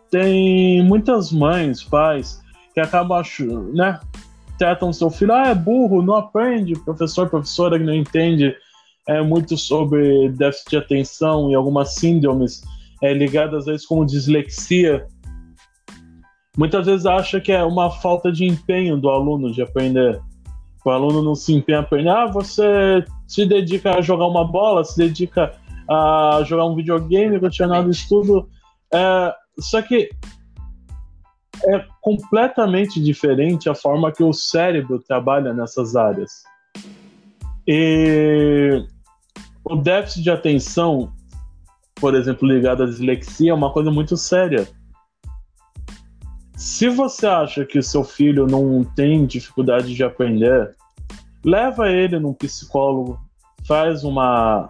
Tem 0.09 0.83
muitas 0.83 1.31
mães, 1.31 1.83
pais, 1.83 2.41
que 2.73 2.79
acabam 2.79 3.17
achando, 3.17 3.73
né? 3.73 3.99
Tratam 4.57 4.91
seu 4.93 5.09
filho, 5.09 5.33
ah, 5.33 5.49
é 5.49 5.55
burro, 5.55 6.01
não 6.01 6.15
aprende, 6.15 6.73
professor, 6.79 7.29
professora 7.29 7.77
que 7.77 7.85
não 7.85 7.93
entende 7.93 8.55
é 9.07 9.21
muito 9.21 9.57
sobre 9.57 10.29
déficit 10.29 10.71
de 10.71 10.77
atenção 10.77 11.49
e 11.49 11.55
algumas 11.55 11.95
síndromes 11.95 12.61
é, 13.01 13.13
ligadas 13.13 13.67
a 13.67 13.73
isso 13.73 13.87
como 13.87 14.05
dislexia. 14.05 15.07
Muitas 16.57 16.85
vezes 16.85 17.05
acha 17.05 17.39
que 17.39 17.51
é 17.51 17.63
uma 17.63 17.89
falta 17.89 18.31
de 18.31 18.45
empenho 18.45 18.97
do 18.97 19.09
aluno 19.09 19.51
de 19.51 19.61
aprender. 19.61 20.19
O 20.83 20.89
aluno 20.89 21.21
não 21.21 21.35
se 21.35 21.53
empenha 21.53 21.79
a 21.79 21.81
aprender. 21.81 22.09
Ah, 22.09 22.25
você 22.25 23.03
se 23.27 23.45
dedica 23.45 23.97
a 23.97 24.01
jogar 24.01 24.27
uma 24.27 24.45
bola, 24.45 24.83
se 24.83 24.97
dedica 24.97 25.53
a 25.89 26.41
jogar 26.45 26.65
um 26.65 26.75
videogame, 26.75 27.39
continuar 27.39 27.83
no 27.83 27.91
estudo. 27.91 28.49
É, 28.93 29.33
só 29.59 29.81
que 29.81 30.09
é 31.65 31.85
completamente 32.01 33.01
diferente 33.01 33.69
a 33.69 33.75
forma 33.75 34.11
que 34.11 34.23
o 34.23 34.33
cérebro 34.33 34.99
trabalha 34.99 35.53
nessas 35.53 35.95
áreas. 35.95 36.43
E 37.67 38.85
o 39.63 39.75
déficit 39.75 40.23
de 40.23 40.31
atenção, 40.31 41.11
por 41.95 42.15
exemplo, 42.15 42.47
ligado 42.47 42.83
à 42.83 42.85
dislexia, 42.85 43.51
é 43.51 43.53
uma 43.53 43.73
coisa 43.73 43.91
muito 43.91 44.15
séria. 44.15 44.67
Se 46.55 46.89
você 46.89 47.27
acha 47.27 47.65
que 47.65 47.77
o 47.77 47.83
seu 47.83 48.03
filho 48.03 48.47
não 48.47 48.83
tem 48.83 49.25
dificuldade 49.25 49.93
de 49.93 50.03
aprender, 50.03 50.75
leva 51.43 51.89
ele 51.89 52.19
num 52.19 52.33
psicólogo, 52.33 53.19
faz 53.65 54.03
uma, 54.03 54.69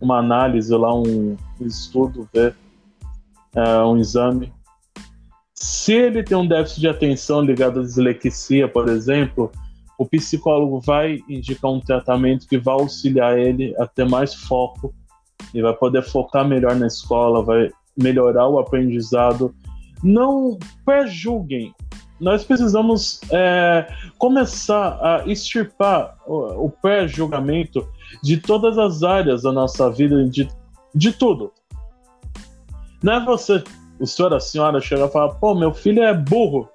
uma 0.00 0.18
análise 0.18 0.74
lá, 0.74 0.94
um, 0.94 1.36
estudo, 1.60 2.28
vê, 2.32 2.52
é, 3.54 3.82
um 3.82 3.98
exame. 3.98 4.52
Se 5.54 5.92
ele 5.92 6.22
tem 6.22 6.36
um 6.36 6.46
déficit 6.46 6.80
de 6.80 6.88
atenção 6.88 7.42
ligado 7.42 7.80
à 7.80 7.82
dislexia, 7.82 8.66
por 8.66 8.88
exemplo, 8.88 9.50
o 9.98 10.06
psicólogo 10.06 10.80
vai 10.80 11.18
indicar 11.28 11.70
um 11.70 11.80
tratamento 11.80 12.48
que 12.48 12.56
vai 12.56 12.72
auxiliar 12.72 13.38
ele 13.38 13.74
a 13.78 13.86
ter 13.86 14.08
mais 14.08 14.34
foco 14.34 14.94
e 15.52 15.60
vai 15.60 15.74
poder 15.74 16.02
focar 16.02 16.48
melhor 16.48 16.74
na 16.74 16.86
escola, 16.86 17.44
vai 17.44 17.70
melhorar 17.94 18.48
o 18.48 18.58
aprendizado. 18.58 19.54
Não 20.02 20.58
prejulguem. 20.86 21.74
Nós 22.18 22.44
precisamos 22.44 23.20
é, 23.30 23.86
começar 24.16 24.98
a 25.02 25.26
extirpar 25.26 26.16
o, 26.26 26.66
o 26.66 26.70
pré-julgamento 26.70 27.86
de 28.22 28.38
todas 28.38 28.78
as 28.78 29.02
áreas 29.02 29.42
da 29.42 29.52
nossa 29.52 29.90
vida, 29.90 30.24
de, 30.28 30.48
de 30.94 31.12
tudo. 31.12 31.52
Não 33.02 33.14
é 33.14 33.24
você, 33.24 33.62
o 33.98 34.06
senhor, 34.06 34.34
a 34.34 34.40
senhora, 34.40 34.80
chegar 34.80 35.06
e 35.06 35.12
falar, 35.12 35.34
pô, 35.34 35.54
meu 35.54 35.72
filho 35.72 36.02
é 36.02 36.14
burro 36.14 36.68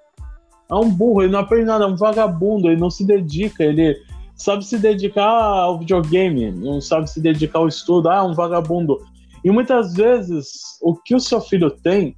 é 0.69 0.76
um 0.76 0.89
burro, 0.89 1.21
ele 1.21 1.32
não 1.32 1.39
aprende 1.39 1.65
nada, 1.65 1.84
é 1.84 1.88
um 1.88 1.95
vagabundo, 1.95 2.67
ele 2.67 2.80
não 2.80 2.89
se 2.89 3.05
dedica, 3.05 3.63
ele 3.63 3.95
sabe 4.36 4.65
se 4.65 4.78
dedicar 4.78 5.30
ao 5.30 5.80
videogame, 5.80 6.51
não 6.51 6.82
sabe 6.82 7.09
se 7.09 7.21
dedicar 7.21 7.59
ao 7.59 7.67
estudo, 7.67 8.09
ah, 8.09 8.17
é 8.17 8.21
um 8.21 8.34
vagabundo. 8.34 8.99
E 9.43 9.51
muitas 9.51 9.93
vezes 9.93 10.78
o 10.82 10.95
que 10.95 11.13
o 11.13 11.19
seu 11.19 11.39
filho 11.39 11.69
tem 11.69 12.17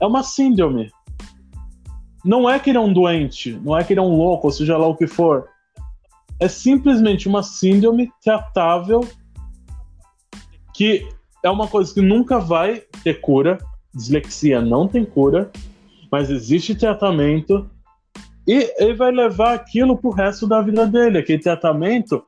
é 0.00 0.06
uma 0.06 0.22
síndrome. 0.22 0.90
Não 2.24 2.48
é 2.48 2.58
que 2.58 2.70
ele 2.70 2.78
é 2.78 2.80
um 2.80 2.92
doente, 2.92 3.58
não 3.64 3.76
é 3.76 3.82
que 3.82 3.92
ele 3.92 4.00
é 4.00 4.02
um 4.02 4.16
louco, 4.16 4.46
ou 4.46 4.52
seja 4.52 4.76
lá 4.76 4.86
o 4.86 4.96
que 4.96 5.06
for. 5.06 5.48
É 6.38 6.46
simplesmente 6.46 7.26
uma 7.26 7.42
síndrome 7.42 8.12
tratável 8.22 9.00
que 10.72 11.08
é 11.48 11.50
uma 11.50 11.66
coisa 11.66 11.92
que 11.92 12.00
nunca 12.00 12.38
vai 12.38 12.82
ter 13.02 13.20
cura. 13.20 13.58
Dislexia 13.94 14.60
não 14.60 14.86
tem 14.86 15.04
cura, 15.04 15.50
mas 16.12 16.30
existe 16.30 16.74
tratamento 16.74 17.68
e 18.46 18.70
ele 18.78 18.94
vai 18.94 19.10
levar 19.10 19.54
aquilo 19.54 19.96
pro 19.96 20.10
resto 20.10 20.46
da 20.46 20.60
vida 20.60 20.86
dele. 20.86 21.18
Aquele 21.18 21.42
tratamento 21.42 22.22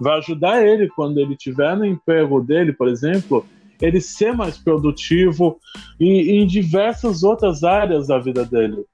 vai 0.00 0.18
ajudar 0.18 0.66
ele 0.66 0.88
quando 0.88 1.18
ele 1.18 1.36
tiver 1.36 1.76
no 1.76 1.84
emprego 1.84 2.40
dele, 2.40 2.72
por 2.72 2.88
exemplo, 2.88 3.46
ele 3.80 4.00
ser 4.00 4.32
mais 4.32 4.56
produtivo 4.56 5.58
e, 6.00 6.32
em 6.32 6.46
diversas 6.46 7.22
outras 7.22 7.62
áreas 7.64 8.08
da 8.08 8.18
vida 8.18 8.44
dele. 8.44 8.84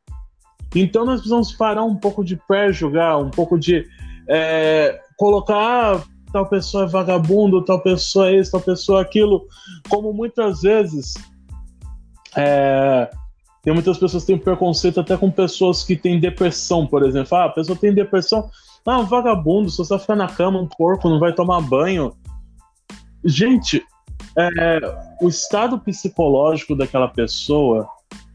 Então 0.74 1.04
nós 1.04 1.20
precisamos 1.20 1.52
parar 1.52 1.84
um 1.84 1.96
pouco 1.96 2.24
de 2.24 2.36
pré-julgar, 2.36 3.18
um 3.18 3.30
pouco 3.30 3.58
de 3.58 3.86
é, 4.28 5.00
colocar 5.16 5.96
ah, 5.96 6.02
tal 6.32 6.46
pessoa 6.46 6.84
é 6.84 6.86
vagabundo, 6.86 7.64
tal 7.64 7.80
pessoa 7.80 8.28
é 8.28 8.36
isso, 8.36 8.52
tal 8.52 8.60
pessoa 8.60 9.00
é 9.00 9.02
aquilo, 9.02 9.46
como 9.88 10.12
muitas 10.12 10.62
vezes 10.62 11.14
é, 12.36 13.10
tem 13.62 13.74
muitas 13.74 13.98
pessoas 13.98 14.24
que 14.24 14.32
têm 14.32 14.38
preconceito 14.38 15.00
até 15.00 15.16
com 15.16 15.30
pessoas 15.30 15.84
que 15.84 15.96
têm 15.96 16.18
depressão, 16.18 16.86
por 16.86 17.02
exemplo. 17.02 17.36
Ah, 17.36 17.44
a 17.46 17.50
pessoa 17.50 17.76
tem 17.76 17.92
depressão. 17.92 18.48
Ah, 18.86 18.98
um 18.98 19.04
vagabundo, 19.04 19.68
só 19.70 19.84
vai 19.84 19.98
ficar 19.98 20.16
na 20.16 20.28
cama, 20.28 20.58
um 20.58 20.66
porco, 20.66 21.08
não 21.08 21.20
vai 21.20 21.34
tomar 21.34 21.60
banho. 21.60 22.14
gente, 23.24 23.82
é, 24.36 24.80
o 25.20 25.28
estado 25.28 25.78
psicológico 25.78 26.74
daquela 26.74 27.08
pessoa 27.08 27.86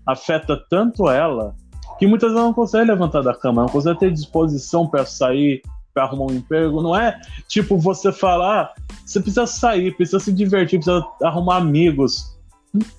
afeta 0.06 0.62
tanto 0.70 1.10
ela 1.10 1.56
que 1.98 2.06
muitas 2.06 2.30
vezes 2.30 2.38
ela 2.38 2.48
não 2.48 2.54
consegue 2.54 2.92
levantar 2.92 3.22
da 3.22 3.34
cama, 3.34 3.64
não 3.64 3.70
consegue 3.70 4.00
ter 4.00 4.12
disposição 4.12 4.88
para 4.88 5.06
sair, 5.06 5.62
arrumar 6.04 6.32
um 6.32 6.36
emprego. 6.36 6.82
Não 6.82 6.96
é 6.96 7.20
tipo 7.48 7.78
você 7.78 8.12
falar, 8.12 8.62
ah, 8.62 8.74
você 9.06 9.20
precisa 9.20 9.46
sair, 9.48 9.96
precisa 9.96 10.20
se 10.20 10.32
divertir, 10.32 10.80
precisa 10.80 11.06
arrumar 11.24 11.58
amigos. 11.58 12.36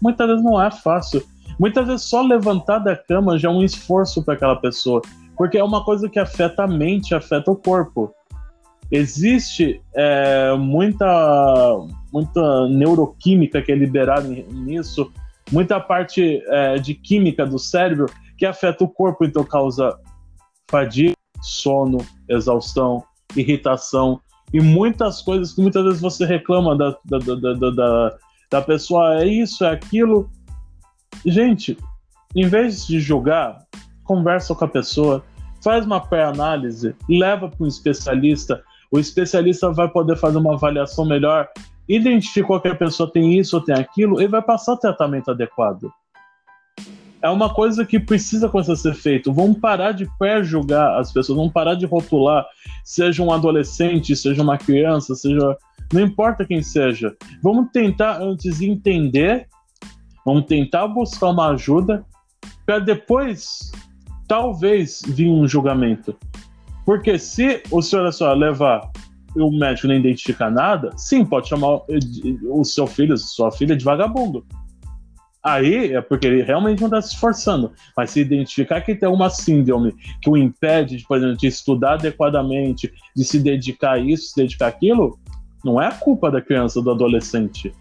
Muitas 0.00 0.26
vezes 0.26 0.44
não 0.44 0.62
é 0.62 0.70
fácil. 0.70 1.22
Muitas 1.58 1.86
vezes 1.86 2.02
só 2.02 2.22
levantar 2.22 2.78
da 2.78 2.96
cama 2.96 3.38
já 3.38 3.48
é 3.48 3.52
um 3.52 3.62
esforço 3.62 4.22
para 4.22 4.34
aquela 4.34 4.56
pessoa, 4.56 5.00
porque 5.36 5.58
é 5.58 5.64
uma 5.64 5.84
coisa 5.84 6.08
que 6.08 6.18
afeta 6.18 6.64
a 6.64 6.66
mente, 6.66 7.14
afeta 7.14 7.50
o 7.50 7.56
corpo. 7.56 8.12
Existe 8.90 9.80
é, 9.94 10.54
muita, 10.54 11.06
muita 12.12 12.68
neuroquímica 12.68 13.60
que 13.60 13.72
é 13.72 13.74
liberada 13.74 14.28
nisso, 14.28 15.10
muita 15.50 15.80
parte 15.80 16.42
é, 16.46 16.76
de 16.76 16.94
química 16.94 17.44
do 17.44 17.58
cérebro 17.58 18.06
que 18.38 18.46
afeta 18.46 18.84
o 18.84 18.88
corpo, 18.88 19.24
então 19.24 19.42
causa 19.42 19.98
fadiga, 20.70 21.14
sono, 21.40 21.98
exaustão, 22.28 23.04
irritação 23.34 24.20
e 24.52 24.60
muitas 24.60 25.22
coisas 25.22 25.52
que 25.52 25.60
muitas 25.60 25.84
vezes 25.84 26.00
você 26.00 26.24
reclama 26.24 26.76
da, 26.76 26.96
da, 27.04 27.18
da, 27.18 27.70
da, 27.70 28.16
da 28.50 28.62
pessoa, 28.62 29.20
é 29.22 29.26
isso, 29.26 29.64
é 29.64 29.70
aquilo. 29.70 30.30
Gente, 31.24 31.76
em 32.34 32.46
vez 32.46 32.86
de 32.86 33.00
julgar, 33.00 33.58
conversa 34.04 34.54
com 34.54 34.64
a 34.64 34.68
pessoa, 34.68 35.24
faz 35.62 35.84
uma 35.84 36.00
pré-análise, 36.00 36.94
leva 37.08 37.48
para 37.48 37.64
um 37.64 37.66
especialista. 37.66 38.62
O 38.90 38.98
especialista 39.00 39.72
vai 39.72 39.88
poder 39.88 40.16
fazer 40.16 40.38
uma 40.38 40.54
avaliação 40.54 41.04
melhor, 41.04 41.48
identificou 41.88 42.60
que 42.60 42.68
a 42.68 42.74
pessoa 42.74 43.10
tem 43.10 43.36
isso 43.38 43.56
ou 43.56 43.62
tem 43.62 43.74
aquilo 43.74 44.20
e 44.20 44.28
vai 44.28 44.42
passar 44.42 44.74
o 44.74 44.78
tratamento 44.78 45.30
adequado 45.30 45.90
é 47.22 47.28
uma 47.28 47.52
coisa 47.52 47.84
que 47.84 47.98
precisa 47.98 48.48
começar 48.48 48.74
a 48.74 48.76
ser 48.76 48.94
feito. 48.94 49.32
Vamos 49.32 49.58
parar 49.58 49.92
de 49.92 50.06
pré-julgar 50.18 50.98
as 50.98 51.12
pessoas, 51.12 51.36
vamos 51.36 51.52
parar 51.52 51.74
de 51.74 51.86
rotular, 51.86 52.46
seja 52.84 53.22
um 53.22 53.32
adolescente, 53.32 54.14
seja 54.14 54.42
uma 54.42 54.58
criança, 54.58 55.14
seja. 55.14 55.56
Não 55.92 56.00
importa 56.00 56.44
quem 56.44 56.62
seja. 56.62 57.16
Vamos 57.42 57.70
tentar 57.72 58.20
antes 58.20 58.60
entender, 58.60 59.46
vamos 60.24 60.46
tentar 60.46 60.88
buscar 60.88 61.30
uma 61.30 61.50
ajuda, 61.50 62.04
para 62.64 62.80
depois, 62.80 63.70
talvez, 64.26 65.02
vir 65.06 65.28
um 65.28 65.46
julgamento. 65.46 66.16
Porque 66.84 67.18
se 67.18 67.62
o 67.70 67.80
senhor 67.80 68.12
só 68.12 68.32
levar 68.32 68.90
o 69.36 69.50
médico 69.50 69.88
não 69.88 69.94
identificar 69.94 70.50
nada, 70.50 70.90
sim, 70.96 71.24
pode 71.24 71.48
chamar 71.48 71.80
o 72.48 72.64
seu 72.64 72.86
filho, 72.86 73.16
sua 73.16 73.50
filha 73.50 73.76
de 73.76 73.84
vagabundo. 73.84 74.44
Aí 75.46 75.92
é 75.92 76.00
porque 76.00 76.26
ele 76.26 76.42
realmente 76.42 76.80
não 76.80 76.88
está 76.88 77.00
se 77.00 77.14
esforçando. 77.14 77.72
Mas 77.96 78.10
se 78.10 78.20
identificar 78.20 78.80
que 78.80 78.96
tem 78.96 79.08
uma 79.08 79.30
síndrome 79.30 79.94
que 80.20 80.28
o 80.28 80.36
impede, 80.36 80.96
de, 80.96 81.04
por 81.06 81.18
exemplo, 81.18 81.36
de 81.36 81.46
estudar 81.46 81.92
adequadamente, 81.92 82.92
de 83.14 83.24
se 83.24 83.38
dedicar 83.38 83.92
a 83.92 83.98
isso, 83.98 84.30
se 84.30 84.36
dedicar 84.36 84.66
àquilo, 84.66 85.16
não 85.64 85.80
é 85.80 85.86
a 85.86 85.92
culpa 85.92 86.32
da 86.32 86.42
criança, 86.42 86.82
do 86.82 86.90
adolescente. 86.90 87.72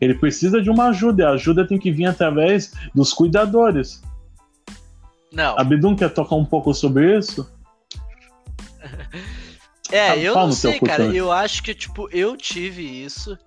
Ele 0.00 0.14
precisa 0.14 0.62
de 0.62 0.70
uma 0.70 0.88
ajuda, 0.88 1.24
e 1.24 1.26
a 1.26 1.30
ajuda 1.32 1.66
tem 1.66 1.78
que 1.78 1.92
vir 1.92 2.06
através 2.06 2.72
dos 2.94 3.12
cuidadores. 3.12 4.02
Não. 5.30 5.58
A 5.58 5.62
Bidum 5.62 5.94
quer 5.94 6.08
tocar 6.08 6.36
um 6.36 6.44
pouco 6.46 6.72
sobre 6.72 7.18
isso? 7.18 7.52
é, 9.92 10.18
eu 10.18 10.34
não 10.34 10.52
sei, 10.52 10.80
cara. 10.80 11.04
Eu 11.04 11.30
acho 11.30 11.62
que, 11.62 11.74
tipo, 11.74 12.08
eu 12.10 12.34
tive 12.34 12.82
isso 12.82 13.38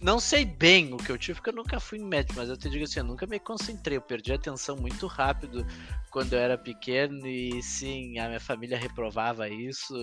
não 0.00 0.20
sei 0.20 0.44
bem 0.44 0.92
o 0.94 0.96
que 0.96 1.10
eu 1.10 1.18
tive, 1.18 1.36
porque 1.36 1.50
eu 1.50 1.54
nunca 1.54 1.80
fui 1.80 1.98
médico, 1.98 2.38
mas 2.38 2.48
eu 2.48 2.56
te 2.56 2.70
digo 2.70 2.84
assim, 2.84 3.00
eu 3.00 3.04
nunca 3.04 3.26
me 3.26 3.40
concentrei, 3.40 3.96
eu 3.96 4.02
perdi 4.02 4.32
a 4.32 4.36
atenção 4.36 4.76
muito 4.76 5.06
rápido 5.06 5.66
quando 6.10 6.34
eu 6.34 6.38
era 6.38 6.56
pequeno 6.56 7.26
e 7.26 7.60
sim, 7.62 8.18
a 8.18 8.28
minha 8.28 8.40
família 8.40 8.78
reprovava 8.78 9.48
isso, 9.48 9.94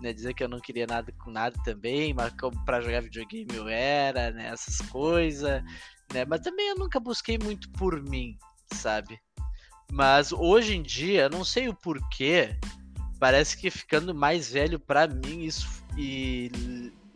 né, 0.00 0.12
dizer 0.12 0.32
que 0.34 0.42
eu 0.42 0.48
não 0.48 0.60
queria 0.60 0.86
nada 0.86 1.12
com 1.12 1.30
nada 1.30 1.56
também, 1.62 2.14
mas 2.14 2.32
para 2.64 2.80
jogar 2.80 3.02
videogame 3.02 3.54
eu 3.54 3.68
era, 3.68 4.30
né, 4.30 4.48
essas 4.48 4.80
coisas, 4.88 5.62
né, 6.12 6.24
mas 6.26 6.40
também 6.40 6.68
eu 6.68 6.76
nunca 6.76 6.98
busquei 6.98 7.38
muito 7.38 7.70
por 7.72 8.02
mim, 8.02 8.38
sabe? 8.72 9.20
Mas 9.92 10.32
hoje 10.32 10.74
em 10.74 10.82
dia, 10.82 11.24
eu 11.24 11.30
não 11.30 11.44
sei 11.44 11.68
o 11.68 11.74
porquê, 11.74 12.58
parece 13.20 13.56
que 13.56 13.70
ficando 13.70 14.14
mais 14.14 14.50
velho 14.50 14.80
para 14.80 15.06
mim 15.06 15.42
isso 15.42 15.84
e 15.96 16.50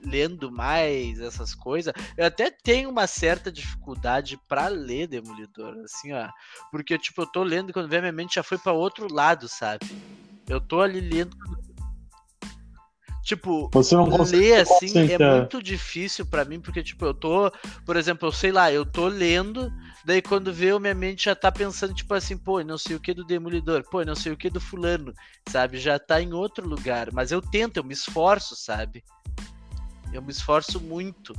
lendo 0.08 0.50
mais 0.50 1.20
essas 1.20 1.54
coisas, 1.54 1.92
eu 2.16 2.26
até 2.26 2.50
tenho 2.50 2.90
uma 2.90 3.06
certa 3.06 3.52
dificuldade 3.52 4.38
para 4.48 4.68
ler 4.68 5.06
Demolidor, 5.06 5.76
assim, 5.84 6.12
ó. 6.12 6.28
Porque, 6.70 6.98
tipo, 6.98 7.22
eu 7.22 7.26
tô 7.26 7.42
lendo 7.42 7.70
e 7.70 7.72
quando 7.72 7.88
vem 7.88 7.98
a 7.98 8.02
minha 8.02 8.12
mente 8.12 8.36
já 8.36 8.42
foi 8.42 8.58
para 8.58 8.72
outro 8.72 9.12
lado, 9.12 9.48
sabe? 9.48 9.86
Eu 10.48 10.60
tô 10.60 10.80
ali 10.80 11.00
lendo. 11.00 11.36
Tipo, 13.28 13.68
Você 13.74 13.94
não 13.94 14.22
ler 14.22 14.62
assim 14.62 15.12
é 15.12 15.18
muito 15.18 15.62
difícil 15.62 16.24
para 16.24 16.46
mim, 16.46 16.58
porque, 16.58 16.82
tipo, 16.82 17.04
eu 17.04 17.12
tô, 17.12 17.52
por 17.84 17.94
exemplo, 17.94 18.26
eu 18.26 18.32
sei 18.32 18.50
lá, 18.50 18.72
eu 18.72 18.86
tô 18.86 19.06
lendo, 19.06 19.70
daí 20.02 20.22
quando 20.22 20.50
vê, 20.50 20.76
minha 20.78 20.94
mente 20.94 21.26
já 21.26 21.34
tá 21.34 21.52
pensando, 21.52 21.92
tipo 21.92 22.14
assim, 22.14 22.38
pô, 22.38 22.62
não 22.62 22.78
sei 22.78 22.96
o 22.96 23.00
que 23.00 23.12
do 23.12 23.26
Demolidor, 23.26 23.84
pô, 23.90 24.02
não 24.02 24.14
sei 24.14 24.32
o 24.32 24.36
que 24.36 24.48
do 24.48 24.58
Fulano, 24.58 25.12
sabe? 25.46 25.76
Já 25.76 25.98
tá 25.98 26.22
em 26.22 26.32
outro 26.32 26.66
lugar, 26.66 27.12
mas 27.12 27.30
eu 27.30 27.42
tento, 27.42 27.76
eu 27.76 27.84
me 27.84 27.92
esforço, 27.92 28.56
sabe? 28.56 29.04
Eu 30.12 30.22
me 30.22 30.30
esforço 30.30 30.80
muito. 30.80 31.34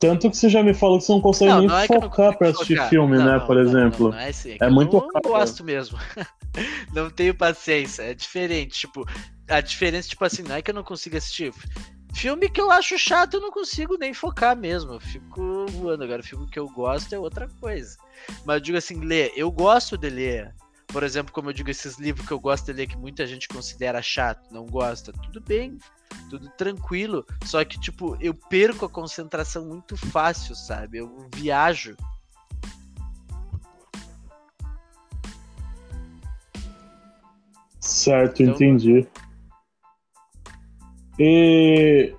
Tanto 0.00 0.30
que 0.30 0.36
você 0.36 0.48
já 0.48 0.62
me 0.62 0.72
falou 0.72 0.98
que 0.98 1.04
você 1.04 1.12
não 1.12 1.20
consegue 1.20 1.50
não, 1.50 1.58
nem 1.58 1.68
não 1.68 1.78
é 1.78 1.86
focar 1.86 2.36
pra 2.38 2.48
assistir 2.48 2.74
focar. 2.74 2.88
filme, 2.88 3.18
não, 3.18 3.24
né? 3.26 3.38
por 3.40 3.58
exemplo. 3.58 4.14
é, 4.14 4.28
assim, 4.30 4.52
é, 4.52 4.58
é 4.58 4.70
muito 4.70 4.96
eu 4.96 5.08
não 5.12 5.20
gosto 5.20 5.62
mesmo. 5.62 5.98
não 6.94 7.10
tenho 7.10 7.34
paciência. 7.34 8.02
É 8.02 8.14
diferente. 8.14 8.80
Tipo, 8.80 9.04
a 9.46 9.60
diferença, 9.60 10.08
tipo 10.08 10.24
assim, 10.24 10.42
não 10.42 10.54
é 10.54 10.62
que 10.62 10.70
eu 10.70 10.74
não 10.74 10.82
consigo 10.82 11.18
assistir. 11.18 11.52
Filme 12.14 12.48
que 12.48 12.60
eu 12.60 12.70
acho 12.70 12.98
chato, 12.98 13.34
eu 13.34 13.40
não 13.42 13.50
consigo 13.50 13.98
nem 13.98 14.14
focar 14.14 14.56
mesmo. 14.56 14.94
Eu 14.94 15.00
fico 15.00 15.66
voando. 15.66 16.02
Agora, 16.02 16.22
filme 16.22 16.46
que 16.46 16.58
eu 16.58 16.66
gosto 16.68 17.14
é 17.14 17.18
outra 17.18 17.46
coisa. 17.60 17.98
Mas 18.46 18.54
eu 18.54 18.60
digo 18.60 18.78
assim, 18.78 19.00
ler. 19.00 19.32
Eu 19.36 19.50
gosto 19.50 19.98
de 19.98 20.08
ler. 20.08 20.54
Por 20.92 21.04
exemplo, 21.04 21.32
como 21.32 21.50
eu 21.50 21.52
digo, 21.52 21.70
esses 21.70 21.98
livros 21.98 22.26
que 22.26 22.32
eu 22.32 22.40
gosto 22.40 22.66
de 22.66 22.72
ler 22.72 22.86
que 22.86 22.96
muita 22.96 23.26
gente 23.26 23.46
considera 23.46 24.02
chato, 24.02 24.52
não 24.52 24.66
gosta, 24.66 25.12
tudo 25.12 25.40
bem, 25.40 25.78
tudo 26.28 26.50
tranquilo. 26.56 27.24
Só 27.44 27.64
que, 27.64 27.78
tipo, 27.78 28.16
eu 28.20 28.34
perco 28.34 28.86
a 28.86 28.88
concentração 28.88 29.64
muito 29.64 29.96
fácil, 29.96 30.54
sabe? 30.56 30.98
Eu 30.98 31.28
viajo. 31.36 31.96
Certo, 37.78 38.42
então... 38.42 38.54
entendi. 38.54 39.06
E 41.18 42.14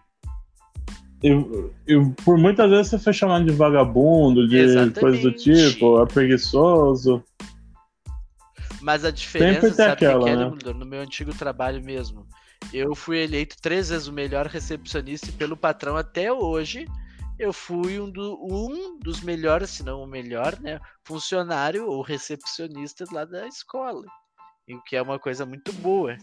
eu, 1.23 1.73
eu, 1.85 2.15
por 2.23 2.37
muitas 2.37 2.69
vezes 2.69 2.87
você 2.87 2.99
foi 2.99 3.13
chamado 3.13 3.45
de 3.45 3.51
vagabundo, 3.51 4.47
de 4.47 4.57
Exatamente. 4.57 4.99
coisa 4.99 5.21
do 5.21 5.31
tipo, 5.31 6.01
é 6.01 6.05
preguiçoso. 6.05 7.23
Mas 8.81 9.05
a 9.05 9.11
diferença, 9.11 9.71
sabe 9.73 9.91
aquela, 9.91 10.23
que 10.23 10.29
é, 10.29 10.35
né? 10.35 10.73
no 10.73 10.85
meu 10.85 11.01
antigo 11.01 11.33
trabalho 11.33 11.83
mesmo. 11.83 12.27
Eu 12.73 12.95
fui 12.95 13.19
eleito 13.19 13.55
três 13.61 13.89
vezes 13.89 14.07
o 14.07 14.13
melhor 14.13 14.47
recepcionista 14.47 15.29
e 15.29 15.33
pelo 15.33 15.57
patrão 15.57 15.97
até 15.97 16.31
hoje 16.31 16.85
eu 17.41 17.51
fui 17.51 17.99
um, 17.99 18.09
do, 18.09 18.37
um 18.39 18.99
dos 18.99 19.21
melhores, 19.21 19.71
se 19.71 19.83
não 19.83 20.03
o 20.03 20.07
melhor, 20.07 20.59
né, 20.59 20.79
funcionário 21.03 21.87
ou 21.87 22.03
recepcionista 22.03 23.03
lá 23.11 23.25
da 23.25 23.47
escola. 23.47 24.05
O 24.69 24.81
que 24.83 24.95
é 24.95 25.01
uma 25.01 25.17
coisa 25.17 25.43
muito 25.43 25.73
boa. 25.73 26.15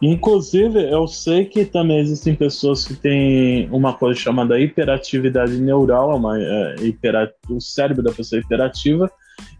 Inclusive, 0.00 0.90
eu 0.90 1.08
sei 1.08 1.44
que 1.44 1.64
também 1.64 1.98
existem 1.98 2.34
pessoas 2.34 2.84
que 2.84 2.94
têm 2.94 3.68
uma 3.70 3.92
coisa 3.92 4.18
chamada 4.18 4.58
hiperatividade 4.58 5.60
neural, 5.60 6.16
uma, 6.16 6.40
é, 6.40 6.76
hiper, 6.80 7.34
o 7.50 7.60
cérebro 7.60 8.02
da 8.02 8.12
pessoa 8.12 8.38
é 8.38 8.42
hiperativa, 8.42 9.10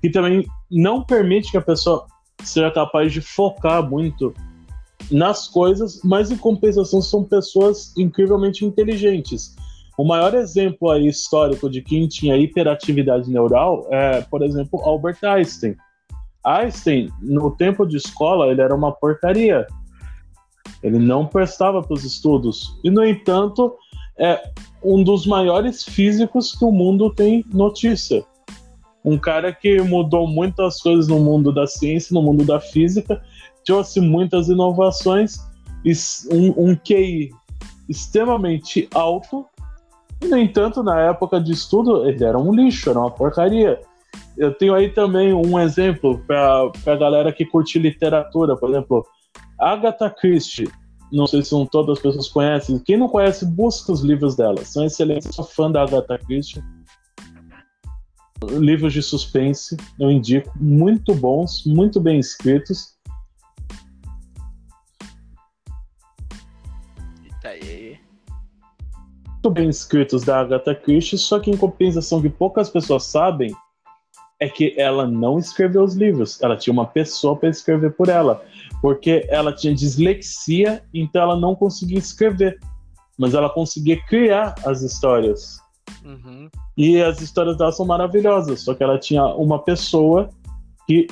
que 0.01 0.09
também 0.09 0.47
não 0.71 1.03
permite 1.03 1.51
que 1.51 1.57
a 1.57 1.63
pessoa 1.63 2.07
seja 2.45 2.71
capaz 2.71 3.13
de 3.13 3.21
focar 3.21 3.89
muito 3.89 4.33
nas 5.11 5.49
coisas, 5.49 6.01
mas 6.05 6.31
em 6.31 6.37
compensação 6.37 7.03
são 7.03 7.25
pessoas 7.25 7.93
incrivelmente 7.97 8.65
inteligentes. 8.65 9.57
O 9.99 10.05
maior 10.05 10.35
exemplo 10.35 10.91
aí 10.91 11.09
histórico 11.09 11.69
de 11.69 11.83
quem 11.83 12.07
tinha 12.07 12.37
hiperatividade 12.37 13.29
neural 13.29 13.89
é, 13.91 14.21
por 14.21 14.43
exemplo, 14.43 14.81
Albert 14.83 15.19
Einstein. 15.25 15.75
Einstein, 16.45 17.11
no 17.21 17.51
tempo 17.51 17.85
de 17.85 17.97
escola, 17.97 18.47
ele 18.47 18.61
era 18.61 18.75
uma 18.75 18.93
porcaria 18.93 19.67
ele 20.83 20.99
não 20.99 21.27
prestava 21.27 21.83
para 21.83 21.95
os 21.95 22.05
estudos. 22.05 22.79
E, 22.85 22.91
no 22.91 23.05
entanto, 23.05 23.75
é 24.19 24.41
um 24.83 25.03
dos 25.03 25.27
maiores 25.27 25.85
físicos 25.85 26.55
que 26.55 26.65
o 26.65 26.71
mundo 26.71 27.13
tem 27.15 27.45
notícia. 27.53 28.25
Um 29.05 29.17
cara 29.17 29.53
que 29.53 29.81
mudou 29.81 30.27
muitas 30.27 30.81
coisas 30.81 31.09
no 31.09 31.19
mundo 31.19 31.53
da 31.53 31.67
ciência, 31.67 32.15
no 32.15 32.23
mundo 32.23 32.45
da 32.45 32.61
física, 32.61 33.23
trouxe 33.65 34.01
muitas 34.01 34.49
inovações, 34.49 35.39
um, 36.31 36.71
um 36.71 36.77
QI 36.77 37.31
extremamente 37.89 38.89
alto, 38.95 39.47
e, 40.21 40.27
no 40.27 40.37
entanto, 40.37 40.83
na 40.83 41.01
época 41.01 41.41
de 41.41 41.53
estudo, 41.53 42.09
ele 42.09 42.25
era 42.25 42.39
um 42.39 42.53
lixo, 42.53 42.91
era 42.91 42.99
uma 42.99 43.11
porcaria. 43.11 43.81
Eu 44.37 44.53
tenho 44.53 44.75
aí 44.75 44.89
também 44.89 45.33
um 45.33 45.59
exemplo 45.59 46.19
para 46.27 46.71
a 46.87 46.97
galera 46.97 47.33
que 47.33 47.45
curte 47.45 47.79
literatura, 47.79 48.57
por 48.57 48.71
exemplo, 48.71 49.07
Agatha 49.59 50.09
Christie. 50.09 50.71
Não 51.11 51.27
sei 51.27 51.43
se 51.43 51.51
todas 51.71 51.97
as 51.97 52.03
pessoas 52.03 52.29
conhecem. 52.29 52.79
Quem 52.79 52.97
não 52.97 53.09
conhece, 53.09 53.47
busca 53.47 53.93
os 53.93 54.03
livros 54.03 54.37
dela. 54.37 54.65
São 54.65 54.85
excelentes. 54.85 55.35
Sou 55.35 55.45
fã 55.45 55.71
da 55.71 55.83
Agatha 55.83 56.19
Christie. 56.19 56.63
Livros 58.51 58.93
de 58.93 59.03
suspense, 59.03 59.77
eu 59.99 60.11
indico. 60.11 60.53
Muito 60.57 61.15
bons, 61.15 61.65
muito 61.67 61.99
bem 62.01 62.21
escritos. 62.21 62.97
Tá 67.43 67.49
aí. 67.49 67.99
Muito 69.27 69.51
bem 69.51 69.69
escritos 69.69 70.23
da 70.23 70.41
Agatha 70.41 70.75
Christie, 70.75 71.19
só 71.19 71.41
que 71.41 71.51
em 71.51 71.57
compensação 71.57 72.23
que 72.23 72.29
poucas 72.29 72.71
pessoas 72.71 73.05
sabem 73.05 73.53
é 74.41 74.49
que 74.49 74.75
ela 74.79 75.07
não 75.07 75.39
escreveu 75.39 75.83
os 75.83 75.95
livros. 75.95 76.41
Ela 76.43 76.57
tinha 76.57 76.73
uma 76.73 76.87
pessoa 76.87 77.37
para 77.37 77.49
escrever 77.49 77.93
por 77.93 78.09
ela 78.09 78.45
porque 78.81 79.27
ela 79.29 79.53
tinha 79.53 79.75
dislexia, 79.75 80.83
então 80.95 81.23
ela 81.23 81.37
não 81.37 81.55
conseguia 81.55 81.99
escrever, 81.99 82.59
mas 83.17 83.35
ela 83.35 83.51
conseguia 83.51 84.01
criar 84.07 84.55
as 84.65 84.83
histórias. 84.83 85.61
Uhum. 86.05 86.49
E 86.77 87.01
as 87.03 87.21
histórias 87.21 87.57
dela 87.57 87.73
são 87.73 87.87
maravilhosas, 87.87 88.61
só 88.61 88.75
que 88.75 88.83
ela 88.83 88.99
tinha 88.99 89.25
uma 89.25 89.59
pessoa 89.59 90.31
que 90.87 91.07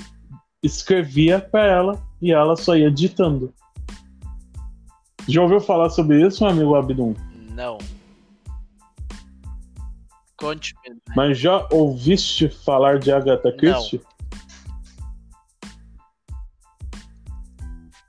escrevia 0.63 1.41
para 1.41 1.67
ela 1.67 2.03
e 2.23 2.33
ela 2.33 2.57
só 2.57 2.77
ia 2.77 2.91
ditando. 2.91 3.53
Já 5.29 5.43
ouviu 5.43 5.61
falar 5.61 5.91
sobre 5.91 6.25
isso, 6.25 6.45
meu 6.45 6.53
amigo 6.53 6.75
Abdum? 6.77 7.15
Não. 7.53 7.79
Conte-me. 10.47 10.95
Né? 10.95 11.01
Mas 11.17 11.39
já 11.39 11.67
ouviste 11.73 12.49
falar 12.49 13.01
de 13.01 13.11
Agatha 13.11 13.51
Christie? 13.51 14.01
Não. 14.01 14.17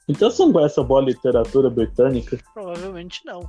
Então 0.09 0.31
você 0.31 0.45
não 0.45 0.53
conhece 0.53 0.79
a 0.79 0.83
boa 0.83 1.01
literatura 1.01 1.69
britânica? 1.69 2.37
Provavelmente 2.53 3.21
não. 3.25 3.41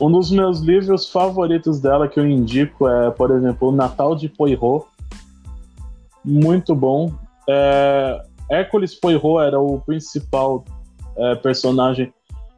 Um 0.00 0.10
dos 0.10 0.30
meus 0.30 0.60
livros 0.60 1.10
favoritos 1.10 1.78
dela 1.78 2.08
que 2.08 2.18
eu 2.18 2.26
indico 2.26 2.88
é, 2.88 3.10
por 3.10 3.30
exemplo, 3.30 3.68
O 3.68 3.72
Natal 3.72 4.16
de 4.16 4.30
Poirot. 4.30 4.86
Muito 6.24 6.74
bom. 6.74 7.14
É, 7.48 8.24
Hércules 8.50 8.94
Poirot 8.94 9.46
era 9.46 9.60
o 9.60 9.78
principal 9.82 10.64
é, 11.16 11.34
personagem 11.36 12.12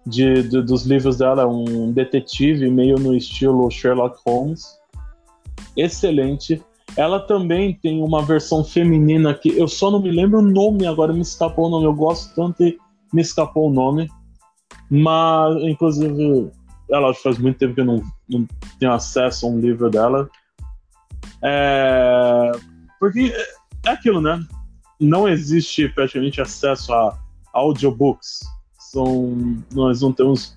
de, 0.06 0.42
de, 0.42 0.62
dos 0.62 0.84
livros 0.84 1.18
dela, 1.18 1.46
um 1.46 1.92
detetive 1.92 2.70
meio 2.70 2.96
no 2.96 3.14
estilo 3.14 3.70
Sherlock 3.70 4.18
Holmes. 4.26 4.66
Excelente. 5.76 6.62
Ela 6.96 7.20
também 7.20 7.74
tem 7.74 8.02
uma 8.02 8.22
versão 8.22 8.62
feminina 8.62 9.32
que 9.32 9.56
eu 9.56 9.66
só 9.66 9.90
não 9.90 10.00
me 10.00 10.10
lembro 10.10 10.40
o 10.40 10.42
nome 10.42 10.86
agora, 10.86 11.12
me 11.12 11.20
escapou 11.20 11.66
o 11.66 11.70
nome. 11.70 11.86
Eu 11.86 11.94
gosto 11.94 12.34
tanto 12.34 12.62
e 12.64 12.78
me 13.12 13.22
escapou 13.22 13.70
o 13.70 13.72
nome. 13.72 14.08
Mas, 14.90 15.62
inclusive, 15.62 16.50
ela 16.90 17.14
faz 17.14 17.38
muito 17.38 17.58
tempo 17.58 17.74
que 17.74 17.80
eu 17.80 17.84
não, 17.86 18.02
não 18.28 18.46
tenho 18.78 18.92
acesso 18.92 19.46
a 19.46 19.48
um 19.48 19.58
livro 19.58 19.88
dela. 19.88 20.28
É... 21.42 22.52
Porque 23.00 23.32
é 23.86 23.90
aquilo, 23.90 24.20
né? 24.20 24.44
Não 25.00 25.26
existe 25.26 25.88
praticamente 25.88 26.40
acesso 26.40 26.92
a 26.92 27.18
audiobooks. 27.54 28.40
São... 28.92 29.56
Nós 29.72 30.02
não 30.02 30.12
temos 30.12 30.54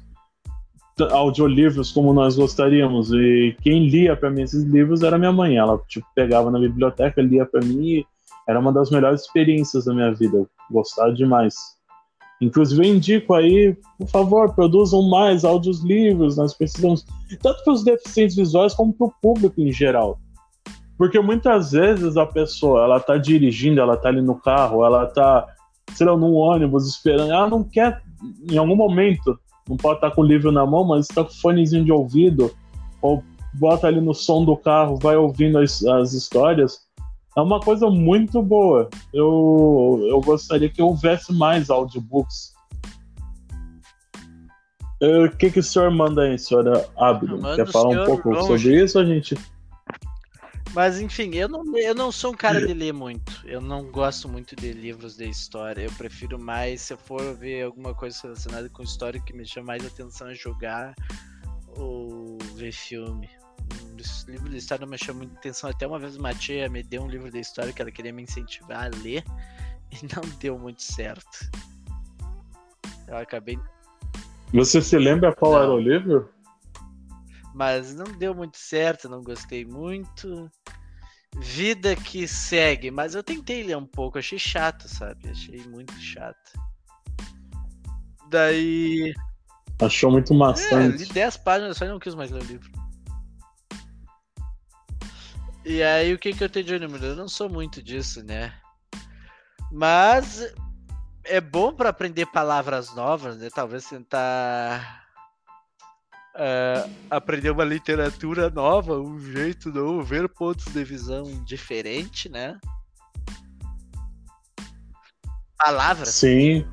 audiolivros 1.11 1.91
como 1.91 2.13
nós 2.13 2.35
gostaríamos. 2.35 3.11
E 3.11 3.55
quem 3.61 3.87
lia 3.87 4.15
para 4.15 4.29
mim 4.29 4.41
esses 4.41 4.63
livros 4.63 5.03
era 5.03 5.17
minha 5.17 5.31
mãe. 5.31 5.55
Ela 5.57 5.79
tipo, 5.87 6.05
pegava 6.13 6.51
na 6.51 6.59
biblioteca, 6.59 7.21
lia 7.21 7.45
para 7.45 7.61
mim 7.61 7.81
e 7.81 8.05
era 8.47 8.59
uma 8.59 8.71
das 8.71 8.91
melhores 8.91 9.21
experiências 9.21 9.85
da 9.85 9.93
minha 9.93 10.13
vida. 10.13 10.37
Eu 10.37 10.49
gostava 10.69 11.13
demais. 11.13 11.55
Inclusive, 12.41 12.85
eu 12.85 12.93
indico 12.93 13.33
aí, 13.33 13.77
por 13.97 14.07
favor, 14.09 14.53
produzam 14.53 15.01
mais 15.09 15.45
audiolivros. 15.45 16.37
Nós 16.37 16.53
precisamos, 16.53 17.05
tanto 17.41 17.63
para 17.63 17.73
os 17.73 17.83
deficientes 17.83 18.35
visuais 18.35 18.73
como 18.73 18.93
para 18.93 19.07
o 19.07 19.13
público 19.21 19.61
em 19.61 19.71
geral. 19.71 20.19
Porque 20.97 21.19
muitas 21.19 21.71
vezes 21.71 22.17
a 22.17 22.25
pessoa, 22.25 22.83
ela 22.83 22.99
tá 22.99 23.17
dirigindo, 23.17 23.81
ela 23.81 23.97
tá 23.97 24.09
ali 24.09 24.21
no 24.21 24.35
carro, 24.35 24.85
ela 24.85 25.05
tá, 25.05 25.45
sei 25.93 26.05
lá, 26.05 26.17
num 26.17 26.33
ônibus 26.33 26.87
esperando, 26.87 27.31
ela 27.31 27.49
não 27.49 27.63
quer, 27.63 28.01
em 28.49 28.57
algum 28.57 28.75
momento, 28.75 29.39
não 29.67 29.77
pode 29.77 29.97
estar 29.97 30.11
com 30.11 30.21
o 30.21 30.25
livro 30.25 30.51
na 30.51 30.65
mão, 30.65 30.83
mas 30.83 31.09
está 31.09 31.23
com 31.23 31.31
fonezinho 31.31 31.83
de 31.83 31.91
ouvido, 31.91 32.53
ou 33.01 33.23
bota 33.53 33.87
ali 33.87 34.01
no 34.01 34.13
som 34.13 34.43
do 34.43 34.55
carro, 34.55 34.97
vai 34.97 35.15
ouvindo 35.15 35.57
as, 35.57 35.83
as 35.85 36.13
histórias. 36.13 36.85
É 37.37 37.41
uma 37.41 37.59
coisa 37.59 37.89
muito 37.89 38.41
boa. 38.41 38.89
Eu, 39.13 40.05
eu 40.09 40.21
gostaria 40.21 40.69
que 40.69 40.81
houvesse 40.81 41.33
mais 41.33 41.69
audiobooks. 41.69 42.53
O 45.01 45.37
que, 45.37 45.51
que 45.51 45.59
o 45.59 45.63
senhor 45.63 45.91
manda 45.91 46.23
aí, 46.23 46.39
senhora 46.39 46.87
Abdo? 46.97 47.39
Quer 47.55 47.67
falar 47.67 47.89
um 47.89 48.05
pouco 48.05 48.33
sobre 48.43 48.81
isso, 48.81 48.97
a 48.97 49.03
gente? 49.03 49.35
Mas 50.75 50.99
enfim, 50.99 51.33
eu 51.35 51.47
não, 51.47 51.77
eu 51.77 51.95
não 51.95 52.11
sou 52.11 52.33
um 52.33 52.35
cara 52.35 52.59
de 52.67 52.73
ler 52.73 52.93
muito. 52.93 53.41
Eu 53.45 53.61
não 53.61 53.89
gosto 53.89 54.27
muito 54.27 54.57
de 54.57 54.73
livros 54.73 55.15
de 55.15 55.23
história. 55.23 55.81
Eu 55.83 55.91
prefiro 55.93 56.37
mais, 56.37 56.81
se 56.81 56.93
eu 56.93 56.97
for 56.97 57.33
ver 57.33 57.63
alguma 57.63 57.95
coisa 57.95 58.19
relacionada 58.21 58.67
com 58.67 58.83
história 58.83 59.21
que 59.21 59.31
me 59.31 59.45
chama 59.45 59.67
mais 59.67 59.85
atenção, 59.85 60.27
é 60.27 60.35
jogar 60.35 60.93
ou 61.77 62.37
ver 62.55 62.73
filme. 62.73 63.29
Esse 63.97 64.29
livro 64.29 64.49
de 64.49 64.57
história 64.57 64.85
não 64.85 64.91
me 64.91 64.97
chama 64.97 65.19
muita 65.19 65.37
atenção. 65.37 65.69
Até 65.69 65.87
uma 65.87 65.97
vez 65.97 66.17
uma 66.17 66.33
tia 66.33 66.67
me 66.67 66.83
deu 66.83 67.03
um 67.03 67.07
livro 67.07 67.31
de 67.31 67.39
história 67.39 67.71
que 67.71 67.81
ela 67.81 67.89
queria 67.89 68.11
me 68.11 68.23
incentivar 68.23 68.87
a 68.87 68.97
ler 69.01 69.23
e 69.93 70.05
não 70.13 70.29
deu 70.39 70.59
muito 70.59 70.83
certo. 70.83 71.49
Eu 73.07 73.15
acabei. 73.15 73.57
Você 74.53 74.81
se 74.81 74.97
lembra 74.97 75.33
qual 75.33 75.53
não. 75.53 75.63
era 75.63 75.71
o 75.71 75.79
livro? 75.79 76.34
Mas 77.55 77.95
não 77.95 78.03
deu 78.03 78.35
muito 78.35 78.57
certo, 78.57 79.07
não 79.07 79.23
gostei 79.23 79.63
muito. 79.63 80.51
Vida 81.37 81.95
que 81.95 82.27
segue, 82.27 82.91
mas 82.91 83.15
eu 83.15 83.23
tentei 83.23 83.63
ler 83.63 83.77
um 83.77 83.85
pouco, 83.85 84.19
achei 84.19 84.37
chato, 84.37 84.89
sabe? 84.89 85.29
Achei 85.29 85.65
muito 85.65 85.93
chato. 85.93 86.51
Daí. 88.29 89.13
Achou 89.81 90.11
muito 90.11 90.33
maçante. 90.33 91.03
É, 91.03 91.05
li 91.05 91.13
10 91.13 91.37
páginas, 91.37 91.77
só 91.77 91.85
não 91.85 91.97
quis 91.97 92.13
mais 92.13 92.29
ler 92.29 92.43
o 92.43 92.45
livro. 92.45 92.69
E 95.63 95.81
aí, 95.81 96.13
o 96.13 96.19
que, 96.19 96.33
que 96.33 96.43
eu 96.43 96.49
tenho 96.49 96.65
de 96.65 96.75
ânimo? 96.75 96.97
Eu 96.97 97.15
não 97.15 97.29
sou 97.29 97.49
muito 97.49 97.81
disso, 97.81 98.21
né? 98.21 98.53
Mas 99.71 100.53
é 101.23 101.39
bom 101.39 101.73
para 101.73 101.89
aprender 101.89 102.25
palavras 102.25 102.93
novas, 102.93 103.37
né? 103.37 103.49
Talvez 103.49 103.85
tentar 103.85 105.04
uh, 106.35 106.89
aprender 107.09 107.49
uma 107.49 107.63
literatura 107.63 108.49
nova, 108.49 108.99
um 108.99 109.19
jeito 109.19 109.71
novo, 109.71 110.03
ver 110.03 110.27
pontos 110.29 110.65
de 110.65 110.83
visão 110.83 111.23
diferente, 111.43 112.29
né? 112.29 112.57
Palavras. 115.57 116.09
Sim. 116.09 116.65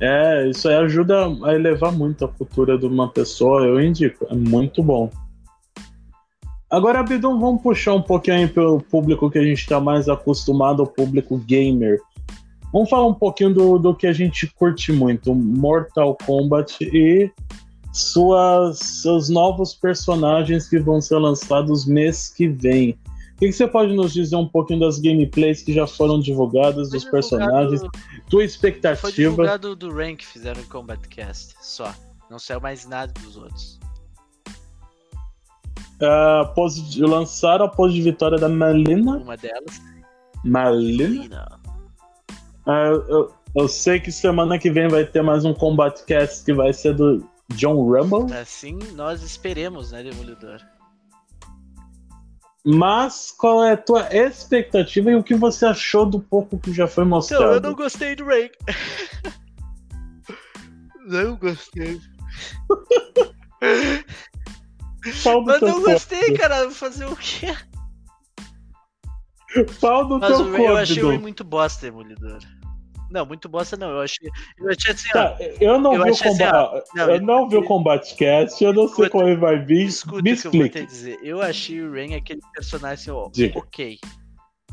É, 0.00 0.48
isso 0.48 0.66
aí 0.68 0.76
ajuda 0.76 1.26
a 1.44 1.54
elevar 1.54 1.92
muito 1.92 2.24
a 2.24 2.28
cultura 2.28 2.78
de 2.78 2.86
uma 2.86 3.12
pessoa, 3.12 3.62
eu 3.66 3.78
indico, 3.78 4.26
é 4.30 4.34
muito 4.34 4.82
bom. 4.82 5.10
Agora, 6.70 7.00
Abidão, 7.00 7.38
vamos 7.38 7.60
puxar 7.62 7.94
um 7.94 8.02
pouquinho 8.02 8.36
aí 8.36 8.48
pelo 8.48 8.80
público 8.80 9.28
que 9.28 9.38
a 9.38 9.44
gente 9.44 9.58
está 9.58 9.80
mais 9.80 10.08
acostumado, 10.08 10.84
o 10.84 10.86
público 10.86 11.36
gamer. 11.36 12.00
Vamos 12.72 12.88
falar 12.88 13.06
um 13.06 13.14
pouquinho 13.14 13.52
do, 13.52 13.78
do 13.78 13.94
que 13.94 14.06
a 14.06 14.12
gente 14.12 14.46
curte 14.46 14.92
muito, 14.92 15.34
Mortal 15.34 16.16
Kombat 16.24 16.76
e 16.84 17.30
suas, 17.92 18.78
seus 18.78 19.28
novos 19.28 19.74
personagens 19.74 20.68
que 20.68 20.78
vão 20.78 21.00
ser 21.00 21.18
lançados 21.18 21.84
mês 21.84 22.28
que 22.28 22.46
vem. 22.48 22.90
O 23.34 23.40
que, 23.40 23.46
que 23.46 23.52
você 23.52 23.66
pode 23.66 23.94
nos 23.94 24.12
dizer 24.12 24.36
um 24.36 24.46
pouquinho 24.46 24.80
das 24.80 24.98
gameplays 24.98 25.62
que 25.62 25.72
já 25.72 25.86
foram 25.86 26.20
divulgadas, 26.20 26.90
dos 26.90 27.04
personagens, 27.04 27.80
tua 28.28 28.44
expectativa? 28.44 29.00
Foi 29.00 29.12
divulgado 29.12 29.74
do 29.74 29.92
Rank, 29.92 30.20
fizeram 30.22 30.60
o 30.60 30.66
Combat 30.66 31.00
Cast, 31.08 31.54
só. 31.60 31.92
Não 32.30 32.38
saiu 32.38 32.60
mais 32.60 32.86
nada 32.86 33.12
dos 33.20 33.36
outros. 33.36 33.80
Uh, 36.00 37.06
lançaram 37.06 37.64
a 37.64 37.68
pose 37.68 37.94
de 37.94 38.02
vitória 38.02 38.38
da 38.38 38.48
Malina. 38.48 39.16
Uma 39.16 39.36
delas. 39.36 39.82
Malina. 40.44 41.08
Malina. 41.08 41.59
Ah, 42.66 42.86
eu, 43.08 43.32
eu, 43.56 43.68
sei 43.68 43.98
que 43.98 44.12
semana 44.12 44.58
que 44.58 44.70
vem 44.70 44.88
vai 44.88 45.04
ter 45.04 45.22
mais 45.22 45.44
um 45.44 45.54
Combat 45.54 46.04
Cast 46.04 46.44
que 46.44 46.52
vai 46.52 46.72
ser 46.72 46.94
do, 46.94 47.26
John 47.54 47.74
Rumble. 47.74 48.32
Assim 48.34 48.78
nós 48.94 49.22
esperemos, 49.22 49.92
né, 49.92 50.02
Demolidor? 50.02 50.60
Mas 52.64 53.30
qual 53.30 53.64
é 53.64 53.72
a 53.72 53.76
tua 53.76 54.14
expectativa 54.14 55.10
e 55.10 55.16
o 55.16 55.22
que 55.22 55.34
você 55.34 55.64
achou 55.64 56.04
do 56.04 56.20
pouco 56.20 56.58
que 56.58 56.72
já 56.72 56.86
foi 56.86 57.04
mostrado? 57.04 57.44
Então, 57.44 57.54
eu 57.54 57.60
não 57.60 57.74
gostei 57.74 58.14
do 58.14 58.24
Ray. 58.26 58.50
não 61.06 61.36
gostei. 61.36 61.98
Mas 65.46 65.60
não 65.62 65.82
gostei, 65.82 66.36
cara. 66.36 66.70
Fazer 66.70 67.06
o 67.06 67.16
quê? 67.16 67.56
Pau 69.80 70.08
no 70.08 70.18
Mas 70.18 70.36
teu 70.36 70.46
o 70.46 70.56
eu 70.56 70.76
achei 70.76 71.02
o 71.02 71.20
muito 71.20 71.42
bosta, 71.44 71.86
Demolidor. 71.86 72.38
Não, 73.10 73.26
muito 73.26 73.48
bosta 73.48 73.76
não. 73.76 73.90
Eu 73.90 74.00
achei. 74.02 74.28
Eu 74.56 74.68
achei 74.70 74.94
assim, 74.94 75.08
ó. 75.08 75.12
Tá, 75.12 75.36
eu 75.60 75.80
não 75.80 75.94
Eu 75.94 76.04
vi 76.04 76.10
o 76.10 76.12
assim, 76.12 76.28
combate. 76.28 76.84
não, 76.94 77.10
eu 77.10 77.20
não 77.22 77.48
vi 77.48 77.56
o 77.56 77.64
Combat 77.64 78.14
Cast, 78.14 78.62
eu 78.62 78.72
não 78.72 78.82
sei 78.84 78.90
Escuta, 79.06 79.10
como 79.10 79.26
ele 79.26 79.36
vai 79.36 79.58
vir. 79.64 79.86
Escuta 79.86 80.22
Me 80.22 80.32
o 80.32 80.36
que 80.36 80.46
eu 80.46 80.52
vou 80.52 80.60
te 80.60 80.66
explique. 80.66 80.86
dizer. 80.86 81.18
Eu 81.22 81.42
achei 81.42 81.82
o 81.82 81.92
Rain 81.92 82.14
aquele 82.14 82.40
personagem 82.54 82.94
assim, 82.94 83.10
ó, 83.10 83.28
Diga. 83.32 83.58
ok. 83.58 83.98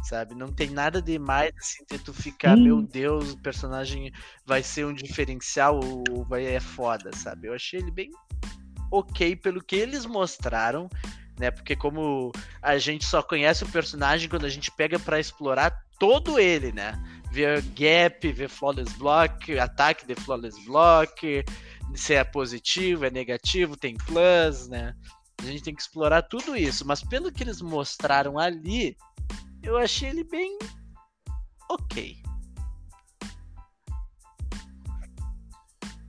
Sabe? 0.04 0.36
Não 0.36 0.48
tem 0.54 0.70
nada 0.70 1.02
demais 1.02 1.52
assim 1.58 1.84
de 1.90 1.98
tu 1.98 2.14
ficar, 2.14 2.56
Hum. 2.56 2.62
meu 2.64 2.82
Deus, 2.84 3.32
o 3.34 3.42
personagem 3.42 4.12
vai 4.46 4.62
ser 4.62 4.86
um 4.86 4.94
diferencial 4.94 5.80
ou 5.84 6.24
vai 6.26 6.46
é 6.46 6.60
foda, 6.60 7.10
sabe? 7.16 7.48
Eu 7.48 7.54
achei 7.56 7.80
ele 7.80 7.90
bem 7.92 8.12
ok 8.92 9.36
pelo 9.36 9.62
que 9.64 9.76
eles 9.76 10.06
mostraram, 10.06 10.88
né? 11.38 11.52
Porque 11.52 11.76
como 11.76 12.32
a 12.62 12.78
gente 12.78 13.06
só 13.06 13.22
conhece 13.22 13.64
o 13.64 13.70
personagem 13.70 14.30
quando 14.30 14.46
a 14.46 14.50
gente 14.50 14.72
pega 14.72 14.98
pra 15.00 15.20
explorar 15.20 15.72
todo 16.00 16.40
ele, 16.40 16.72
né? 16.72 16.94
Ver 17.32 17.62
gap, 17.62 18.32
ver 18.32 18.50
flawless 18.50 18.94
block, 18.98 19.58
ataque 19.60 20.06
de 20.06 20.16
flawless 20.16 20.60
block, 20.66 21.44
se 21.96 22.14
é 22.14 22.24
positivo, 22.24 23.06
é 23.06 23.10
negativo, 23.10 23.78
tem 23.78 23.96
plus, 23.96 24.68
né? 24.68 24.94
A 25.40 25.46
gente 25.46 25.64
tem 25.64 25.76
que 25.76 25.82
explorar 25.82 26.24
tudo 26.24 26.56
isso, 26.56 26.86
mas 26.86 27.04
pelo 27.04 27.32
que 27.32 27.44
eles 27.44 27.62
mostraram 27.62 28.40
ali, 28.40 28.98
eu 29.62 29.78
achei 29.78 30.10
ele 30.10 30.24
bem 30.24 30.58
ok. 31.70 32.18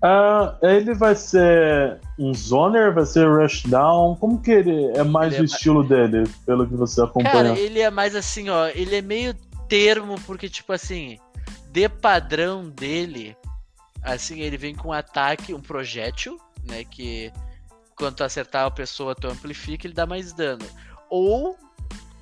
Ah, 0.00 0.56
ele 0.62 0.94
vai 0.94 1.16
ser 1.16 1.98
um 2.18 2.32
zoner, 2.32 2.94
vai 2.94 3.04
ser 3.04 3.26
rushdown. 3.26 4.16
Como 4.16 4.40
que 4.40 4.50
ele 4.50 4.96
é 4.96 5.02
mais 5.02 5.32
Ele 5.32 5.42
o 5.42 5.44
é 5.44 5.46
estilo 5.46 5.82
dele, 5.82 6.24
pelo 6.46 6.66
que 6.66 6.74
você 6.74 7.02
acompanha? 7.02 7.32
Cara, 7.32 7.58
ele 7.58 7.80
é 7.80 7.90
mais 7.90 8.14
assim, 8.14 8.48
ó, 8.48 8.68
ele 8.68 8.96
é 8.96 9.02
meio 9.02 9.34
termo, 9.68 10.14
porque, 10.26 10.48
tipo 10.48 10.72
assim, 10.72 11.18
de 11.72 11.88
padrão 11.88 12.68
dele, 12.68 13.36
assim, 14.02 14.40
ele 14.40 14.56
vem 14.56 14.74
com 14.74 14.88
um 14.88 14.92
ataque, 14.92 15.52
um 15.52 15.60
projétil, 15.60 16.38
né, 16.64 16.84
que 16.84 17.32
quando 17.96 18.16
tu 18.16 18.24
acertar 18.24 18.66
a 18.66 18.70
pessoa, 18.70 19.14
tu 19.14 19.26
amplifica, 19.26 19.86
ele 19.86 19.94
dá 19.94 20.06
mais 20.06 20.32
dano. 20.32 20.64
Ou, 21.10 21.56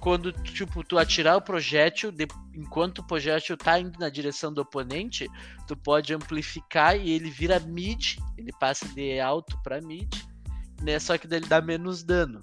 quando, 0.06 0.30
tipo, 0.30 0.84
tu 0.84 0.98
atirar 0.98 1.36
o 1.36 1.42
projétil, 1.42 2.12
de- 2.12 2.28
enquanto 2.54 3.00
o 3.00 3.04
projétil 3.04 3.56
tá 3.56 3.80
indo 3.80 3.98
na 3.98 4.08
direção 4.08 4.54
do 4.54 4.60
oponente, 4.60 5.26
tu 5.66 5.76
pode 5.76 6.14
amplificar 6.14 6.96
e 6.96 7.10
ele 7.10 7.28
vira 7.28 7.58
mid, 7.58 8.16
ele 8.38 8.52
passa 8.60 8.86
de 8.90 9.18
alto 9.18 9.60
pra 9.64 9.80
mid, 9.80 10.08
né, 10.80 10.96
só 11.00 11.18
que 11.18 11.26
daí 11.26 11.40
ele 11.40 11.48
dá 11.48 11.60
menos 11.60 12.04
dano 12.04 12.40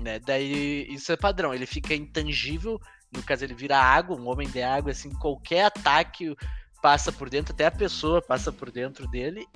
né? 0.00 0.18
Daí 0.18 0.86
isso 0.88 1.12
é 1.12 1.16
padrão, 1.18 1.52
ele 1.52 1.66
fica 1.66 1.94
intangível, 1.94 2.80
no 3.14 3.22
caso 3.22 3.44
ele 3.44 3.52
vira 3.52 3.76
água, 3.76 4.18
um 4.18 4.26
homem 4.26 4.48
de 4.48 4.62
água, 4.62 4.92
assim, 4.92 5.10
qualquer 5.10 5.66
ataque 5.66 6.34
passa 6.80 7.12
por 7.12 7.28
dentro, 7.28 7.52
até 7.52 7.66
a 7.66 7.70
pessoa 7.70 8.22
passa 8.22 8.50
por 8.50 8.70
dentro 8.70 9.06
dele. 9.08 9.46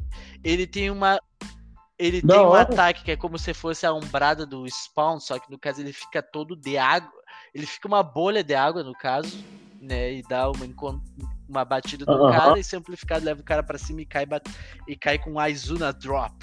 Ele 0.44 0.66
tem 0.66 0.90
uma 0.90 1.18
ele 2.00 2.22
Da 2.22 2.34
tem 2.34 2.42
um 2.46 2.54
ataque 2.54 3.04
que 3.04 3.10
é 3.10 3.16
como 3.16 3.38
se 3.38 3.52
fosse 3.52 3.84
a 3.84 3.92
umbrada 3.92 4.46
do 4.46 4.66
spawn, 4.66 5.20
só 5.20 5.38
que 5.38 5.50
no 5.50 5.58
caso 5.58 5.80
ele 5.82 5.92
fica 5.92 6.22
todo 6.22 6.56
de 6.56 6.78
água. 6.78 7.12
Ele 7.54 7.66
fica 7.66 7.86
uma 7.86 8.02
bolha 8.02 8.42
de 8.42 8.54
água, 8.54 8.82
no 8.82 8.94
caso, 8.94 9.44
né? 9.80 10.14
E 10.14 10.22
dá 10.22 10.50
uma, 10.50 10.66
uma 11.48 11.64
batida 11.64 12.04
no 12.06 12.24
Aham. 12.24 12.32
cara 12.32 12.58
e 12.58 12.64
se 12.64 12.74
amplificado 12.74 13.24
leva 13.24 13.40
o 13.40 13.44
cara 13.44 13.62
pra 13.62 13.76
cima 13.76 14.00
e 14.00 14.06
cai, 14.06 14.26
e 14.88 14.96
cai 14.96 15.18
com 15.18 15.38
Aizuna 15.38 15.92
Drop. 15.92 16.34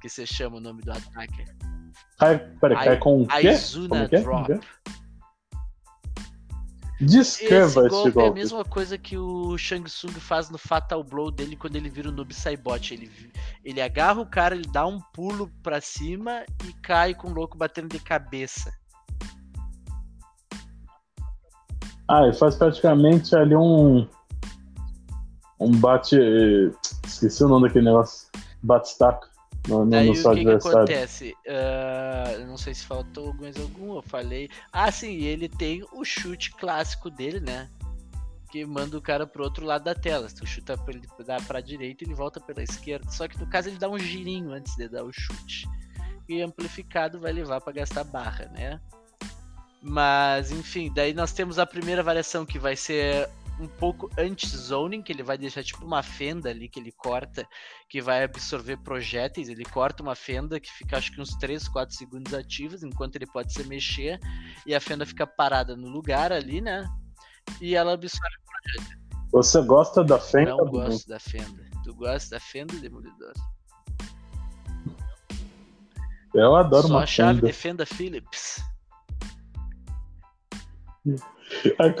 Que 0.00 0.08
se 0.08 0.26
chama 0.26 0.56
o 0.56 0.60
nome 0.60 0.82
do 0.82 0.90
ataque. 0.90 1.44
Cai, 2.18 2.38
peraí, 2.60 2.76
cai 2.76 2.88
Ai- 2.88 2.98
com 2.98 3.22
o 3.22 3.26
quê? 3.26 3.48
Aizuna 3.48 4.08
que 4.08 4.16
é? 4.16 4.20
Drop. 4.20 4.46
Como 4.46 4.60
que 4.60 4.66
Descreva 7.00 7.64
Esse 7.64 7.78
esse 7.80 7.88
golpe, 7.88 8.10
golpe. 8.10 8.28
é 8.28 8.30
a 8.30 8.34
mesma 8.34 8.64
coisa 8.64 8.98
que 8.98 9.16
o 9.16 9.56
Shang 9.56 9.84
Tsung 9.84 10.12
faz 10.14 10.50
no 10.50 10.58
Fatal 10.58 11.04
Blow 11.04 11.30
dele 11.30 11.54
quando 11.54 11.76
ele 11.76 11.88
vira 11.88 12.08
o 12.08 12.12
Noob 12.12 12.34
Saibot. 12.34 12.92
Ele, 12.92 13.10
ele 13.64 13.80
agarra 13.80 14.20
o 14.20 14.26
cara, 14.26 14.56
ele 14.56 14.68
dá 14.72 14.84
um 14.84 15.00
pulo 15.12 15.48
pra 15.62 15.80
cima 15.80 16.44
e 16.66 16.72
cai 16.82 17.14
com 17.14 17.28
o 17.28 17.32
louco 17.34 17.56
batendo 17.56 17.88
de 17.88 18.00
cabeça. 18.00 18.72
Ah, 22.08 22.24
ele 22.24 22.32
faz 22.32 22.56
praticamente 22.56 23.36
ali 23.36 23.54
um. 23.54 24.08
Um 25.60 25.70
bate. 25.72 26.16
Esqueci 27.04 27.44
o 27.44 27.48
nome 27.48 27.68
daquele 27.68 27.84
negócio. 27.84 28.28
Bate-staca 28.60 29.27
no, 29.68 29.84
no, 29.84 29.90
Daí 29.90 30.06
no 30.06 30.12
o 30.12 30.16
seu 30.16 30.30
que, 30.30 30.40
que 30.40 30.46
adversário. 30.46 30.78
acontece? 30.78 31.36
Ah, 31.46 32.32
eu 32.32 32.46
não 32.46 32.56
sei 32.56 32.74
se 32.74 32.84
faltou 32.84 33.34
mais 33.34 33.56
algum, 33.56 33.96
eu 33.96 34.02
falei. 34.02 34.48
Ah, 34.72 34.90
sim, 34.90 35.22
ele 35.22 35.48
tem 35.48 35.84
o 35.92 36.04
chute 36.04 36.50
clássico 36.52 37.10
dele, 37.10 37.40
né? 37.40 37.68
Que 38.50 38.64
manda 38.64 38.96
o 38.96 39.02
cara 39.02 39.26
pro 39.26 39.44
outro 39.44 39.66
lado 39.66 39.84
da 39.84 39.94
tela. 39.94 40.28
Se 40.28 40.36
tu 40.36 40.46
chuta 40.46 40.76
pra 40.76 40.94
ele 40.94 41.06
pra 41.46 41.60
direita, 41.60 42.04
ele 42.04 42.14
volta 42.14 42.40
pela 42.40 42.62
esquerda. 42.62 43.10
Só 43.10 43.28
que 43.28 43.38
no 43.38 43.46
caso 43.46 43.68
ele 43.68 43.78
dá 43.78 43.88
um 43.88 43.98
girinho 43.98 44.52
antes 44.52 44.74
de 44.74 44.88
dar 44.88 45.04
o 45.04 45.12
chute. 45.12 45.68
E 46.28 46.40
amplificado 46.40 47.20
vai 47.20 47.32
levar 47.32 47.60
pra 47.60 47.72
gastar 47.72 48.04
barra, 48.04 48.46
né? 48.54 48.80
Mas, 49.80 50.50
enfim, 50.50 50.90
daí 50.92 51.14
nós 51.14 51.32
temos 51.32 51.58
a 51.58 51.66
primeira 51.66 52.02
variação 52.02 52.44
que 52.44 52.58
vai 52.58 52.74
ser 52.74 53.28
um 53.60 53.66
pouco 53.66 54.10
anti-zoning, 54.16 55.02
que 55.02 55.12
ele 55.12 55.22
vai 55.22 55.36
deixar 55.36 55.62
tipo 55.62 55.84
uma 55.84 56.02
fenda 56.02 56.50
ali 56.50 56.68
que 56.68 56.78
ele 56.78 56.92
corta, 56.92 57.46
que 57.88 58.00
vai 58.00 58.22
absorver 58.22 58.76
projéteis. 58.78 59.48
Ele 59.48 59.64
corta 59.64 60.02
uma 60.02 60.14
fenda 60.14 60.60
que 60.60 60.70
fica 60.72 60.96
acho 60.96 61.12
que 61.12 61.20
uns 61.20 61.34
3, 61.36 61.68
4 61.68 61.94
segundos 61.94 62.34
ativos, 62.34 62.82
enquanto 62.82 63.16
ele 63.16 63.26
pode 63.26 63.52
se 63.52 63.64
mexer, 63.64 64.18
e 64.66 64.74
a 64.74 64.80
fenda 64.80 65.04
fica 65.04 65.26
parada 65.26 65.76
no 65.76 65.88
lugar 65.88 66.32
ali, 66.32 66.60
né? 66.60 66.88
E 67.60 67.74
ela 67.74 67.94
absorve. 67.94 68.36
Você 69.32 69.60
gosta 69.62 70.04
da 70.04 70.18
fenda? 70.18 70.56
Não 70.56 70.66
gosto 70.66 71.08
da 71.08 71.18
fenda. 71.18 71.68
Tu 71.84 71.94
gosta 71.94 72.36
da 72.36 72.40
fenda, 72.40 72.74
Demolidor? 72.76 73.32
Eu 76.34 76.54
adoro 76.54 76.86
Só 76.86 76.94
uma 76.94 77.02
a 77.02 77.06
chave 77.06 77.40
fenda. 77.40 77.46
de 77.46 77.52
fenda 77.52 77.86
Phillips. 77.86 78.62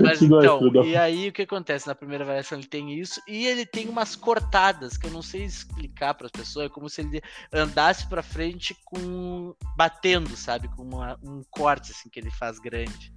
Mas 0.00 0.20
aí, 0.22 0.26
então, 0.26 0.84
e 0.84 0.96
aí 0.96 1.28
o 1.28 1.32
que 1.32 1.42
acontece? 1.42 1.86
Na 1.86 1.94
primeira 1.94 2.24
variação 2.24 2.58
ele 2.58 2.66
tem 2.66 2.98
isso, 2.98 3.20
e 3.26 3.46
ele 3.46 3.64
tem 3.64 3.88
umas 3.88 4.14
cortadas, 4.14 4.96
que 4.96 5.06
eu 5.06 5.10
não 5.10 5.22
sei 5.22 5.44
explicar 5.44 6.14
para 6.14 6.26
as 6.26 6.32
pessoas, 6.32 6.66
é 6.66 6.68
como 6.68 6.88
se 6.88 7.00
ele 7.00 7.22
andasse 7.52 8.06
para 8.08 8.22
frente 8.22 8.76
com. 8.84 9.54
batendo, 9.76 10.36
sabe? 10.36 10.68
Com 10.68 10.82
uma- 10.82 11.18
um 11.22 11.42
corte 11.50 11.92
assim 11.92 12.08
que 12.08 12.18
ele 12.20 12.30
faz 12.30 12.58
grande. 12.58 13.12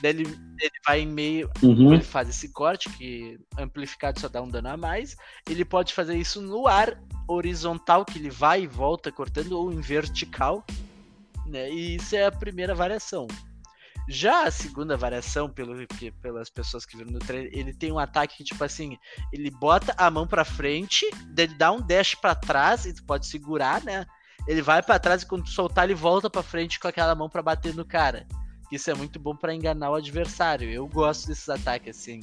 Daí 0.00 0.10
ele, 0.10 0.24
ele 0.24 0.70
vai 0.86 1.00
em 1.00 1.06
meio. 1.06 1.50
Uhum. 1.62 1.94
Ele 1.94 2.02
faz 2.02 2.28
esse 2.28 2.52
corte, 2.52 2.90
que 2.90 3.38
amplificado 3.56 4.20
só 4.20 4.28
dá 4.28 4.42
um 4.42 4.48
dano 4.48 4.68
a 4.68 4.76
mais. 4.76 5.16
Ele 5.48 5.64
pode 5.64 5.94
fazer 5.94 6.16
isso 6.16 6.40
no 6.40 6.66
ar 6.66 7.00
horizontal, 7.26 8.04
que 8.04 8.18
ele 8.18 8.28
vai 8.30 8.62
e 8.64 8.66
volta 8.66 9.10
cortando, 9.10 9.52
ou 9.52 9.72
em 9.72 9.80
vertical. 9.80 10.64
Né? 11.46 11.70
E 11.70 11.96
isso 11.96 12.14
é 12.14 12.26
a 12.26 12.32
primeira 12.32 12.74
variação. 12.74 13.26
Já 14.08 14.44
a 14.44 14.50
segunda 14.50 14.96
variação, 14.96 15.48
pelo 15.48 15.86
que, 15.86 16.10
pelas 16.10 16.48
pessoas 16.48 16.86
que 16.86 16.96
viram 16.96 17.10
no 17.10 17.18
trailer, 17.18 17.50
ele 17.52 17.74
tem 17.74 17.90
um 17.90 17.98
ataque 17.98 18.36
que, 18.36 18.44
tipo 18.44 18.62
assim, 18.62 18.96
ele 19.32 19.50
bota 19.50 19.94
a 19.96 20.10
mão 20.10 20.26
pra 20.26 20.44
frente, 20.44 21.04
ele 21.36 21.54
dá 21.54 21.72
um 21.72 21.80
dash 21.80 22.14
pra 22.14 22.34
trás, 22.34 22.86
e 22.86 22.94
tu 22.94 23.04
pode 23.04 23.26
segurar, 23.26 23.82
né? 23.82 24.06
Ele 24.46 24.62
vai 24.62 24.80
pra 24.80 24.98
trás 24.98 25.22
e 25.22 25.26
quando 25.26 25.44
tu 25.44 25.50
soltar, 25.50 25.84
ele 25.84 25.94
volta 25.94 26.30
pra 26.30 26.42
frente 26.42 26.78
com 26.78 26.86
aquela 26.86 27.14
mão 27.14 27.28
pra 27.28 27.42
bater 27.42 27.74
no 27.74 27.84
cara. 27.84 28.26
Isso 28.70 28.90
é 28.90 28.94
muito 28.94 29.18
bom 29.18 29.34
pra 29.34 29.54
enganar 29.54 29.90
o 29.90 29.94
adversário. 29.94 30.70
Eu 30.70 30.86
gosto 30.86 31.26
desses 31.26 31.48
ataques 31.48 31.98
assim. 31.98 32.20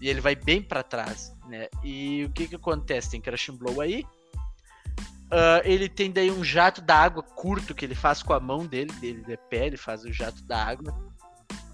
E 0.00 0.08
ele 0.08 0.20
vai 0.20 0.34
bem 0.34 0.62
pra 0.62 0.82
trás, 0.82 1.34
né? 1.46 1.68
E 1.82 2.24
o 2.24 2.30
que 2.30 2.48
que 2.48 2.56
acontece? 2.56 3.10
Tem 3.10 3.22
and 3.26 3.56
Blow 3.56 3.80
aí. 3.80 4.04
Ah, 5.30 5.60
ele 5.64 5.88
tem 5.88 6.10
daí 6.10 6.30
um 6.30 6.44
jato 6.44 6.80
da 6.80 6.96
água 6.96 7.22
curto 7.22 7.74
que 7.74 7.84
ele 7.84 7.94
faz 7.94 8.22
com 8.22 8.32
a 8.32 8.40
mão 8.40 8.66
dele, 8.66 8.92
dele 9.00 9.22
de 9.22 9.36
pé, 9.36 9.66
ele 9.66 9.76
faz 9.76 10.04
o 10.04 10.12
jato 10.12 10.42
da 10.44 10.64
água. 10.64 10.94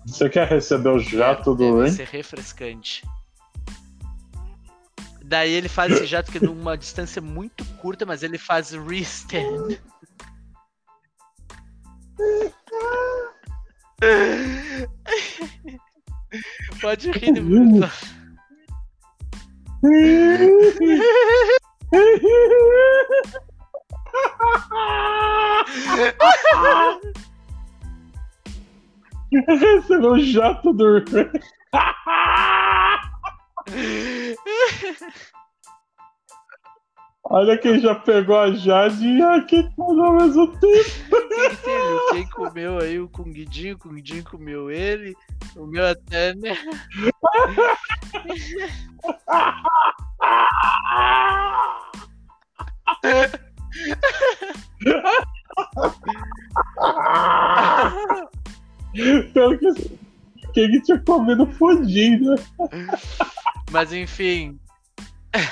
Você 0.06 0.28
quer 0.28 0.48
receber 0.48 0.88
o 0.88 0.98
jato 0.98 1.54
Deve 1.54 1.70
do 1.70 1.80
Rain? 1.80 1.90
ser 1.90 2.08
refrescante. 2.08 3.02
Daí 5.24 5.52
ele 5.52 5.68
faz 5.68 5.92
esse 5.92 6.06
jato 6.06 6.30
que 6.30 6.38
é 6.38 6.40
numa 6.40 6.76
distância 6.76 7.22
muito 7.22 7.64
curta, 7.76 8.04
mas 8.04 8.22
ele 8.22 8.36
faz 8.36 8.72
restand. 8.72 9.78
Pode 16.80 17.10
rir 17.12 17.40
Bruno. 17.40 17.88
Recebeu 29.46 30.12
um 30.12 30.20
jato 30.20 30.72
do. 30.72 31.04
Olha 37.24 37.56
quem 37.56 37.78
já 37.78 37.94
pegou 37.94 38.36
a 38.38 38.50
Jade 38.52 39.06
e 39.06 39.22
aqui 39.22 39.62
tudo 39.76 40.02
ao 40.02 40.14
mesmo 40.14 40.48
tempo. 40.58 40.90
Quem, 41.32 41.56
teve? 41.56 42.12
quem 42.12 42.28
comeu 42.28 42.78
aí 42.78 43.00
o 43.00 43.08
Kungidinho, 43.08 43.76
o 43.76 43.78
Kungidinho 43.78 44.22
comeu 44.24 44.70
ele, 44.70 45.16
comeu 45.54 45.86
até, 45.86 46.34
né? 46.34 46.58
Pelo 59.32 59.58
que 59.58 59.72
quem 60.52 60.70
que 60.70 60.82
tinha 60.82 60.98
comido 61.00 61.46
fudido. 61.52 62.34
Mas 63.70 63.92
enfim. 63.92 64.58
uh, 65.34 65.42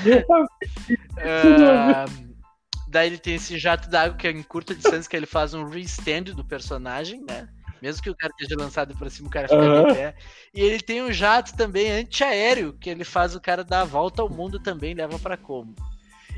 daí 2.89 3.07
ele 3.07 3.18
tem 3.18 3.37
esse 3.37 3.59
jato 3.59 3.89
d'água 3.89 4.16
que 4.16 4.28
é 4.28 4.31
em 4.31 4.43
curta 4.43 4.74
distância, 4.74 5.09
que 5.09 5.16
ele 5.16 5.26
faz 5.26 5.55
um 5.55 5.68
restand 5.68 6.24
do 6.24 6.45
personagem, 6.45 7.24
né? 7.26 7.49
Mesmo 7.81 8.03
que 8.03 8.11
o 8.11 8.16
cara 8.16 8.33
esteja 8.39 8.61
lançado 8.61 8.97
pra 8.97 9.09
cima, 9.09 9.28
o 9.28 9.31
cara 9.31 9.49
fica 9.49 9.61
uhum. 9.61 9.87
de 9.89 9.95
pé. 9.95 10.14
E 10.53 10.61
ele 10.61 10.81
tem 10.81 11.03
um 11.03 11.12
jato 11.12 11.57
também 11.57 11.91
antiaéreo, 11.91 12.72
que 12.74 12.91
ele 12.91 13.05
faz 13.05 13.35
o 13.35 13.41
cara 13.41 13.64
dar 13.64 13.83
a 13.83 13.85
volta 13.85 14.22
ao 14.22 14.28
mundo 14.28 14.61
também, 14.61 14.95
leva 14.95 15.18
para 15.18 15.37
como. 15.37 15.74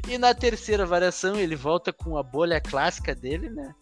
E 0.08 0.18
na 0.18 0.34
terceira 0.34 0.86
variação, 0.86 1.36
ele 1.36 1.56
volta 1.56 1.92
com 1.92 2.16
a 2.16 2.22
bolha 2.22 2.60
clássica 2.60 3.14
dele, 3.14 3.50
né? 3.50 3.74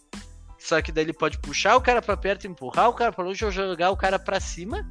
Só 0.58 0.80
que 0.82 0.92
daí 0.92 1.04
ele 1.04 1.12
pode 1.12 1.38
puxar 1.38 1.76
o 1.76 1.80
cara 1.80 2.02
para 2.02 2.16
perto, 2.16 2.46
empurrar 2.46 2.88
o 2.88 2.94
cara 2.94 3.12
para 3.12 3.24
longe 3.24 3.44
ou 3.44 3.50
jogar 3.50 3.90
o 3.90 3.96
cara 3.96 4.18
para 4.18 4.38
cima. 4.38 4.86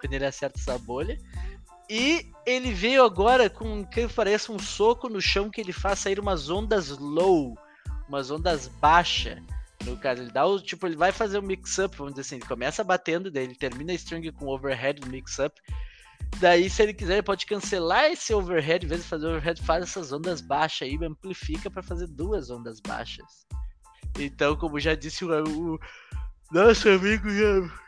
Quando 0.00 0.12
ele 0.14 0.24
acerta 0.24 0.58
essa 0.58 0.78
bolha. 0.78 1.18
E 1.90 2.30
ele 2.46 2.72
veio 2.72 3.04
agora 3.04 3.50
com 3.50 3.80
o 3.80 3.86
que 3.86 4.06
parece 4.08 4.50
um 4.50 4.58
soco 4.58 5.08
no 5.08 5.20
chão 5.20 5.50
que 5.50 5.60
ele 5.60 5.72
faz 5.72 5.98
sair 5.98 6.18
umas 6.18 6.48
ondas 6.48 6.90
low, 6.90 7.54
umas 8.08 8.30
ondas 8.30 8.68
baixas. 8.68 9.38
No 9.84 9.96
caso, 9.96 10.22
ele 10.22 10.30
dá 10.30 10.46
o 10.46 10.60
tipo, 10.60 10.86
ele 10.86 10.96
vai 10.96 11.12
fazer 11.12 11.38
o 11.38 11.42
mix-up, 11.42 11.96
vamos 11.96 12.14
dizer 12.14 12.22
assim, 12.22 12.36
ele 12.36 12.46
começa 12.46 12.84
batendo, 12.84 13.30
daí 13.30 13.44
ele 13.44 13.54
termina 13.54 13.92
a 13.92 13.94
string 13.94 14.30
com 14.32 14.46
overhead 14.46 15.00
no 15.00 15.08
mix-up. 15.08 15.60
Daí, 16.38 16.70
se 16.70 16.82
ele 16.82 16.94
quiser, 16.94 17.14
ele 17.14 17.22
pode 17.22 17.46
cancelar 17.46 18.04
esse 18.06 18.32
overhead, 18.32 18.84
em 18.84 18.88
vez 18.88 19.02
de 19.02 19.08
fazer 19.08 19.26
overhead, 19.26 19.60
faz 19.62 19.84
essas 19.84 20.12
ondas 20.12 20.40
baixas 20.40 20.88
aí, 20.88 20.98
amplifica 21.02 21.70
para 21.70 21.82
fazer 21.82 22.06
duas 22.06 22.50
ondas 22.50 22.80
baixas. 22.80 23.46
Então, 24.18 24.56
como 24.56 24.78
já 24.78 24.94
disse 24.94 25.24
o, 25.24 25.28
o 25.74 25.78
nosso 26.50 26.88
amigo 26.88 27.28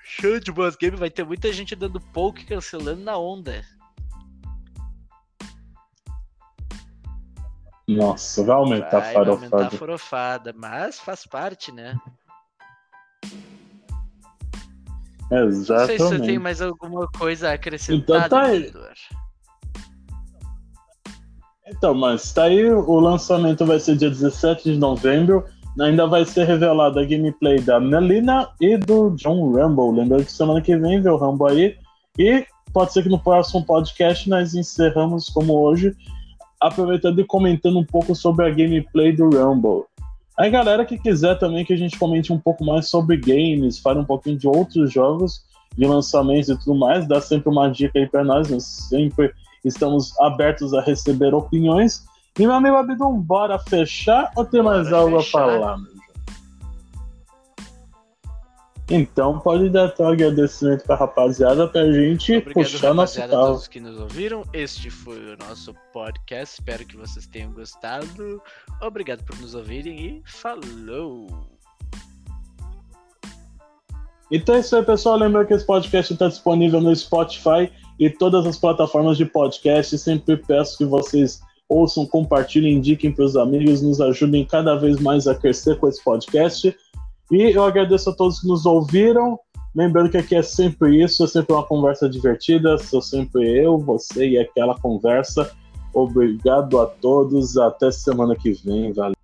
show 0.02 0.38
de 0.40 0.50
Boss 0.50 0.76
Game, 0.76 0.96
vai 0.96 1.10
ter 1.10 1.24
muita 1.24 1.52
gente 1.52 1.74
dando 1.74 2.00
poke 2.00 2.44
cancelando 2.44 3.02
na 3.02 3.16
onda. 3.16 3.64
Nossa, 7.86 8.42
vai 8.42 8.56
aumentar 8.56 9.00
vai, 9.00 9.10
a 9.10 9.12
farofada. 9.12 9.48
Vai 9.48 9.60
aumentar 9.60 9.76
a 9.76 9.78
farofada, 9.78 10.54
mas 10.56 10.98
faz 10.98 11.26
parte, 11.26 11.72
né? 11.72 11.98
Exatamente. 15.30 15.68
Não 15.68 15.86
sei 15.86 15.98
se 15.98 16.04
você 16.04 16.18
tem 16.20 16.38
mais 16.38 16.62
alguma 16.62 17.08
coisa 17.08 17.50
a 17.50 17.52
acrescentar, 17.54 18.26
então, 18.26 18.28
tá 18.28 18.46
aí. 18.46 18.72
Então, 21.66 21.94
mas 21.94 22.32
tá 22.32 22.44
aí, 22.44 22.70
o 22.70 23.00
lançamento 23.00 23.64
vai 23.64 23.80
ser 23.80 23.96
dia 23.96 24.10
17 24.10 24.72
de 24.72 24.78
novembro 24.78 25.44
ainda 25.82 26.06
vai 26.06 26.24
ser 26.24 26.44
revelada 26.44 27.00
a 27.00 27.04
gameplay 27.04 27.60
da 27.60 27.80
Melina 27.80 28.48
e 28.60 28.76
do 28.76 29.10
John 29.10 29.50
Rumble. 29.50 30.00
Lembrando 30.00 30.24
que 30.24 30.32
semana 30.32 30.60
que 30.60 30.76
vem 30.76 31.02
vem 31.02 31.12
o 31.12 31.16
Rumble 31.16 31.50
aí. 31.50 31.76
E 32.18 32.46
pode 32.72 32.92
ser 32.92 33.02
que 33.02 33.08
no 33.08 33.18
próximo 33.18 33.64
podcast 33.64 34.28
nós 34.28 34.54
encerramos 34.54 35.28
como 35.28 35.54
hoje, 35.54 35.96
aproveitando 36.66 37.20
e 37.20 37.24
comentando 37.24 37.78
um 37.78 37.84
pouco 37.84 38.14
sobre 38.14 38.46
a 38.46 38.50
gameplay 38.50 39.12
do 39.12 39.28
Rumble. 39.28 39.84
Aí 40.38 40.50
galera 40.50 40.84
que 40.84 40.98
quiser 40.98 41.38
também 41.38 41.64
que 41.64 41.72
a 41.72 41.76
gente 41.76 41.98
comente 41.98 42.32
um 42.32 42.38
pouco 42.38 42.64
mais 42.64 42.88
sobre 42.88 43.16
games, 43.16 43.78
fale 43.78 44.00
um 44.00 44.04
pouquinho 44.04 44.38
de 44.38 44.48
outros 44.48 44.92
jogos, 44.92 45.44
de 45.76 45.86
lançamentos 45.86 46.48
e 46.48 46.58
tudo 46.58 46.74
mais, 46.74 47.06
dá 47.06 47.20
sempre 47.20 47.50
uma 47.50 47.68
dica 47.68 47.98
aí 47.98 48.08
para 48.08 48.24
nós, 48.24 48.50
nós 48.50 48.64
sempre 48.64 49.32
estamos 49.64 50.18
abertos 50.20 50.74
a 50.74 50.80
receber 50.80 51.34
opiniões. 51.34 52.04
E 52.38 52.42
meu 52.42 52.54
amigo 52.54 52.76
Abdon, 52.76 53.20
bora 53.20 53.58
fechar 53.58 54.30
ou 54.34 54.44
tem 54.44 54.62
bora 54.62 54.76
mais 54.76 54.92
algo 54.92 55.18
fechar. 55.20 55.38
a 55.38 55.52
falar, 55.52 55.78
Então 58.90 59.38
pode 59.40 59.70
dar 59.70 59.86
até 59.86 60.04
um 60.04 60.08
agradecimento 60.08 60.84
pra 60.84 60.94
rapaziada 60.94 61.66
pra 61.66 61.90
gente 61.90 62.36
Obrigado, 62.36 62.52
puxar 62.54 62.92
nosso 62.94 63.18
carro. 63.18 63.32
a 63.32 63.46
todos 63.46 63.66
que 63.66 63.80
nos 63.80 63.98
ouviram. 63.98 64.42
Este 64.52 64.90
foi 64.90 65.32
o 65.32 65.36
nosso 65.38 65.74
podcast. 65.92 66.60
Espero 66.60 66.84
que 66.84 66.96
vocês 66.96 67.26
tenham 67.26 67.50
gostado. 67.52 68.42
Obrigado 68.82 69.24
por 69.24 69.38
nos 69.40 69.54
ouvirem 69.54 69.98
e 69.98 70.22
falou! 70.26 71.26
Então 74.30 74.54
é 74.54 74.60
isso 74.60 74.76
aí, 74.76 74.82
pessoal. 74.84 75.16
Lembra 75.16 75.46
que 75.46 75.54
esse 75.54 75.64
podcast 75.64 76.12
está 76.12 76.28
disponível 76.28 76.80
no 76.80 76.94
Spotify 76.94 77.70
e 77.98 78.10
todas 78.10 78.46
as 78.46 78.58
plataformas 78.58 79.16
de 79.16 79.24
podcast. 79.24 79.96
Sempre 79.96 80.36
peço 80.36 80.76
que 80.76 80.84
vocês 80.84 81.40
ouçam, 81.68 82.06
compartilhem, 82.06 82.74
indiquem 82.74 83.12
para 83.12 83.24
os 83.24 83.36
amigos, 83.36 83.80
nos 83.80 84.00
ajudem 84.00 84.44
cada 84.44 84.74
vez 84.76 85.00
mais 85.00 85.26
a 85.26 85.34
crescer 85.34 85.78
com 85.78 85.88
esse 85.88 86.02
podcast. 86.04 86.76
E 87.34 87.50
eu 87.50 87.64
agradeço 87.64 88.10
a 88.10 88.12
todos 88.14 88.40
que 88.40 88.46
nos 88.46 88.64
ouviram. 88.64 89.36
Lembrando 89.74 90.08
que 90.08 90.16
aqui 90.16 90.36
é 90.36 90.42
sempre 90.42 91.02
isso, 91.02 91.24
é 91.24 91.26
sempre 91.26 91.52
uma 91.52 91.64
conversa 91.64 92.08
divertida, 92.08 92.78
sou 92.78 93.02
sempre 93.02 93.60
eu, 93.60 93.76
você 93.76 94.28
e 94.28 94.38
aquela 94.38 94.78
conversa. 94.78 95.50
Obrigado 95.92 96.80
a 96.80 96.86
todos, 96.86 97.58
até 97.58 97.90
semana 97.90 98.36
que 98.36 98.52
vem, 98.52 98.92
valeu. 98.92 99.16